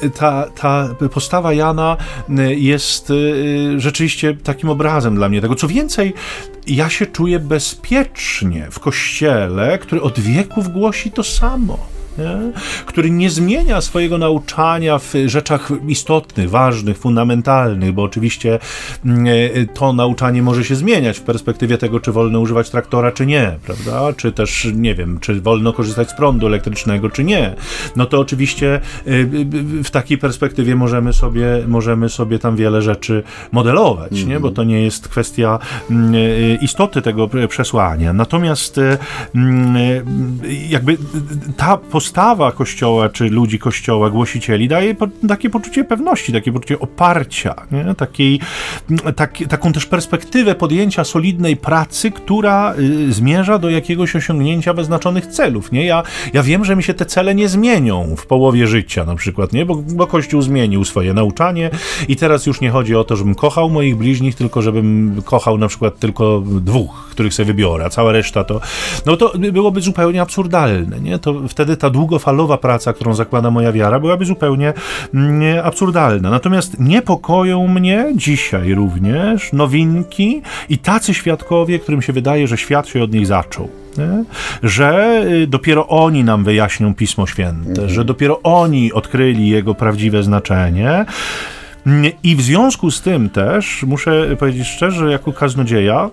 e, 0.03 0.09
ta, 0.09 0.45
ta 0.55 0.89
postawa 1.13 1.53
Jana 1.53 1.97
e, 2.29 2.53
jest 2.53 3.11
e, 3.11 3.13
rzeczywiście 3.79 4.33
takim 4.43 4.69
obrazem 4.69 5.15
dla 5.15 5.29
mnie 5.29 5.41
tego. 5.41 5.55
Co 5.55 5.67
więcej, 5.67 6.13
ja 6.67 6.89
się 6.89 7.05
czuję 7.05 7.39
bezpiecznie 7.39 8.67
w 8.71 8.79
kościele, 8.79 9.77
który 9.77 10.01
od 10.01 10.19
wieków 10.19 10.67
głosi 10.67 11.11
to 11.11 11.23
samo 11.23 11.98
nie? 12.17 12.51
który 12.85 13.09
nie 13.09 13.29
zmienia 13.29 13.81
swojego 13.81 14.17
nauczania 14.17 14.99
w 14.99 15.13
rzeczach 15.25 15.71
istotnych, 15.87 16.49
ważnych, 16.49 16.97
fundamentalnych, 16.97 17.91
bo 17.91 18.03
oczywiście 18.03 18.59
mm, 19.05 19.27
e, 19.27 19.65
to 19.65 19.93
nauczanie 19.93 20.43
może 20.43 20.63
się 20.63 20.75
zmieniać 20.75 21.17
w 21.19 21.21
perspektywie 21.21 21.77
tego, 21.77 21.99
czy 21.99 22.11
wolno 22.11 22.39
używać 22.39 22.69
traktora, 22.69 23.11
czy 23.11 23.25
nie, 23.25 23.57
prawda? 23.65 24.13
Czy 24.13 24.31
też, 24.31 24.67
nie 24.73 24.95
wiem, 24.95 25.19
czy 25.19 25.41
wolno 25.41 25.73
korzystać 25.73 26.09
z 26.09 26.13
prądu 26.13 26.47
elektrycznego, 26.47 27.09
czy 27.09 27.23
nie. 27.23 27.55
No 27.95 28.05
to 28.05 28.19
oczywiście 28.19 28.75
e, 28.75 28.79
w 29.83 29.89
takiej 29.91 30.17
perspektywie 30.17 30.75
możemy 30.75 31.13
sobie, 31.13 31.45
możemy 31.67 32.09
sobie 32.09 32.39
tam 32.39 32.55
wiele 32.55 32.81
rzeczy 32.81 33.23
modelować, 33.51 34.11
mm 34.11 34.25
-hmm. 34.25 34.27
nie? 34.27 34.39
bo 34.39 34.51
to 34.51 34.63
nie 34.63 34.83
jest 34.83 35.07
kwestia 35.07 35.59
mm, 35.91 36.15
e, 36.15 36.55
istoty 36.55 37.01
tego 37.01 37.29
przesłania. 37.47 38.13
Natomiast 38.13 38.79
mm, 39.35 39.77
jakby 40.69 40.97
ta 41.57 41.77
postawa 41.99 42.51
Kościoła, 42.51 43.09
czy 43.09 43.29
ludzi 43.29 43.59
Kościoła, 43.59 44.09
głosicieli, 44.09 44.67
daje 44.67 44.95
po, 44.95 45.07
takie 45.27 45.49
poczucie 45.49 45.83
pewności, 45.83 46.33
takie 46.33 46.51
poczucie 46.51 46.79
oparcia, 46.79 47.55
nie? 47.71 47.95
Takiej, 47.95 48.39
tak, 49.15 49.37
taką 49.49 49.73
też 49.73 49.85
perspektywę 49.85 50.55
podjęcia 50.55 51.03
solidnej 51.03 51.57
pracy, 51.57 52.11
która 52.11 52.73
y, 52.79 53.13
zmierza 53.13 53.59
do 53.59 53.69
jakiegoś 53.69 54.15
osiągnięcia 54.15 54.73
wyznaczonych 54.73 55.27
celów. 55.27 55.71
Nie? 55.71 55.85
Ja, 55.85 56.03
ja 56.33 56.43
wiem, 56.43 56.65
że 56.65 56.75
mi 56.75 56.83
się 56.83 56.93
te 56.93 57.05
cele 57.05 57.35
nie 57.35 57.49
zmienią 57.49 58.15
w 58.17 58.25
połowie 58.25 58.67
życia 58.67 59.05
na 59.05 59.15
przykład, 59.15 59.53
nie? 59.53 59.65
Bo, 59.65 59.75
bo 59.75 60.07
Kościół 60.07 60.41
zmienił 60.41 60.85
swoje 60.85 61.13
nauczanie 61.13 61.69
i 62.07 62.15
teraz 62.15 62.45
już 62.45 62.61
nie 62.61 62.69
chodzi 62.69 62.95
o 62.95 63.03
to, 63.03 63.15
żebym 63.15 63.35
kochał 63.35 63.69
moich 63.69 63.97
bliźnich, 63.97 64.35
tylko 64.35 64.61
żebym 64.61 65.21
kochał 65.25 65.57
na 65.57 65.67
przykład 65.67 65.99
tylko 65.99 66.43
dwóch, 66.45 67.07
których 67.11 67.33
sobie 67.33 67.45
wybiorę, 67.45 67.85
a 67.85 67.89
cała 67.89 68.11
reszta 68.11 68.43
to, 68.43 68.61
no 69.05 69.17
to 69.17 69.33
byłoby 69.51 69.81
zupełnie 69.81 70.21
absurdalne, 70.21 70.99
nie? 70.99 71.19
To 71.19 71.47
wtedy 71.47 71.77
ta 71.77 71.88
długofalowa 71.89 72.57
praca, 72.57 72.93
którą 72.93 73.13
zakłada 73.13 73.51
moja 73.51 73.71
wiara, 73.71 73.99
byłaby 73.99 74.25
zupełnie 74.25 74.73
mm, 75.13 75.65
absurdalna. 75.65 76.29
Natomiast 76.29 76.79
niepokoją 76.79 77.67
mnie 77.67 78.05
dzisiaj 78.15 78.73
również 78.73 79.53
nowinki 79.53 80.41
i 80.69 80.77
tacy 80.77 81.13
świadkowie, 81.13 81.79
którym 81.79 82.01
się 82.01 82.13
wydaje, 82.13 82.47
że 82.47 82.57
świat 82.57 82.87
się 82.87 83.03
od 83.03 83.13
nich 83.13 83.27
zaczął. 83.27 83.69
Nie? 83.97 84.23
że 84.63 85.21
y, 85.31 85.47
dopiero 85.47 85.87
oni 85.87 86.23
nam 86.23 86.43
wyjaśnią 86.43 86.95
Pismo 86.95 87.27
Święte, 87.27 87.69
mhm. 87.69 87.89
że 87.89 88.05
dopiero 88.05 88.39
oni 88.43 88.93
odkryli 88.93 89.49
jego 89.49 89.75
prawdziwe 89.75 90.23
znaczenie. 90.23 91.05
I 92.23 92.35
w 92.35 92.41
związku 92.41 92.91
z 92.91 93.01
tym 93.01 93.29
też 93.29 93.83
muszę 93.83 94.35
powiedzieć 94.39 94.67
szczerze, 94.67 95.11
jako 95.11 95.33
kaznodzieja, 95.33 96.09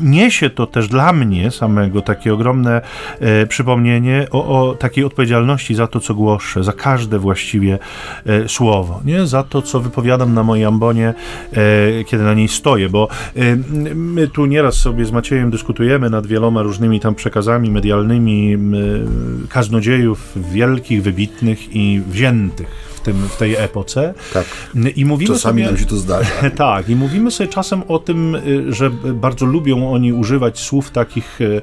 niesie 0.00 0.50
to 0.50 0.66
też 0.66 0.88
dla 0.88 1.12
mnie 1.12 1.50
samego 1.50 2.02
takie 2.02 2.34
ogromne 2.34 2.80
e, 3.20 3.46
przypomnienie 3.46 4.26
o, 4.30 4.68
o, 4.68 4.74
takiej 4.74 5.04
odpowiedzialności 5.04 5.74
za 5.74 5.86
to, 5.86 6.00
co 6.00 6.14
głoszę, 6.14 6.64
za 6.64 6.72
każde 6.72 7.18
właściwie 7.18 7.78
e, 8.26 8.48
słowo, 8.48 9.00
nie? 9.04 9.26
za 9.26 9.42
to, 9.42 9.62
co 9.62 9.80
wypowiadam 9.80 10.34
na 10.34 10.42
mojej 10.42 10.64
ambonie, 10.64 11.14
e, 11.52 12.04
kiedy 12.04 12.24
na 12.24 12.34
niej 12.34 12.48
stoję, 12.48 12.88
bo 12.88 13.08
my 13.94 14.28
tu 14.28 14.46
nieraz 14.46 14.74
sobie 14.74 15.04
z 15.04 15.12
Maciejem 15.12 15.50
dyskutujemy 15.50 16.10
nad 16.10 16.26
wieloma 16.26 16.62
różnymi 16.62 17.00
tam 17.00 17.14
przekazami 17.14 17.70
medialnymi 17.70 18.58
kaznodziejów 19.48 20.32
wielkich, 20.52 21.02
wybitnych 21.02 21.76
i 21.76 22.02
wziętych 22.08 22.87
w, 22.98 23.00
tym, 23.00 23.28
w 23.28 23.36
tej 23.36 23.56
epoce. 23.56 24.14
Tak. 24.32 24.46
I 24.96 25.04
mówimy 25.04 25.34
Czasami 25.34 25.62
sobie, 25.62 25.72
nam 25.72 25.80
się 25.80 25.86
to 25.86 25.96
zdarza. 25.96 26.30
tak, 26.56 26.88
i 26.88 26.96
mówimy 26.96 27.30
sobie 27.30 27.48
czasem 27.48 27.82
o 27.88 27.98
tym, 27.98 28.34
y, 28.34 28.72
że 28.72 28.90
bardzo 29.14 29.46
lubią 29.46 29.92
oni 29.92 30.12
używać 30.12 30.58
słów 30.58 30.90
takich, 30.90 31.40
y, 31.40 31.60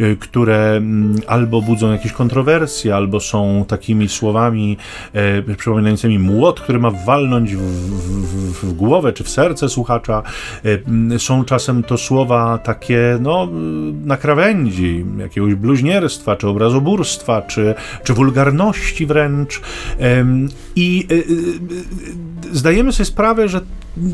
y, 0.00 0.16
które 0.20 0.76
mm, 0.76 1.16
albo 1.26 1.62
budzą 1.62 1.92
jakieś 1.92 2.12
kontrowersje, 2.12 2.96
albo 2.96 3.20
są 3.20 3.64
takimi 3.68 4.08
słowami 4.08 4.76
przypominającymi 5.56 6.18
młot, 6.18 6.60
który 6.60 6.78
ma 6.78 6.90
walnąć 6.90 7.56
w, 7.56 7.60
w, 7.60 8.64
w 8.64 8.72
głowę 8.72 9.12
czy 9.12 9.24
w 9.24 9.28
serce 9.28 9.68
słuchacza. 9.68 10.22
Mm, 10.64 11.20
są 11.20 11.44
czasem 11.44 11.82
to 11.82 11.98
słowa 11.98 12.58
takie, 12.58 13.18
no, 13.20 13.48
na 14.04 14.16
krawędzi 14.16 15.04
jakiegoś 15.18 15.54
bluźnierstwa, 15.54 16.36
czy 16.36 16.48
obrazoburstwa, 16.48 17.42
czy, 17.42 17.74
czy 18.04 18.14
wulgarności 18.14 19.06
wręcz. 19.06 19.60
I 20.78 21.06
y, 21.10 21.14
y, 21.14 22.50
y, 22.52 22.56
zdajemy 22.56 22.92
sobie 22.92 23.04
sprawę, 23.04 23.48
że 23.48 23.60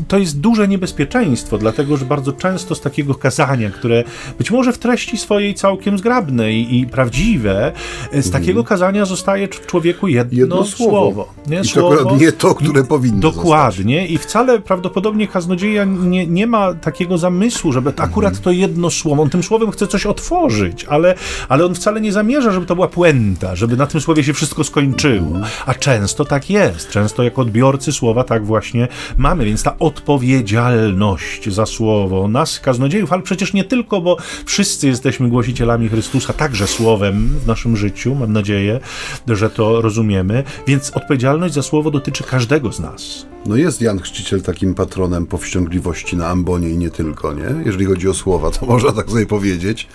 to 0.07 0.17
jest 0.17 0.39
duże 0.39 0.67
niebezpieczeństwo, 0.67 1.57
dlatego 1.57 1.97
że 1.97 2.05
bardzo 2.05 2.33
często 2.33 2.75
z 2.75 2.81
takiego 2.81 3.15
kazania, 3.15 3.69
które 3.69 4.03
być 4.37 4.51
może 4.51 4.73
w 4.73 4.77
treści 4.77 5.17
swojej 5.17 5.55
całkiem 5.55 5.97
zgrabne 5.97 6.53
i, 6.53 6.79
i 6.79 6.87
prawdziwe, 6.87 7.71
z 8.11 8.15
mhm. 8.15 8.31
takiego 8.31 8.63
kazania 8.63 9.05
zostaje 9.05 9.47
w 9.47 9.65
człowieku 9.65 10.07
jedno, 10.07 10.39
jedno 10.39 10.65
słowo. 10.65 10.91
słowo. 10.91 11.33
Nie? 11.47 11.59
I 11.59 11.65
słowo, 11.65 12.09
to 12.09 12.15
nie 12.17 12.31
to, 12.31 12.55
które 12.55 12.83
powinno 12.83 13.19
Dokładnie. 13.19 13.99
Zostać. 13.99 14.15
I 14.15 14.17
wcale 14.17 14.59
prawdopodobnie 14.59 15.27
kaznodzieja 15.27 15.85
nie, 15.85 16.27
nie 16.27 16.47
ma 16.47 16.73
takiego 16.73 17.17
zamysłu, 17.17 17.71
żeby 17.71 17.93
akurat 17.97 18.31
mhm. 18.31 18.43
to 18.43 18.51
jedno 18.51 18.89
słowo, 18.89 19.23
on 19.23 19.29
tym 19.29 19.43
słowem 19.43 19.71
chce 19.71 19.87
coś 19.87 20.05
otworzyć, 20.05 20.85
ale, 20.85 21.15
ale 21.49 21.65
on 21.65 21.75
wcale 21.75 22.01
nie 22.01 22.11
zamierza, 22.11 22.51
żeby 22.51 22.65
to 22.65 22.75
była 22.75 22.87
puenta, 22.87 23.55
żeby 23.55 23.77
na 23.77 23.87
tym 23.87 24.01
słowie 24.01 24.23
się 24.23 24.33
wszystko 24.33 24.63
skończyło. 24.63 25.27
Mhm. 25.27 25.45
A 25.65 25.73
często 25.73 26.25
tak 26.25 26.49
jest. 26.49 26.89
Często 26.89 27.23
jako 27.23 27.41
odbiorcy 27.41 27.91
słowa 27.91 28.23
tak 28.23 28.45
właśnie 28.45 28.87
mamy, 29.17 29.45
więc 29.45 29.63
ta 29.63 29.74
odpowiedzialność 29.79 31.53
za 31.53 31.65
słowo 31.65 32.27
nas, 32.27 32.59
kaznodziejów, 32.59 33.13
ale 33.13 33.21
przecież 33.21 33.53
nie 33.53 33.63
tylko, 33.63 34.01
bo 34.01 34.17
wszyscy 34.45 34.87
jesteśmy 34.87 35.29
głosicielami 35.29 35.89
Chrystusa, 35.89 36.33
także 36.33 36.67
słowem 36.67 37.27
w 37.43 37.47
naszym 37.47 37.77
życiu, 37.77 38.15
mam 38.15 38.33
nadzieję, 38.33 38.79
że 39.27 39.49
to 39.49 39.81
rozumiemy, 39.81 40.43
więc 40.67 40.91
odpowiedzialność 40.91 41.53
za 41.53 41.61
słowo 41.61 41.91
dotyczy 41.91 42.23
każdego 42.23 42.71
z 42.71 42.79
nas. 42.79 43.25
No 43.45 43.55
jest 43.55 43.81
Jan 43.81 43.99
Chrzciciel 43.99 44.41
takim 44.41 44.73
patronem 44.73 45.25
powściągliwości 45.25 46.17
na 46.17 46.27
ambonie 46.27 46.69
i 46.69 46.77
nie 46.77 46.89
tylko, 46.89 47.33
nie? 47.33 47.55
Jeżeli 47.65 47.85
chodzi 47.85 48.09
o 48.09 48.13
słowa, 48.13 48.51
to 48.51 48.65
można 48.73 48.91
tak 48.91 49.09
sobie 49.09 49.25
powiedzieć, 49.25 49.87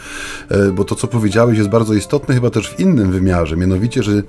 e, 0.49 0.73
bo 0.73 0.85
to, 0.85 0.95
co 0.95 1.07
powiedziałeś, 1.07 1.59
jest 1.59 1.71
bardzo 1.71 1.95
istotne 1.95 2.35
chyba 2.35 2.51
też 2.51 2.71
w 2.71 2.81
innym 2.81 3.11
wymiarze, 3.13 3.57
mianowicie, 3.57 4.03
że 4.03 4.23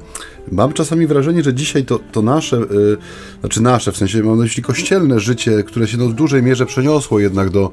mam 0.52 0.74
czasami 0.74 1.08
wrażenie, 1.08 1.44
że 1.44 1.54
dzisiaj 1.54 1.86
to, 1.86 2.00
to 2.12 2.22
nasze, 2.22 2.58
yy, 2.58 2.98
znaczy 3.40 3.62
nasze, 3.62 3.92
w 3.92 3.98
sensie 3.98 4.24
mam 4.24 4.38
na 4.38 4.44
myśli 4.44 4.64
kościelne 4.64 5.20
życie, 5.20 5.41
które 5.66 5.88
się 5.88 5.98
no 5.98 6.08
w 6.08 6.14
dużej 6.14 6.44
mierze 6.44 6.66
przeniosło 6.66 7.20
jednak 7.20 7.50
do, 7.50 7.72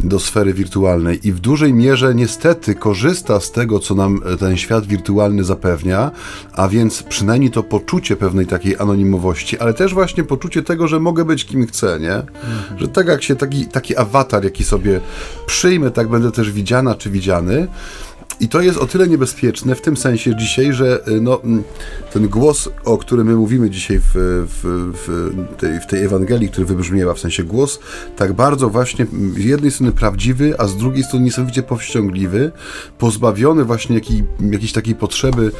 do 0.00 0.20
sfery 0.20 0.54
wirtualnej 0.54 1.28
i 1.28 1.32
w 1.32 1.40
dużej 1.40 1.74
mierze 1.74 2.14
niestety 2.14 2.74
korzysta 2.74 3.40
z 3.40 3.52
tego, 3.52 3.78
co 3.78 3.94
nam 3.94 4.20
e, 4.26 4.36
ten 4.36 4.56
świat 4.56 4.86
wirtualny 4.86 5.44
zapewnia, 5.44 6.10
a 6.52 6.68
więc 6.68 7.02
przynajmniej 7.02 7.50
to 7.50 7.62
poczucie 7.62 8.16
pewnej 8.16 8.46
takiej 8.46 8.76
anonimowości, 8.78 9.58
ale 9.58 9.74
też 9.74 9.94
właśnie 9.94 10.24
poczucie 10.24 10.62
tego, 10.62 10.88
że 10.88 11.00
mogę 11.00 11.24
być 11.24 11.44
kim 11.44 11.66
chcę, 11.66 11.98
nie? 12.00 12.14
Mhm. 12.14 12.78
Że 12.78 12.88
tak 12.88 13.06
jak 13.06 13.22
się 13.22 13.36
taki, 13.36 13.66
taki 13.66 13.96
awatar, 13.96 14.44
jaki 14.44 14.64
sobie 14.64 15.00
przyjmę, 15.46 15.90
tak 15.90 16.08
będę 16.08 16.32
też 16.32 16.52
widziana 16.52 16.94
czy 16.94 17.10
widziany. 17.10 17.68
I 18.40 18.48
to 18.48 18.60
jest 18.60 18.78
o 18.78 18.86
tyle 18.86 19.08
niebezpieczne 19.08 19.74
w 19.74 19.80
tym 19.80 19.96
sensie 19.96 20.36
dzisiaj, 20.36 20.72
że 20.72 21.08
y, 21.08 21.20
no, 21.20 21.42
mm, 21.42 21.62
ten 22.12 22.28
głos, 22.28 22.68
o 22.84 22.98
którym 22.98 23.26
my 23.26 23.36
mówimy 23.36 23.70
dzisiaj 23.70 23.98
w, 23.98 24.10
w, 24.14 24.92
w, 25.06 25.56
tej, 25.56 25.80
w 25.80 25.86
tej 25.86 26.04
Ewangelii, 26.04 26.48
który 26.48 26.66
wybrzmiewa, 26.66 27.14
w 27.14 27.18
sensie 27.18 27.44
głos, 27.44 27.80
tak 28.16 28.32
bardzo 28.32 28.70
właśnie 28.70 29.06
z 29.34 29.44
jednej 29.44 29.70
strony 29.70 29.92
prawdziwy, 29.92 30.54
a 30.58 30.66
z 30.66 30.76
drugiej 30.76 31.04
strony 31.04 31.24
niesamowicie 31.24 31.62
powściągliwy, 31.62 32.52
pozbawiony 32.98 33.64
właśnie 33.64 33.94
jakiej, 33.94 34.24
jakiejś 34.50 34.72
takiej 34.72 34.94
potrzeby, 34.94 35.52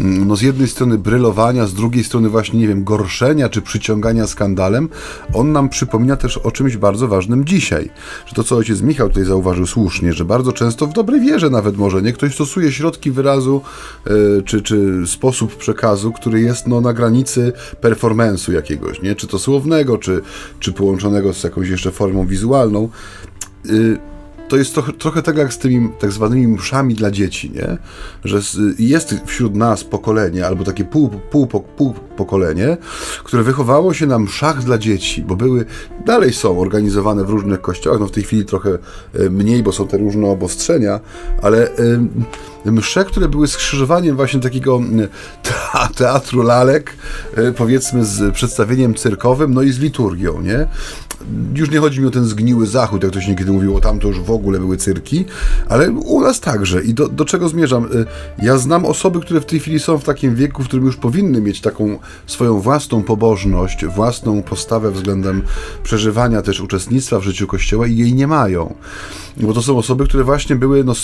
mm, 0.00 0.28
no 0.28 0.36
z 0.36 0.42
jednej 0.42 0.68
strony 0.68 0.98
brylowania, 0.98 1.66
z 1.66 1.74
drugiej 1.74 2.04
strony 2.04 2.28
właśnie, 2.28 2.60
nie 2.60 2.68
wiem, 2.68 2.84
gorszenia 2.84 3.48
czy 3.48 3.62
przyciągania 3.62 4.26
skandalem, 4.26 4.88
on 5.34 5.52
nam 5.52 5.68
przypomina 5.68 6.16
też 6.16 6.38
o 6.38 6.50
czymś 6.50 6.76
bardzo 6.76 7.08
ważnym 7.08 7.44
dzisiaj. 7.44 7.90
Że 8.26 8.34
to, 8.34 8.44
co 8.44 8.56
ojciec 8.56 8.82
Michał 8.82 9.08
tutaj 9.08 9.24
zauważył 9.24 9.66
słusznie, 9.66 10.12
że 10.12 10.24
bardzo 10.24 10.52
często 10.52 10.86
w 10.86 10.92
dobrej 10.92 11.20
wierze 11.20 11.50
nawet 11.50 11.76
może, 11.76 12.02
nie? 12.02 12.19
Ktoś 12.20 12.34
stosuje 12.34 12.72
środki 12.72 13.10
wyrazu 13.10 13.60
e, 14.06 14.42
czy, 14.42 14.62
czy 14.62 15.02
sposób 15.06 15.56
przekazu, 15.56 16.12
który 16.12 16.40
jest 16.40 16.66
no, 16.66 16.80
na 16.80 16.92
granicy 16.92 17.52
performance'u 17.80 18.52
jakiegoś, 18.52 19.02
nie? 19.02 19.14
czy 19.14 19.26
to 19.26 19.38
słownego, 19.38 19.98
czy, 19.98 20.20
czy 20.58 20.72
połączonego 20.72 21.34
z 21.34 21.44
jakąś 21.44 21.68
jeszcze 21.68 21.90
formą 21.90 22.26
wizualną. 22.26 22.88
To 24.50 24.56
jest 24.56 24.74
trochę, 24.74 24.92
trochę 24.92 25.22
tak 25.22 25.36
jak 25.36 25.52
z 25.52 25.58
tymi 25.58 25.90
tak 25.98 26.12
zwanymi 26.12 26.48
mszami 26.48 26.94
dla 26.94 27.10
dzieci, 27.10 27.50
nie? 27.50 27.78
Że 28.24 28.40
jest 28.78 29.14
wśród 29.26 29.54
nas 29.54 29.84
pokolenie, 29.84 30.46
albo 30.46 30.64
takie 30.64 30.84
pół, 30.84 31.08
pół, 31.08 31.46
pół 31.46 31.94
pokolenie, 32.16 32.76
które 33.24 33.42
wychowało 33.42 33.94
się 33.94 34.06
na 34.06 34.18
mszach 34.18 34.62
dla 34.62 34.78
dzieci, 34.78 35.22
bo 35.22 35.36
były, 35.36 35.64
dalej 36.06 36.32
są 36.32 36.60
organizowane 36.60 37.24
w 37.24 37.30
różnych 37.30 37.60
kościołach, 37.60 38.00
no 38.00 38.06
w 38.06 38.10
tej 38.10 38.22
chwili 38.22 38.44
trochę 38.44 38.78
e, 39.14 39.30
mniej, 39.30 39.62
bo 39.62 39.72
są 39.72 39.86
te 39.86 39.98
różne 39.98 40.26
obostrzenia, 40.26 41.00
ale 41.42 41.70
msze, 42.64 43.04
które 43.04 43.28
były 43.28 43.48
skrzyżowaniem 43.48 44.16
właśnie 44.16 44.40
takiego 44.40 44.80
teatru 45.96 46.42
lalek, 46.42 46.96
e, 47.36 47.52
powiedzmy 47.52 48.04
z 48.04 48.34
przedstawieniem 48.34 48.94
cyrkowym, 48.94 49.54
no 49.54 49.62
i 49.62 49.72
z 49.72 49.78
liturgią, 49.78 50.40
nie? 50.40 50.66
Już 51.54 51.70
nie 51.70 51.78
chodzi 51.78 52.00
mi 52.00 52.06
o 52.06 52.10
ten 52.10 52.24
zgniły 52.24 52.66
zachód, 52.66 53.02
jak 53.02 53.12
to 53.12 53.20
się 53.20 53.30
niekiedy 53.30 53.52
mówiło, 53.52 53.80
tam 53.80 53.98
to 53.98 54.08
już 54.08 54.20
w 54.20 54.30
ogóle 54.30 54.58
były 54.58 54.76
cyrki, 54.76 55.24
ale 55.68 55.90
u 55.90 56.20
nas 56.20 56.40
także. 56.40 56.82
I 56.82 56.94
do, 56.94 57.08
do 57.08 57.24
czego 57.24 57.48
zmierzam? 57.48 57.84
Y, 57.84 58.06
ja 58.42 58.58
znam 58.58 58.84
osoby, 58.84 59.20
które 59.20 59.40
w 59.40 59.46
tej 59.46 59.60
chwili 59.60 59.80
są 59.80 59.98
w 59.98 60.04
takim 60.04 60.34
wieku, 60.34 60.62
w 60.62 60.66
którym 60.66 60.86
już 60.86 60.96
powinny 60.96 61.40
mieć 61.40 61.60
taką 61.60 61.98
swoją 62.26 62.60
własną 62.60 63.02
pobożność, 63.02 63.86
własną 63.86 64.42
postawę 64.42 64.90
względem 64.90 65.42
przeżywania 65.82 66.42
też 66.42 66.60
uczestnictwa 66.60 67.18
w 67.18 67.22
życiu 67.22 67.46
Kościoła 67.46 67.86
i 67.86 67.96
jej 67.96 68.14
nie 68.14 68.26
mają. 68.26 68.74
Bo 69.36 69.52
to 69.52 69.62
są 69.62 69.78
osoby, 69.78 70.04
które 70.04 70.24
właśnie 70.24 70.56
były 70.56 70.84
no, 70.84 70.94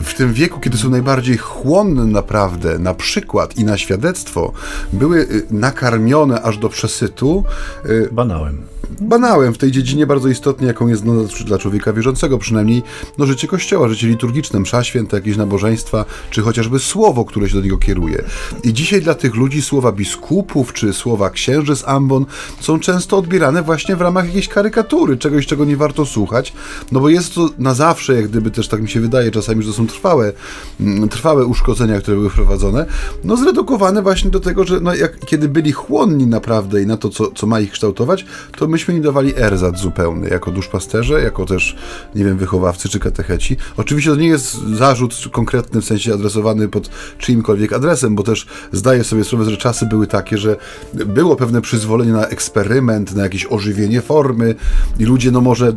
w 0.00 0.14
tym 0.14 0.32
wieku, 0.32 0.60
kiedy 0.60 0.78
są 0.78 0.90
najbardziej 0.90 1.36
chłonne 1.36 2.06
naprawdę 2.06 2.78
na 2.78 2.94
przykład 2.94 3.58
i 3.58 3.64
na 3.64 3.78
świadectwo, 3.78 4.52
były 4.92 5.20
y, 5.20 5.46
nakarmione 5.50 6.42
aż 6.42 6.58
do 6.58 6.68
przesytu. 6.68 7.44
Y, 7.86 8.08
Banałem 8.12 8.73
banałem 9.00 9.54
w 9.54 9.58
tej 9.58 9.70
dziedzinie 9.70 10.06
bardzo 10.06 10.28
istotnie, 10.28 10.66
jaką 10.66 10.88
jest 10.88 11.04
dla 11.44 11.58
człowieka 11.58 11.92
wierzącego, 11.92 12.38
przynajmniej 12.38 12.82
no, 13.18 13.26
życie 13.26 13.48
kościoła, 13.48 13.88
życie 13.88 14.06
liturgiczne, 14.06 14.60
msza 14.60 14.84
święta, 14.84 15.16
jakieś 15.16 15.36
nabożeństwa, 15.36 16.04
czy 16.30 16.42
chociażby 16.42 16.78
słowo, 16.78 17.24
które 17.24 17.48
się 17.48 17.54
do 17.54 17.60
niego 17.60 17.78
kieruje. 17.78 18.24
I 18.62 18.72
dzisiaj 18.72 19.00
dla 19.00 19.14
tych 19.14 19.34
ludzi 19.34 19.62
słowa 19.62 19.92
biskupów, 19.92 20.72
czy 20.72 20.92
słowa 20.92 21.30
księży 21.30 21.76
z 21.76 21.88
ambon 21.88 22.26
są 22.60 22.80
często 22.80 23.18
odbierane 23.18 23.62
właśnie 23.62 23.96
w 23.96 24.00
ramach 24.00 24.26
jakiejś 24.26 24.48
karykatury, 24.48 25.16
czegoś, 25.16 25.46
czego 25.46 25.64
nie 25.64 25.76
warto 25.76 26.06
słuchać, 26.06 26.52
no 26.92 27.00
bo 27.00 27.08
jest 27.08 27.34
to 27.34 27.50
na 27.58 27.74
zawsze, 27.74 28.14
jak 28.14 28.28
gdyby 28.28 28.50
też 28.50 28.68
tak 28.68 28.82
mi 28.82 28.88
się 28.88 29.00
wydaje 29.00 29.30
czasami, 29.30 29.62
że 29.62 29.68
to 29.68 29.76
są 29.76 29.86
trwałe, 29.86 30.32
mm, 30.80 31.08
trwałe 31.08 31.46
uszkodzenia, 31.46 32.00
które 32.00 32.16
były 32.16 32.30
wprowadzone, 32.30 32.86
no 33.24 33.36
zredukowane 33.36 34.02
właśnie 34.02 34.30
do 34.30 34.40
tego, 34.40 34.64
że 34.64 34.80
no, 34.80 34.94
jak, 34.94 35.18
kiedy 35.26 35.48
byli 35.48 35.72
chłonni 35.72 36.26
naprawdę 36.26 36.82
i 36.82 36.86
na 36.86 36.96
to, 36.96 37.08
co, 37.08 37.30
co 37.30 37.46
ma 37.46 37.60
ich 37.60 37.70
kształtować, 37.70 38.26
to 38.56 38.68
myśmy 38.74 38.94
im 38.94 39.02
dawali 39.02 39.32
erzat 39.36 39.78
zupełny, 39.78 40.28
jako 40.28 40.50
duszpasterze, 40.50 41.22
jako 41.22 41.46
też, 41.46 41.76
nie 42.14 42.24
wiem, 42.24 42.38
wychowawcy 42.38 42.88
czy 42.88 43.00
katecheci. 43.00 43.56
Oczywiście 43.76 44.10
to 44.10 44.16
nie 44.16 44.28
jest 44.28 44.54
zarzut 44.54 45.14
konkretny, 45.32 45.80
w 45.80 45.84
sensie 45.84 46.14
adresowany 46.14 46.68
pod 46.68 46.90
czyimkolwiek 47.18 47.72
adresem, 47.72 48.14
bo 48.14 48.22
też 48.22 48.46
zdaję 48.72 49.04
sobie 49.04 49.24
sprawę, 49.24 49.50
że 49.50 49.56
czasy 49.56 49.86
były 49.86 50.06
takie, 50.06 50.38
że 50.38 50.56
było 50.94 51.36
pewne 51.36 51.60
przyzwolenie 51.60 52.12
na 52.12 52.26
eksperyment, 52.26 53.14
na 53.14 53.22
jakieś 53.22 53.46
ożywienie 53.50 54.02
formy 54.02 54.54
i 54.98 55.04
ludzie, 55.04 55.30
no 55.30 55.40
może 55.40 55.72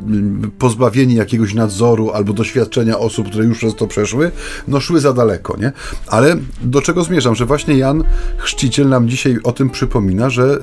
pozbawieni 0.60 1.16
jakiegoś 1.16 1.54
nadzoru 1.54 2.12
albo 2.12 2.34
doświadczenia 2.34 3.00
osób, 3.00 3.30
które 3.30 3.46
już 3.46 3.58
przez 3.58 3.76
to 3.76 3.88
przeszły, 3.88 4.32
no 4.68 4.80
szły 4.80 5.00
za 5.00 5.14
daleko, 5.14 5.58
nie? 5.58 5.72
Ale 6.08 6.38
do 6.62 6.82
czego 6.82 7.04
zmierzam, 7.04 7.36
że 7.36 7.46
właśnie 7.46 7.78
Jan 7.78 8.04
Chrzciciel 8.38 8.90
nam 8.90 9.10
dzisiaj 9.10 9.38
o 9.44 9.52
tym 9.52 9.70
przypomina, 9.70 10.30
że, 10.30 10.60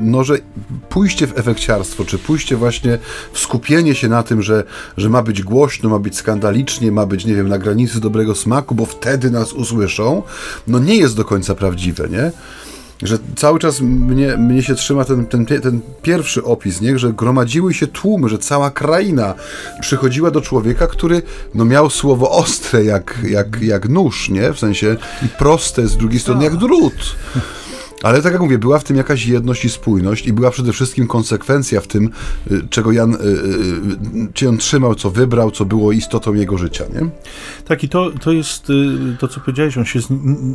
no, 0.00 0.24
że 0.24 0.38
pójście 0.88 1.26
w 1.26 1.38
czy 2.06 2.18
pójście 2.18 2.56
właśnie 2.56 2.98
w 3.32 3.38
skupienie 3.38 3.94
się 3.94 4.08
na 4.08 4.22
tym, 4.22 4.42
że, 4.42 4.64
że 4.96 5.08
ma 5.08 5.22
być 5.22 5.42
głośno, 5.42 5.88
ma 5.88 5.98
być 5.98 6.16
skandalicznie, 6.16 6.92
ma 6.92 7.06
być, 7.06 7.24
nie 7.24 7.34
wiem, 7.34 7.48
na 7.48 7.58
granicy 7.58 8.00
dobrego 8.00 8.34
smaku, 8.34 8.74
bo 8.74 8.86
wtedy 8.86 9.30
nas 9.30 9.52
usłyszą, 9.52 10.22
no 10.66 10.78
nie 10.78 10.96
jest 10.96 11.16
do 11.16 11.24
końca 11.24 11.54
prawdziwe, 11.54 12.08
nie? 12.08 12.32
że 13.02 13.18
cały 13.36 13.58
czas 13.58 13.80
mnie, 13.80 14.36
mnie 14.36 14.62
się 14.62 14.74
trzyma 14.74 15.04
ten, 15.04 15.26
ten, 15.26 15.46
ten 15.46 15.80
pierwszy 16.02 16.44
opis, 16.44 16.80
nie? 16.80 16.98
że 16.98 17.12
gromadziły 17.12 17.74
się 17.74 17.86
tłumy, 17.86 18.28
że 18.28 18.38
cała 18.38 18.70
kraina 18.70 19.34
przychodziła 19.80 20.30
do 20.30 20.40
człowieka, 20.40 20.86
który 20.86 21.22
no, 21.54 21.64
miał 21.64 21.90
słowo 21.90 22.30
ostre 22.30 22.84
jak, 22.84 23.18
jak, 23.28 23.62
jak 23.62 23.88
nóż, 23.88 24.28
nie? 24.28 24.52
w 24.52 24.58
sensie 24.58 24.96
i 25.22 25.28
proste 25.28 25.88
z 25.88 25.96
drugiej 25.96 26.20
strony 26.20 26.44
jak 26.44 26.56
drut. 26.56 27.16
Ale 28.02 28.22
tak 28.22 28.32
jak 28.32 28.42
mówię, 28.42 28.58
była 28.58 28.78
w 28.78 28.84
tym 28.84 28.96
jakaś 28.96 29.26
jedność 29.26 29.64
i 29.64 29.70
spójność 29.70 30.26
i 30.26 30.32
była 30.32 30.50
przede 30.50 30.72
wszystkim 30.72 31.06
konsekwencja 31.06 31.80
w 31.80 31.86
tym, 31.86 32.10
y, 32.50 32.62
czego 32.70 32.92
Jan, 32.92 33.16
czy 34.34 34.44
y, 34.44 34.48
y, 34.48 34.50
on 34.50 34.58
trzymał, 34.58 34.94
co 34.94 35.10
wybrał, 35.10 35.50
co 35.50 35.64
było 35.64 35.92
istotą 35.92 36.34
jego 36.34 36.58
życia, 36.58 36.84
nie? 36.94 37.10
Tak 37.64 37.84
i 37.84 37.88
to, 37.88 38.10
to 38.20 38.32
jest 38.32 38.72
to, 39.18 39.28
co 39.28 39.40
powiedziałeś, 39.40 39.78
on 39.78 39.84
się 39.84 40.00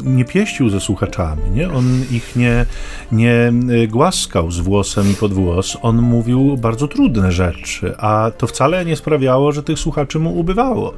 nie 0.03 0.25
pieścił 0.25 0.69
ze 0.69 0.79
słuchaczami, 0.79 1.41
nie? 1.53 1.71
On 1.71 1.85
ich 2.11 2.35
nie, 2.35 2.65
nie 3.11 3.51
głaskał 3.87 4.51
z 4.51 4.59
włosem 4.59 5.11
i 5.11 5.13
pod 5.13 5.33
włos, 5.33 5.77
on 5.81 6.01
mówił 6.01 6.57
bardzo 6.57 6.87
trudne 6.87 7.31
rzeczy, 7.31 7.97
a 7.97 8.31
to 8.37 8.47
wcale 8.47 8.85
nie 8.85 8.95
sprawiało, 8.95 9.51
że 9.51 9.63
tych 9.63 9.79
słuchaczy 9.79 10.19
mu 10.19 10.39
ubywało. 10.39 10.93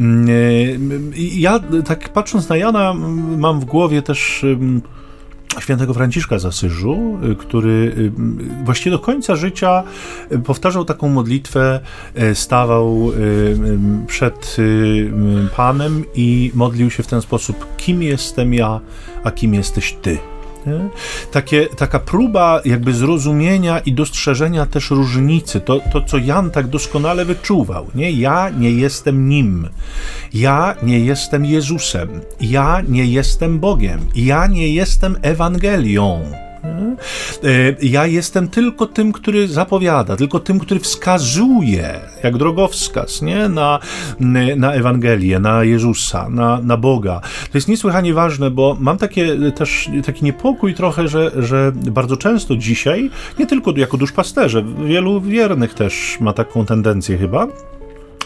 Mm, 0.00 0.28
ja 1.16 1.60
tak 1.84 2.08
patrząc 2.08 2.48
na 2.48 2.56
Jana 2.56 2.94
mam 3.38 3.60
w 3.60 3.64
głowie 3.64 4.02
też 4.02 4.44
świętego 5.58 5.94
Franciszka 5.94 6.38
z 6.38 6.44
Asyżu, 6.44 7.18
y, 7.32 7.36
który 7.36 7.70
y, 7.70 8.12
właściwie 8.64 8.90
do 8.90 8.98
końca 8.98 9.36
życia 9.36 9.82
y, 10.32 10.38
powtarzał 10.38 10.84
taką 10.84 11.08
modlitwę, 11.08 11.80
stawał 12.34 13.12
przed 14.06 14.56
Panem 15.56 16.04
i 16.14 16.50
modlił 16.54 16.90
się 16.90 17.02
w 17.02 17.06
ten 17.06 17.22
sposób: 17.22 17.66
Kim 17.76 18.02
jestem 18.02 18.54
ja, 18.54 18.80
a 19.24 19.30
kim 19.30 19.54
jesteś 19.54 19.96
Ty? 20.02 20.18
Takie, 21.32 21.66
taka 21.66 21.98
próba 21.98 22.60
jakby 22.64 22.94
zrozumienia 22.94 23.78
i 23.78 23.92
dostrzeżenia 23.92 24.66
też 24.66 24.90
różnicy, 24.90 25.60
to, 25.60 25.80
to 25.92 26.02
co 26.02 26.18
Jan 26.18 26.50
tak 26.50 26.66
doskonale 26.66 27.24
wyczuwał. 27.24 27.86
Nie? 27.94 28.10
Ja 28.10 28.50
nie 28.50 28.70
jestem 28.70 29.28
nim, 29.28 29.68
ja 30.34 30.74
nie 30.82 31.00
jestem 31.00 31.44
Jezusem, 31.44 32.08
ja 32.40 32.82
nie 32.88 33.04
jestem 33.04 33.58
Bogiem, 33.58 34.00
ja 34.14 34.46
nie 34.46 34.74
jestem 34.74 35.16
Ewangelią. 35.22 36.49
E, 36.64 37.76
ja 37.82 38.06
jestem 38.06 38.48
tylko 38.48 38.86
tym, 38.86 39.12
który 39.12 39.48
zapowiada, 39.48 40.16
tylko 40.16 40.40
tym, 40.40 40.58
który 40.58 40.80
wskazuje, 40.80 42.00
jak 42.22 42.36
drogowskaz, 42.36 43.22
nie? 43.22 43.48
Na, 43.48 43.78
na 44.56 44.72
Ewangelię, 44.72 45.38
na 45.38 45.64
Jezusa, 45.64 46.28
na, 46.28 46.60
na 46.62 46.76
Boga. 46.76 47.20
To 47.52 47.58
jest 47.58 47.68
niesłychanie 47.68 48.14
ważne, 48.14 48.50
bo 48.50 48.76
mam 48.80 48.98
takie, 48.98 49.52
też 49.52 49.90
taki 50.06 50.24
niepokój 50.24 50.74
trochę, 50.74 51.08
że, 51.08 51.30
że 51.38 51.72
bardzo 51.74 52.16
często 52.16 52.56
dzisiaj, 52.56 53.10
nie 53.38 53.46
tylko 53.46 53.72
jako 53.76 53.96
duszpasterze, 53.96 54.64
wielu 54.86 55.20
wiernych 55.20 55.74
też 55.74 56.16
ma 56.20 56.32
taką 56.32 56.66
tendencję 56.66 57.18
chyba, 57.18 57.46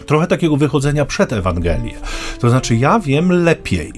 trochę 0.05 0.26
takiego 0.26 0.57
wychodzenia 0.57 1.05
przed 1.05 1.32
Ewangelię. 1.32 1.94
To 2.40 2.50
znaczy, 2.50 2.76
ja 2.76 3.00
wiem 3.00 3.44
lepiej, 3.44 3.92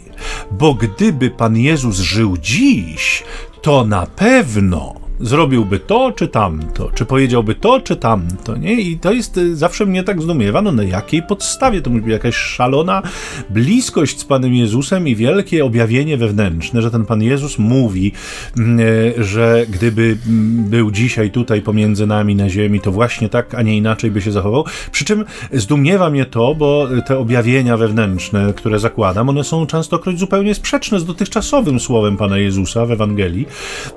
bo 0.50 0.74
gdyby 0.74 1.30
Pan 1.30 1.56
Jezus 1.56 1.98
żył 1.98 2.36
dziś, 2.36 3.24
to 3.62 3.84
na 3.84 4.06
pewno 4.06 5.05
zrobiłby 5.20 5.78
to 5.78 6.12
czy 6.12 6.28
tamto, 6.28 6.90
czy 6.94 7.04
powiedziałby 7.04 7.54
to 7.54 7.80
czy 7.80 7.96
tamto, 7.96 8.56
nie? 8.56 8.80
I 8.80 8.98
to 8.98 9.12
jest 9.12 9.36
y, 9.36 9.56
zawsze 9.56 9.86
mnie 9.86 10.04
tak 10.04 10.22
zdumiewa, 10.22 10.62
no 10.62 10.72
na 10.72 10.82
jakiej 10.82 11.22
podstawie 11.22 11.82
to 11.82 11.90
musi 11.90 12.02
być 12.02 12.12
jakaś 12.12 12.36
szalona 12.36 13.02
bliskość 13.50 14.18
z 14.18 14.24
Panem 14.24 14.54
Jezusem 14.54 15.08
i 15.08 15.16
wielkie 15.16 15.64
objawienie 15.64 16.16
wewnętrzne, 16.16 16.82
że 16.82 16.90
ten 16.90 17.04
Pan 17.04 17.22
Jezus 17.22 17.58
mówi, 17.58 18.12
mm, 18.56 18.80
e, 18.80 19.24
że 19.24 19.66
gdyby 19.70 20.18
mm, 20.26 20.64
był 20.64 20.90
dzisiaj 20.90 21.30
tutaj 21.30 21.62
pomiędzy 21.62 22.06
nami 22.06 22.34
na 22.36 22.48
ziemi, 22.48 22.80
to 22.80 22.92
właśnie 22.92 23.28
tak, 23.28 23.54
a 23.54 23.62
nie 23.62 23.76
inaczej 23.76 24.10
by 24.10 24.22
się 24.22 24.32
zachował. 24.32 24.64
Przy 24.92 25.04
czym 25.04 25.24
zdumiewa 25.52 26.10
mnie 26.10 26.24
to, 26.24 26.54
bo 26.54 26.88
te 27.06 27.18
objawienia 27.18 27.76
wewnętrzne, 27.76 28.52
które 28.56 28.78
zakładam, 28.78 29.28
one 29.28 29.44
są 29.44 29.66
częstokroć 29.66 30.18
zupełnie 30.18 30.54
sprzeczne 30.54 31.00
z 31.00 31.04
dotychczasowym 31.04 31.80
słowem 31.80 32.16
Pana 32.16 32.38
Jezusa 32.38 32.86
w 32.86 32.90
Ewangelii. 32.90 33.46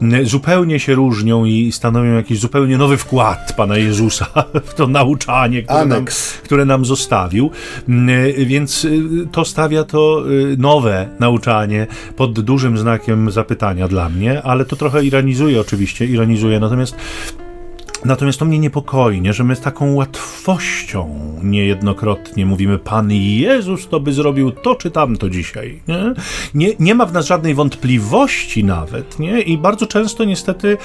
Mm, 0.01 0.25
zupełnie 0.25 0.79
się 0.79 0.95
różnią 0.95 1.08
różnią 1.09 1.45
i 1.45 1.71
stanowią 1.71 2.13
jakiś 2.13 2.39
zupełnie 2.39 2.77
nowy 2.77 2.97
wkład 2.97 3.53
Pana 3.57 3.77
Jezusa 3.77 4.25
w 4.69 4.73
to 4.73 4.87
nauczanie, 4.87 5.63
które, 5.63 5.85
nam, 5.85 6.05
które 6.43 6.65
nam 6.65 6.85
zostawił. 6.85 7.51
Mm, 7.89 8.09
więc 8.37 8.85
y, 8.85 9.27
to 9.31 9.45
stawia 9.45 9.83
to 9.83 10.23
y, 10.29 10.57
nowe 10.57 11.09
nauczanie 11.19 11.87
pod 12.15 12.39
dużym 12.39 12.77
znakiem 12.77 13.31
zapytania 13.31 13.87
dla 13.87 14.09
mnie, 14.09 14.41
ale 14.41 14.65
to 14.65 14.75
trochę 14.75 15.05
ironizuje 15.05 15.61
oczywiście, 15.61 16.05
ironizuje. 16.05 16.59
Natomiast 16.59 16.95
Natomiast 18.05 18.39
to 18.39 18.45
mnie 18.45 18.59
niepokoi, 18.59 19.21
nie? 19.21 19.33
że 19.33 19.43
my 19.43 19.55
z 19.55 19.61
taką 19.61 19.93
łatwością 19.93 21.19
niejednokrotnie 21.43 22.45
mówimy, 22.45 22.77
Pan 22.77 23.11
Jezus 23.11 23.87
to 23.87 23.99
by 23.99 24.13
zrobił 24.13 24.51
to 24.51 24.75
czy 24.75 24.91
tamto 24.91 25.29
dzisiaj. 25.29 25.79
Nie? 25.87 26.13
Nie, 26.53 26.73
nie 26.79 26.95
ma 26.95 27.05
w 27.05 27.13
nas 27.13 27.25
żadnej 27.25 27.55
wątpliwości 27.55 28.63
nawet. 28.63 29.19
Nie? 29.19 29.41
I 29.41 29.57
bardzo 29.57 29.87
często 29.87 30.23
niestety 30.23 30.77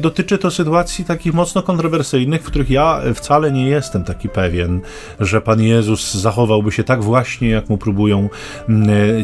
dotyczy 0.00 0.38
to 0.38 0.50
sytuacji 0.50 1.04
takich 1.04 1.34
mocno 1.34 1.62
kontrowersyjnych, 1.62 2.42
w 2.42 2.46
których 2.46 2.70
ja 2.70 3.00
wcale 3.14 3.52
nie 3.52 3.66
jestem 3.66 4.04
taki 4.04 4.28
pewien, 4.28 4.80
że 5.20 5.40
Pan 5.40 5.62
Jezus 5.62 6.14
zachowałby 6.14 6.72
się 6.72 6.84
tak 6.84 7.02
właśnie, 7.02 7.48
jak 7.48 7.68
mu 7.68 7.78
próbują 7.78 8.28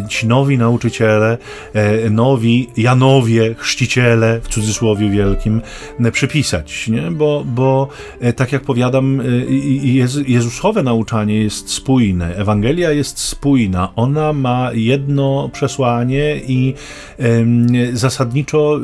ci 0.08 0.26
nowi 0.26 0.58
nauczyciele, 0.58 1.38
e, 1.74 2.10
nowi 2.10 2.68
Janowie, 2.76 3.54
chrzciciele, 3.58 4.40
w 4.42 4.48
cudzysłowie 4.48 5.10
wielkim, 5.10 5.62
przypisać. 6.12 6.88
Nie? 6.88 7.10
Bo, 7.18 7.44
bo 7.46 7.88
e, 8.20 8.32
tak 8.32 8.52
jak 8.52 8.62
powiadam, 8.62 9.20
e, 9.20 9.24
Jezusowe 10.26 10.82
nauczanie 10.82 11.42
jest 11.42 11.70
spójne, 11.70 12.36
Ewangelia 12.36 12.90
jest 12.90 13.18
spójna, 13.18 13.92
ona 13.96 14.32
ma 14.32 14.70
jedno 14.72 15.50
przesłanie 15.52 16.40
i 16.46 16.74
zasadniczo 17.92 18.76
y, 18.76 18.80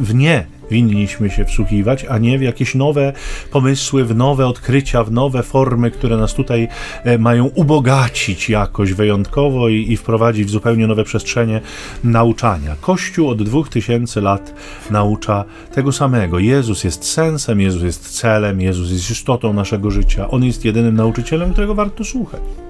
w 0.00 0.14
nie 0.14 0.57
winniśmy 0.70 1.30
się 1.30 1.44
wsłuchiwać, 1.44 2.04
a 2.04 2.18
nie 2.18 2.38
w 2.38 2.42
jakieś 2.42 2.74
nowe 2.74 3.12
pomysły, 3.50 4.04
w 4.04 4.16
nowe 4.16 4.46
odkrycia, 4.46 5.04
w 5.04 5.12
nowe 5.12 5.42
formy, 5.42 5.90
które 5.90 6.16
nas 6.16 6.34
tutaj 6.34 6.68
e, 7.04 7.18
mają 7.18 7.46
ubogacić 7.46 8.50
jakoś 8.50 8.92
wyjątkowo 8.92 9.68
i, 9.68 9.92
i 9.92 9.96
wprowadzić 9.96 10.46
w 10.46 10.50
zupełnie 10.50 10.86
nowe 10.86 11.04
przestrzenie 11.04 11.60
nauczania. 12.04 12.76
Kościół 12.80 13.28
od 13.28 13.42
dwóch 13.42 13.68
tysięcy 13.68 14.20
lat 14.20 14.54
naucza 14.90 15.44
tego 15.74 15.92
samego. 15.92 16.38
Jezus 16.38 16.84
jest 16.84 17.04
sensem, 17.04 17.60
Jezus 17.60 17.82
jest 17.82 18.10
celem, 18.10 18.60
Jezus 18.60 18.90
jest 18.90 19.10
istotą 19.10 19.52
naszego 19.52 19.90
życia. 19.90 20.30
On 20.30 20.44
jest 20.44 20.64
jedynym 20.64 20.96
nauczycielem, 20.96 21.52
którego 21.52 21.74
warto 21.74 22.04
słuchać. 22.04 22.67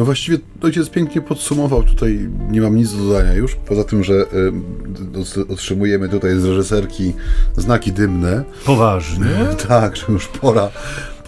No 0.00 0.06
właściwie 0.06 0.38
ojciec 0.62 0.90
pięknie 0.90 1.20
podsumował, 1.20 1.82
tutaj 1.82 2.28
nie 2.50 2.60
mam 2.60 2.76
nic 2.76 2.92
do 2.92 3.04
dodania 3.04 3.34
już, 3.34 3.54
poza 3.54 3.84
tym, 3.84 4.04
że 4.04 4.14
y, 4.14 5.52
otrzymujemy 5.52 6.08
tutaj 6.08 6.36
z 6.36 6.44
reżyserki 6.44 7.12
znaki 7.56 7.92
dymne. 7.92 8.44
Poważnie? 8.64 9.26
tak, 9.68 9.96
że 9.96 10.04
już 10.08 10.28
pora 10.28 10.70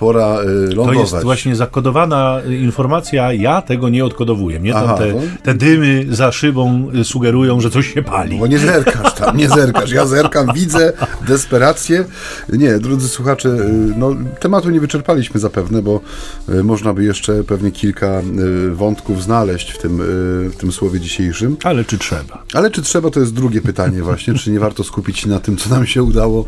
pora 0.03 0.41
y, 0.41 0.75
lądować. 0.75 1.11
To 1.11 1.17
jest 1.17 1.25
właśnie 1.25 1.57
zakodowana 1.57 2.41
informacja, 2.61 3.33
ja 3.33 3.63
tego 3.63 3.89
nie 3.89 4.05
odkodowuję. 4.05 4.61
Mnie 4.61 4.73
tam 4.73 4.85
Aha, 4.85 4.97
te, 4.99 5.13
no. 5.13 5.21
te 5.43 5.55
dymy 5.55 6.07
za 6.11 6.33
szybą 6.33 6.91
y, 6.95 7.05
sugerują, 7.05 7.61
że 7.61 7.71
coś 7.71 7.95
się 7.95 8.03
pali. 8.03 8.39
Bo 8.39 8.47
nie 8.47 8.59
zerkasz 8.59 9.15
tam, 9.15 9.37
nie 9.37 9.49
zerkasz. 9.49 9.91
Ja 9.91 10.07
zerkam, 10.07 10.47
widzę 10.55 10.93
desperację. 11.29 12.05
Nie, 12.53 12.79
drodzy 12.79 13.09
słuchacze, 13.09 13.49
y, 13.49 13.95
no, 13.97 14.11
tematu 14.41 14.71
nie 14.71 14.81
wyczerpaliśmy 14.81 15.41
zapewne, 15.41 15.83
bo 15.83 16.01
y, 16.49 16.65
można 16.65 16.95
by 16.95 17.05
jeszcze 17.05 17.45
pewnie 17.45 17.71
kilka 17.71 18.21
y, 18.21 18.75
wątków 18.75 19.23
znaleźć 19.23 19.71
w 19.73 19.79
tym, 19.79 20.01
y, 20.01 20.05
w 20.51 20.57
tym 20.57 20.73
słowie 20.73 21.01
dzisiejszym. 21.01 21.57
Ale 21.65 21.85
czy 21.85 21.99
trzeba? 21.99 22.45
Ale 22.55 22.71
czy 22.71 22.83
trzeba, 22.83 23.11
to 23.11 23.21
jest 23.21 23.35
drugie 23.35 23.61
pytanie 23.61 24.03
właśnie, 24.03 24.35
czy 24.35 24.51
nie 24.51 24.61
warto 24.61 24.85
skupić 24.85 25.19
się 25.19 25.29
na 25.29 25.41
tym, 25.41 25.57
co 25.57 25.71
nam 25.71 25.87
się 25.87 26.03
udało 26.03 26.45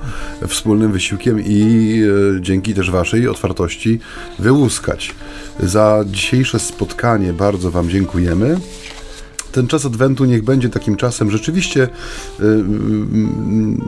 wspólnym 0.48 0.92
wysiłkiem 0.92 1.40
i 1.46 2.02
dzięki 2.40 2.74
też 2.74 2.90
waszej 2.90 3.28
otwartości 3.28 3.43
wyłuskać. 4.38 5.14
Za 5.60 6.04
dzisiejsze 6.06 6.58
spotkanie 6.58 7.32
bardzo 7.32 7.70
wam 7.70 7.90
dziękujemy. 7.90 8.56
Ten 9.52 9.66
czas 9.66 9.86
Adwentu 9.86 10.24
niech 10.24 10.44
będzie 10.44 10.68
takim 10.68 10.96
czasem 10.96 11.30
rzeczywiście 11.30 11.82
y, 11.82 12.44
y, 12.44 12.56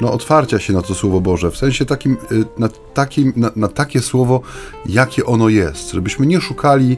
no, 0.00 0.12
otwarcia 0.12 0.58
się 0.58 0.72
na 0.72 0.82
to 0.82 0.94
Słowo 0.94 1.20
Boże, 1.20 1.50
w 1.50 1.56
sensie 1.56 1.86
takim, 1.86 2.16
y, 2.32 2.44
na, 2.58 2.68
takim 2.94 3.32
na, 3.36 3.50
na 3.56 3.68
takie 3.68 4.00
Słowo, 4.00 4.40
jakie 4.86 5.26
ono 5.26 5.48
jest, 5.48 5.90
żebyśmy 5.90 6.26
nie 6.26 6.40
szukali 6.40 6.96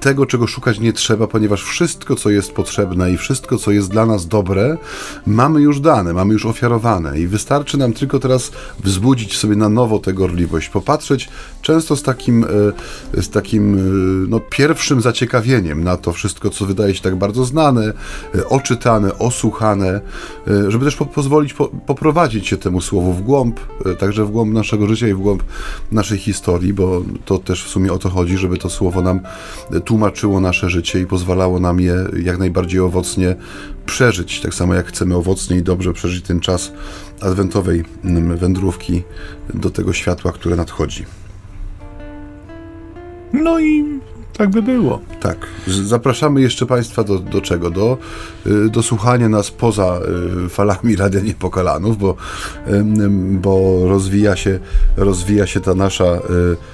tego, 0.00 0.26
czego 0.26 0.46
szukać 0.46 0.80
nie 0.80 0.92
trzeba, 0.92 1.26
ponieważ 1.26 1.62
wszystko, 1.62 2.16
co 2.16 2.30
jest 2.30 2.52
potrzebne 2.52 3.12
i 3.12 3.16
wszystko, 3.16 3.58
co 3.58 3.70
jest 3.70 3.90
dla 3.90 4.06
nas 4.06 4.26
dobre, 4.26 4.76
mamy 5.26 5.60
już 5.60 5.80
dane, 5.80 6.12
mamy 6.12 6.32
już 6.32 6.46
ofiarowane. 6.46 7.20
I 7.20 7.26
wystarczy 7.26 7.78
nam 7.78 7.92
tylko 7.92 8.18
teraz 8.18 8.52
wzbudzić 8.84 9.36
sobie 9.36 9.56
na 9.56 9.68
nowo 9.68 9.98
tę 9.98 10.12
gorliwość, 10.12 10.68
popatrzeć 10.68 11.28
często 11.62 11.96
z 11.96 12.02
takim, 12.02 12.44
e, 13.14 13.22
z 13.22 13.30
takim 13.30 13.74
e, 13.74 13.80
no, 14.28 14.40
pierwszym 14.40 15.00
zaciekawieniem 15.00 15.84
na 15.84 15.96
to 15.96 16.12
wszystko, 16.12 16.50
co 16.50 16.66
wydaje 16.66 16.94
się 16.94 17.02
tak 17.02 17.16
bardzo 17.16 17.44
znane, 17.44 17.92
e, 18.34 18.48
oczytane, 18.48 19.18
osłuchane, 19.18 20.00
żeby 20.68 20.84
też 20.84 20.96
po, 20.96 21.06
pozwolić 21.06 21.54
po, 21.54 21.68
poprowadzić 21.68 22.48
się 22.48 22.56
temu 22.56 22.80
słowu 22.80 23.12
w 23.12 23.22
głąb, 23.22 23.60
także 23.98 24.24
w 24.24 24.30
głąb 24.30 24.52
naszego 24.52 24.86
życia 24.86 25.08
i 25.08 25.14
w 25.14 25.18
głąb 25.18 25.42
naszej 25.92 26.18
historii, 26.18 26.72
bo 26.72 27.02
to 27.24 27.38
też 27.38 27.64
w 27.64 27.68
sumie 27.68 27.92
o 27.92 27.98
to 27.98 28.10
chodzi, 28.10 28.38
żeby 28.38 28.58
to 28.58 28.70
słowo 28.70 29.02
nam 29.02 29.20
tłumaczyło 29.90 30.40
nasze 30.40 30.70
życie 30.70 31.00
i 31.00 31.06
pozwalało 31.06 31.60
nam 31.60 31.80
je 31.80 31.94
jak 32.22 32.38
najbardziej 32.38 32.80
owocnie 32.80 33.36
przeżyć, 33.86 34.40
tak 34.40 34.54
samo 34.54 34.74
jak 34.74 34.86
chcemy 34.86 35.16
owocnie 35.16 35.56
i 35.56 35.62
dobrze 35.62 35.92
przeżyć 35.92 36.24
ten 36.24 36.40
czas 36.40 36.72
adwentowej 37.20 37.84
mm, 38.04 38.36
wędrówki 38.36 39.02
do 39.54 39.70
tego 39.70 39.92
światła, 39.92 40.32
które 40.32 40.56
nadchodzi. 40.56 41.04
No 43.32 43.60
i 43.60 44.00
tak 44.40 44.50
by 44.50 44.62
było. 44.62 45.00
Tak. 45.20 45.46
Zapraszamy 45.66 46.40
jeszcze 46.40 46.66
Państwa 46.66 47.04
do, 47.04 47.18
do 47.18 47.40
czego? 47.40 47.70
Do, 47.70 47.98
y, 48.46 48.70
do 48.70 48.82
słuchania 48.82 49.28
nas 49.28 49.50
poza 49.50 50.00
y, 50.46 50.48
falami 50.48 50.96
Radia 50.96 51.20
Niepokalanów, 51.20 51.98
bo, 51.98 52.16
bo 53.30 53.80
rozwija, 53.88 54.36
się, 54.36 54.58
rozwija 54.96 55.46
się 55.46 55.60
ta 55.60 55.74
nasza 55.74 56.04
y, 56.04 56.20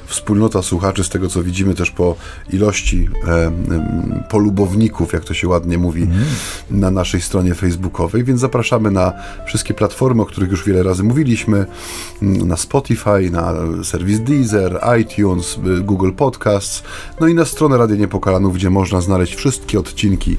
wspólnota 0.06 0.62
słuchaczy, 0.62 1.04
z 1.04 1.08
tego 1.08 1.28
co 1.28 1.42
widzimy 1.42 1.74
też 1.74 1.90
po 1.90 2.16
ilości 2.52 3.08
polubowników, 4.30 5.12
jak 5.12 5.24
to 5.24 5.34
się 5.34 5.48
ładnie 5.48 5.78
mówi, 5.78 6.08
na 6.70 6.90
naszej 6.90 7.20
stronie 7.20 7.54
facebookowej, 7.54 8.24
więc 8.24 8.40
zapraszamy 8.40 8.90
na 8.90 9.12
wszystkie 9.46 9.74
platformy, 9.74 10.22
o 10.22 10.26
których 10.26 10.50
już 10.50 10.64
wiele 10.64 10.82
razy 10.82 11.02
mówiliśmy, 11.02 11.66
na 12.22 12.56
Spotify, 12.56 13.30
na 13.30 13.54
serwis 13.84 14.20
Deezer, 14.20 14.80
iTunes, 15.00 15.58
Google 15.80 16.12
Podcasts, 16.12 16.82
no 17.20 17.28
i 17.28 17.34
na 17.34 17.44
stronę 17.56 17.78
Radia 17.78 17.96
Niepokalanów, 17.96 18.54
gdzie 18.54 18.70
można 18.70 19.00
znaleźć 19.00 19.34
wszystkie 19.34 19.78
odcinki 19.78 20.36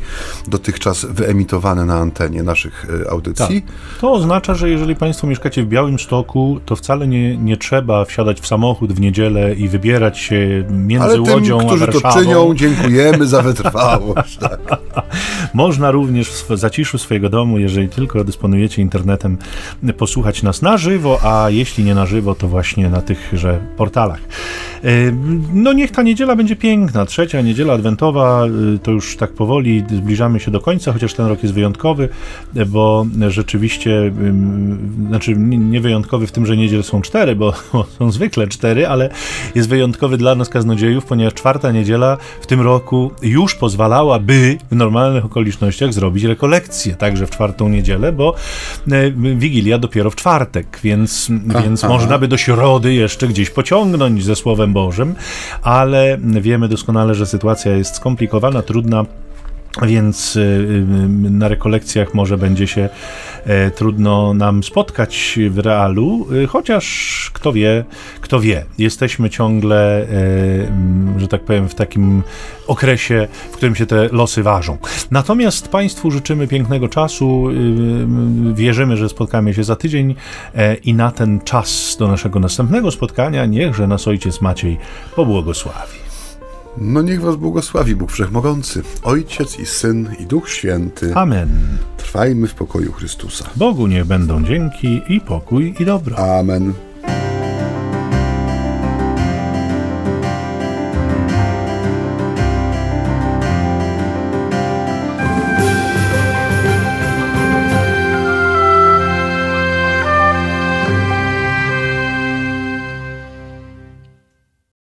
dotychczas 0.47 1.05
wyemitowane 1.05 1.85
na 1.85 1.95
antenie 1.95 2.43
naszych 2.43 2.85
y, 3.05 3.09
audycji. 3.09 3.65
To 4.01 4.11
oznacza, 4.11 4.53
że 4.55 4.69
jeżeli 4.69 4.95
Państwo 4.95 5.27
mieszkacie 5.27 5.63
w 5.63 5.67
Białymstoku, 5.67 6.59
to 6.65 6.75
wcale 6.75 7.07
nie, 7.07 7.37
nie 7.37 7.57
trzeba 7.57 8.05
wsiadać 8.05 8.41
w 8.41 8.47
samochód 8.47 8.93
w 8.93 8.99
niedzielę 8.99 9.55
i 9.55 9.69
wybierać 9.69 10.19
się 10.19 10.65
między 10.69 11.05
Ale 11.05 11.13
tym, 11.13 11.33
Łodzią 11.33 11.59
a 11.61 11.63
którzy 11.65 11.87
to 11.87 11.91
Warszawą. 11.99 12.19
czynią, 12.23 12.53
dziękujemy 12.61 13.27
za 13.27 13.41
wytrwałość. 13.41 14.37
Tak. 14.37 14.59
Można 15.53 15.91
również 15.91 16.29
w 16.29 16.57
zaciszu 16.57 16.97
swojego 16.97 17.29
domu, 17.29 17.59
jeżeli 17.59 17.89
tylko 17.89 18.23
dysponujecie 18.23 18.81
internetem, 18.81 19.37
posłuchać 19.97 20.43
nas 20.43 20.61
na 20.61 20.77
żywo, 20.77 21.19
a 21.23 21.49
jeśli 21.49 21.83
nie 21.83 21.95
na 21.95 22.05
żywo, 22.05 22.35
to 22.35 22.47
właśnie 22.47 22.89
na 22.89 23.01
tychże 23.01 23.59
portalach. 23.77 24.19
E, 24.83 24.89
No 25.53 25.73
niech 25.73 25.91
ta 25.91 26.01
niedziela 26.01 26.35
będzie 26.35 26.55
piękna. 26.55 26.96
Trzecia 27.05 27.41
niedziela 27.41 27.73
adwentowa, 27.73 28.45
e, 28.45 28.79
to 28.79 28.91
już 28.91 29.17
tak 29.17 29.31
powoli 29.31 29.83
zbliżamy 29.89 30.39
się 30.39 30.51
do 30.51 30.59
końca, 30.59 30.93
chociaż 30.93 31.13
ten 31.13 31.25
rok 31.25 31.43
jest 31.43 31.55
wyjątkowy, 31.55 32.09
bo 32.67 33.05
rzeczywiście, 33.27 34.11
znaczy 35.07 35.35
nie 35.37 35.81
wyjątkowy 35.81 36.27
w 36.27 36.31
tym, 36.31 36.45
że 36.45 36.57
niedziel 36.57 36.83
są 36.83 37.01
cztery, 37.01 37.35
bo 37.35 37.47
bo 37.73 37.85
są 37.99 38.11
zwykle 38.11 38.47
cztery, 38.47 38.87
ale 38.87 39.09
jest 39.55 39.69
wyjątkowy 39.69 40.17
dla 40.17 40.35
nas 40.35 40.49
kaznodziejów, 40.49 41.05
ponieważ 41.05 41.33
czwarta 41.33 41.71
niedziela 41.71 42.17
w 42.41 42.47
tym 42.47 42.61
roku 42.61 43.11
już 43.21 43.55
pozwalałaby 43.55 44.57
w 44.71 44.75
normalnych 44.75 45.25
okolicznościach 45.25 45.93
zrobić 45.93 46.23
rekolekcję, 46.23 46.95
także 46.95 47.27
w 47.27 47.29
czwartą 47.29 47.69
niedzielę, 47.69 48.11
bo 48.11 48.35
e, 48.91 49.11
Wigilia 49.11 49.77
dopiero 49.77 50.09
w 50.09 50.15
czwartek, 50.15 50.79
więc, 50.83 51.31
więc 51.63 51.83
aha. 51.83 51.93
można 51.93 52.17
by 52.17 52.27
do 52.27 52.37
środy 52.37 52.93
jeszcze 52.93 53.27
gdzieś 53.27 53.49
pociągnąć 53.49 54.23
ze 54.23 54.35
Słowem 54.35 54.73
Bożym, 54.73 55.15
ale 55.63 56.17
wiemy 56.21 56.67
doskonale, 56.67 56.86
że 57.11 57.25
sytuacja 57.25 57.75
jest 57.75 57.95
skomplikowana, 57.95 58.61
trudna. 58.61 59.05
Więc 59.81 60.35
y, 60.35 60.39
y, 60.39 60.85
na 61.29 61.47
rekolekcjach 61.47 62.13
może 62.13 62.37
będzie 62.37 62.67
się 62.67 62.89
e, 63.45 63.71
trudno 63.71 64.33
nam 64.33 64.63
spotkać 64.63 65.39
w 65.49 65.59
realu, 65.59 66.27
y, 66.33 66.47
chociaż 66.47 67.31
kto 67.33 67.53
wie, 67.53 67.85
kto 68.21 68.39
wie. 68.39 68.65
Jesteśmy 68.77 69.29
ciągle, 69.29 70.01
e, 70.01 70.07
że 71.17 71.27
tak 71.27 71.41
powiem, 71.41 71.69
w 71.69 71.75
takim 71.75 72.23
okresie, 72.67 73.27
w 73.51 73.57
którym 73.57 73.75
się 73.75 73.85
te 73.85 74.09
losy 74.11 74.43
ważą. 74.43 74.77
Natomiast 75.11 75.67
Państwu 75.67 76.11
życzymy 76.11 76.47
pięknego 76.47 76.89
czasu. 76.89 77.47
Wierzymy, 78.53 78.97
że 78.97 79.09
spotkamy 79.09 79.53
się 79.53 79.63
za 79.63 79.75
tydzień 79.75 80.15
e, 80.55 80.75
i 80.75 80.93
na 80.93 81.11
ten 81.11 81.39
czas 81.39 81.95
do 81.99 82.07
naszego 82.07 82.39
następnego 82.39 82.91
spotkania 82.91 83.45
niechże 83.45 83.87
nas 83.87 84.07
Ojciec 84.07 84.41
Maciej 84.41 84.77
pobłogosławi. 85.15 86.06
No 86.81 87.01
niech 87.01 87.21
was 87.21 87.35
błogosławi 87.35 87.95
Bóg 87.95 88.11
Wszechmogący, 88.11 88.83
Ojciec 89.03 89.59
i 89.59 89.65
Syn 89.65 90.09
i 90.19 90.25
Duch 90.25 90.49
Święty. 90.49 91.15
Amen. 91.15 91.49
Trwajmy 91.97 92.47
w 92.47 92.53
pokoju 92.53 92.91
Chrystusa. 92.91 93.45
Bogu 93.55 93.87
niech 93.87 94.05
będą 94.05 94.43
dzięki 94.43 95.01
i 95.09 95.21
pokój 95.21 95.75
i 95.79 95.85
dobro. 95.85 96.39
Amen. 96.39 96.73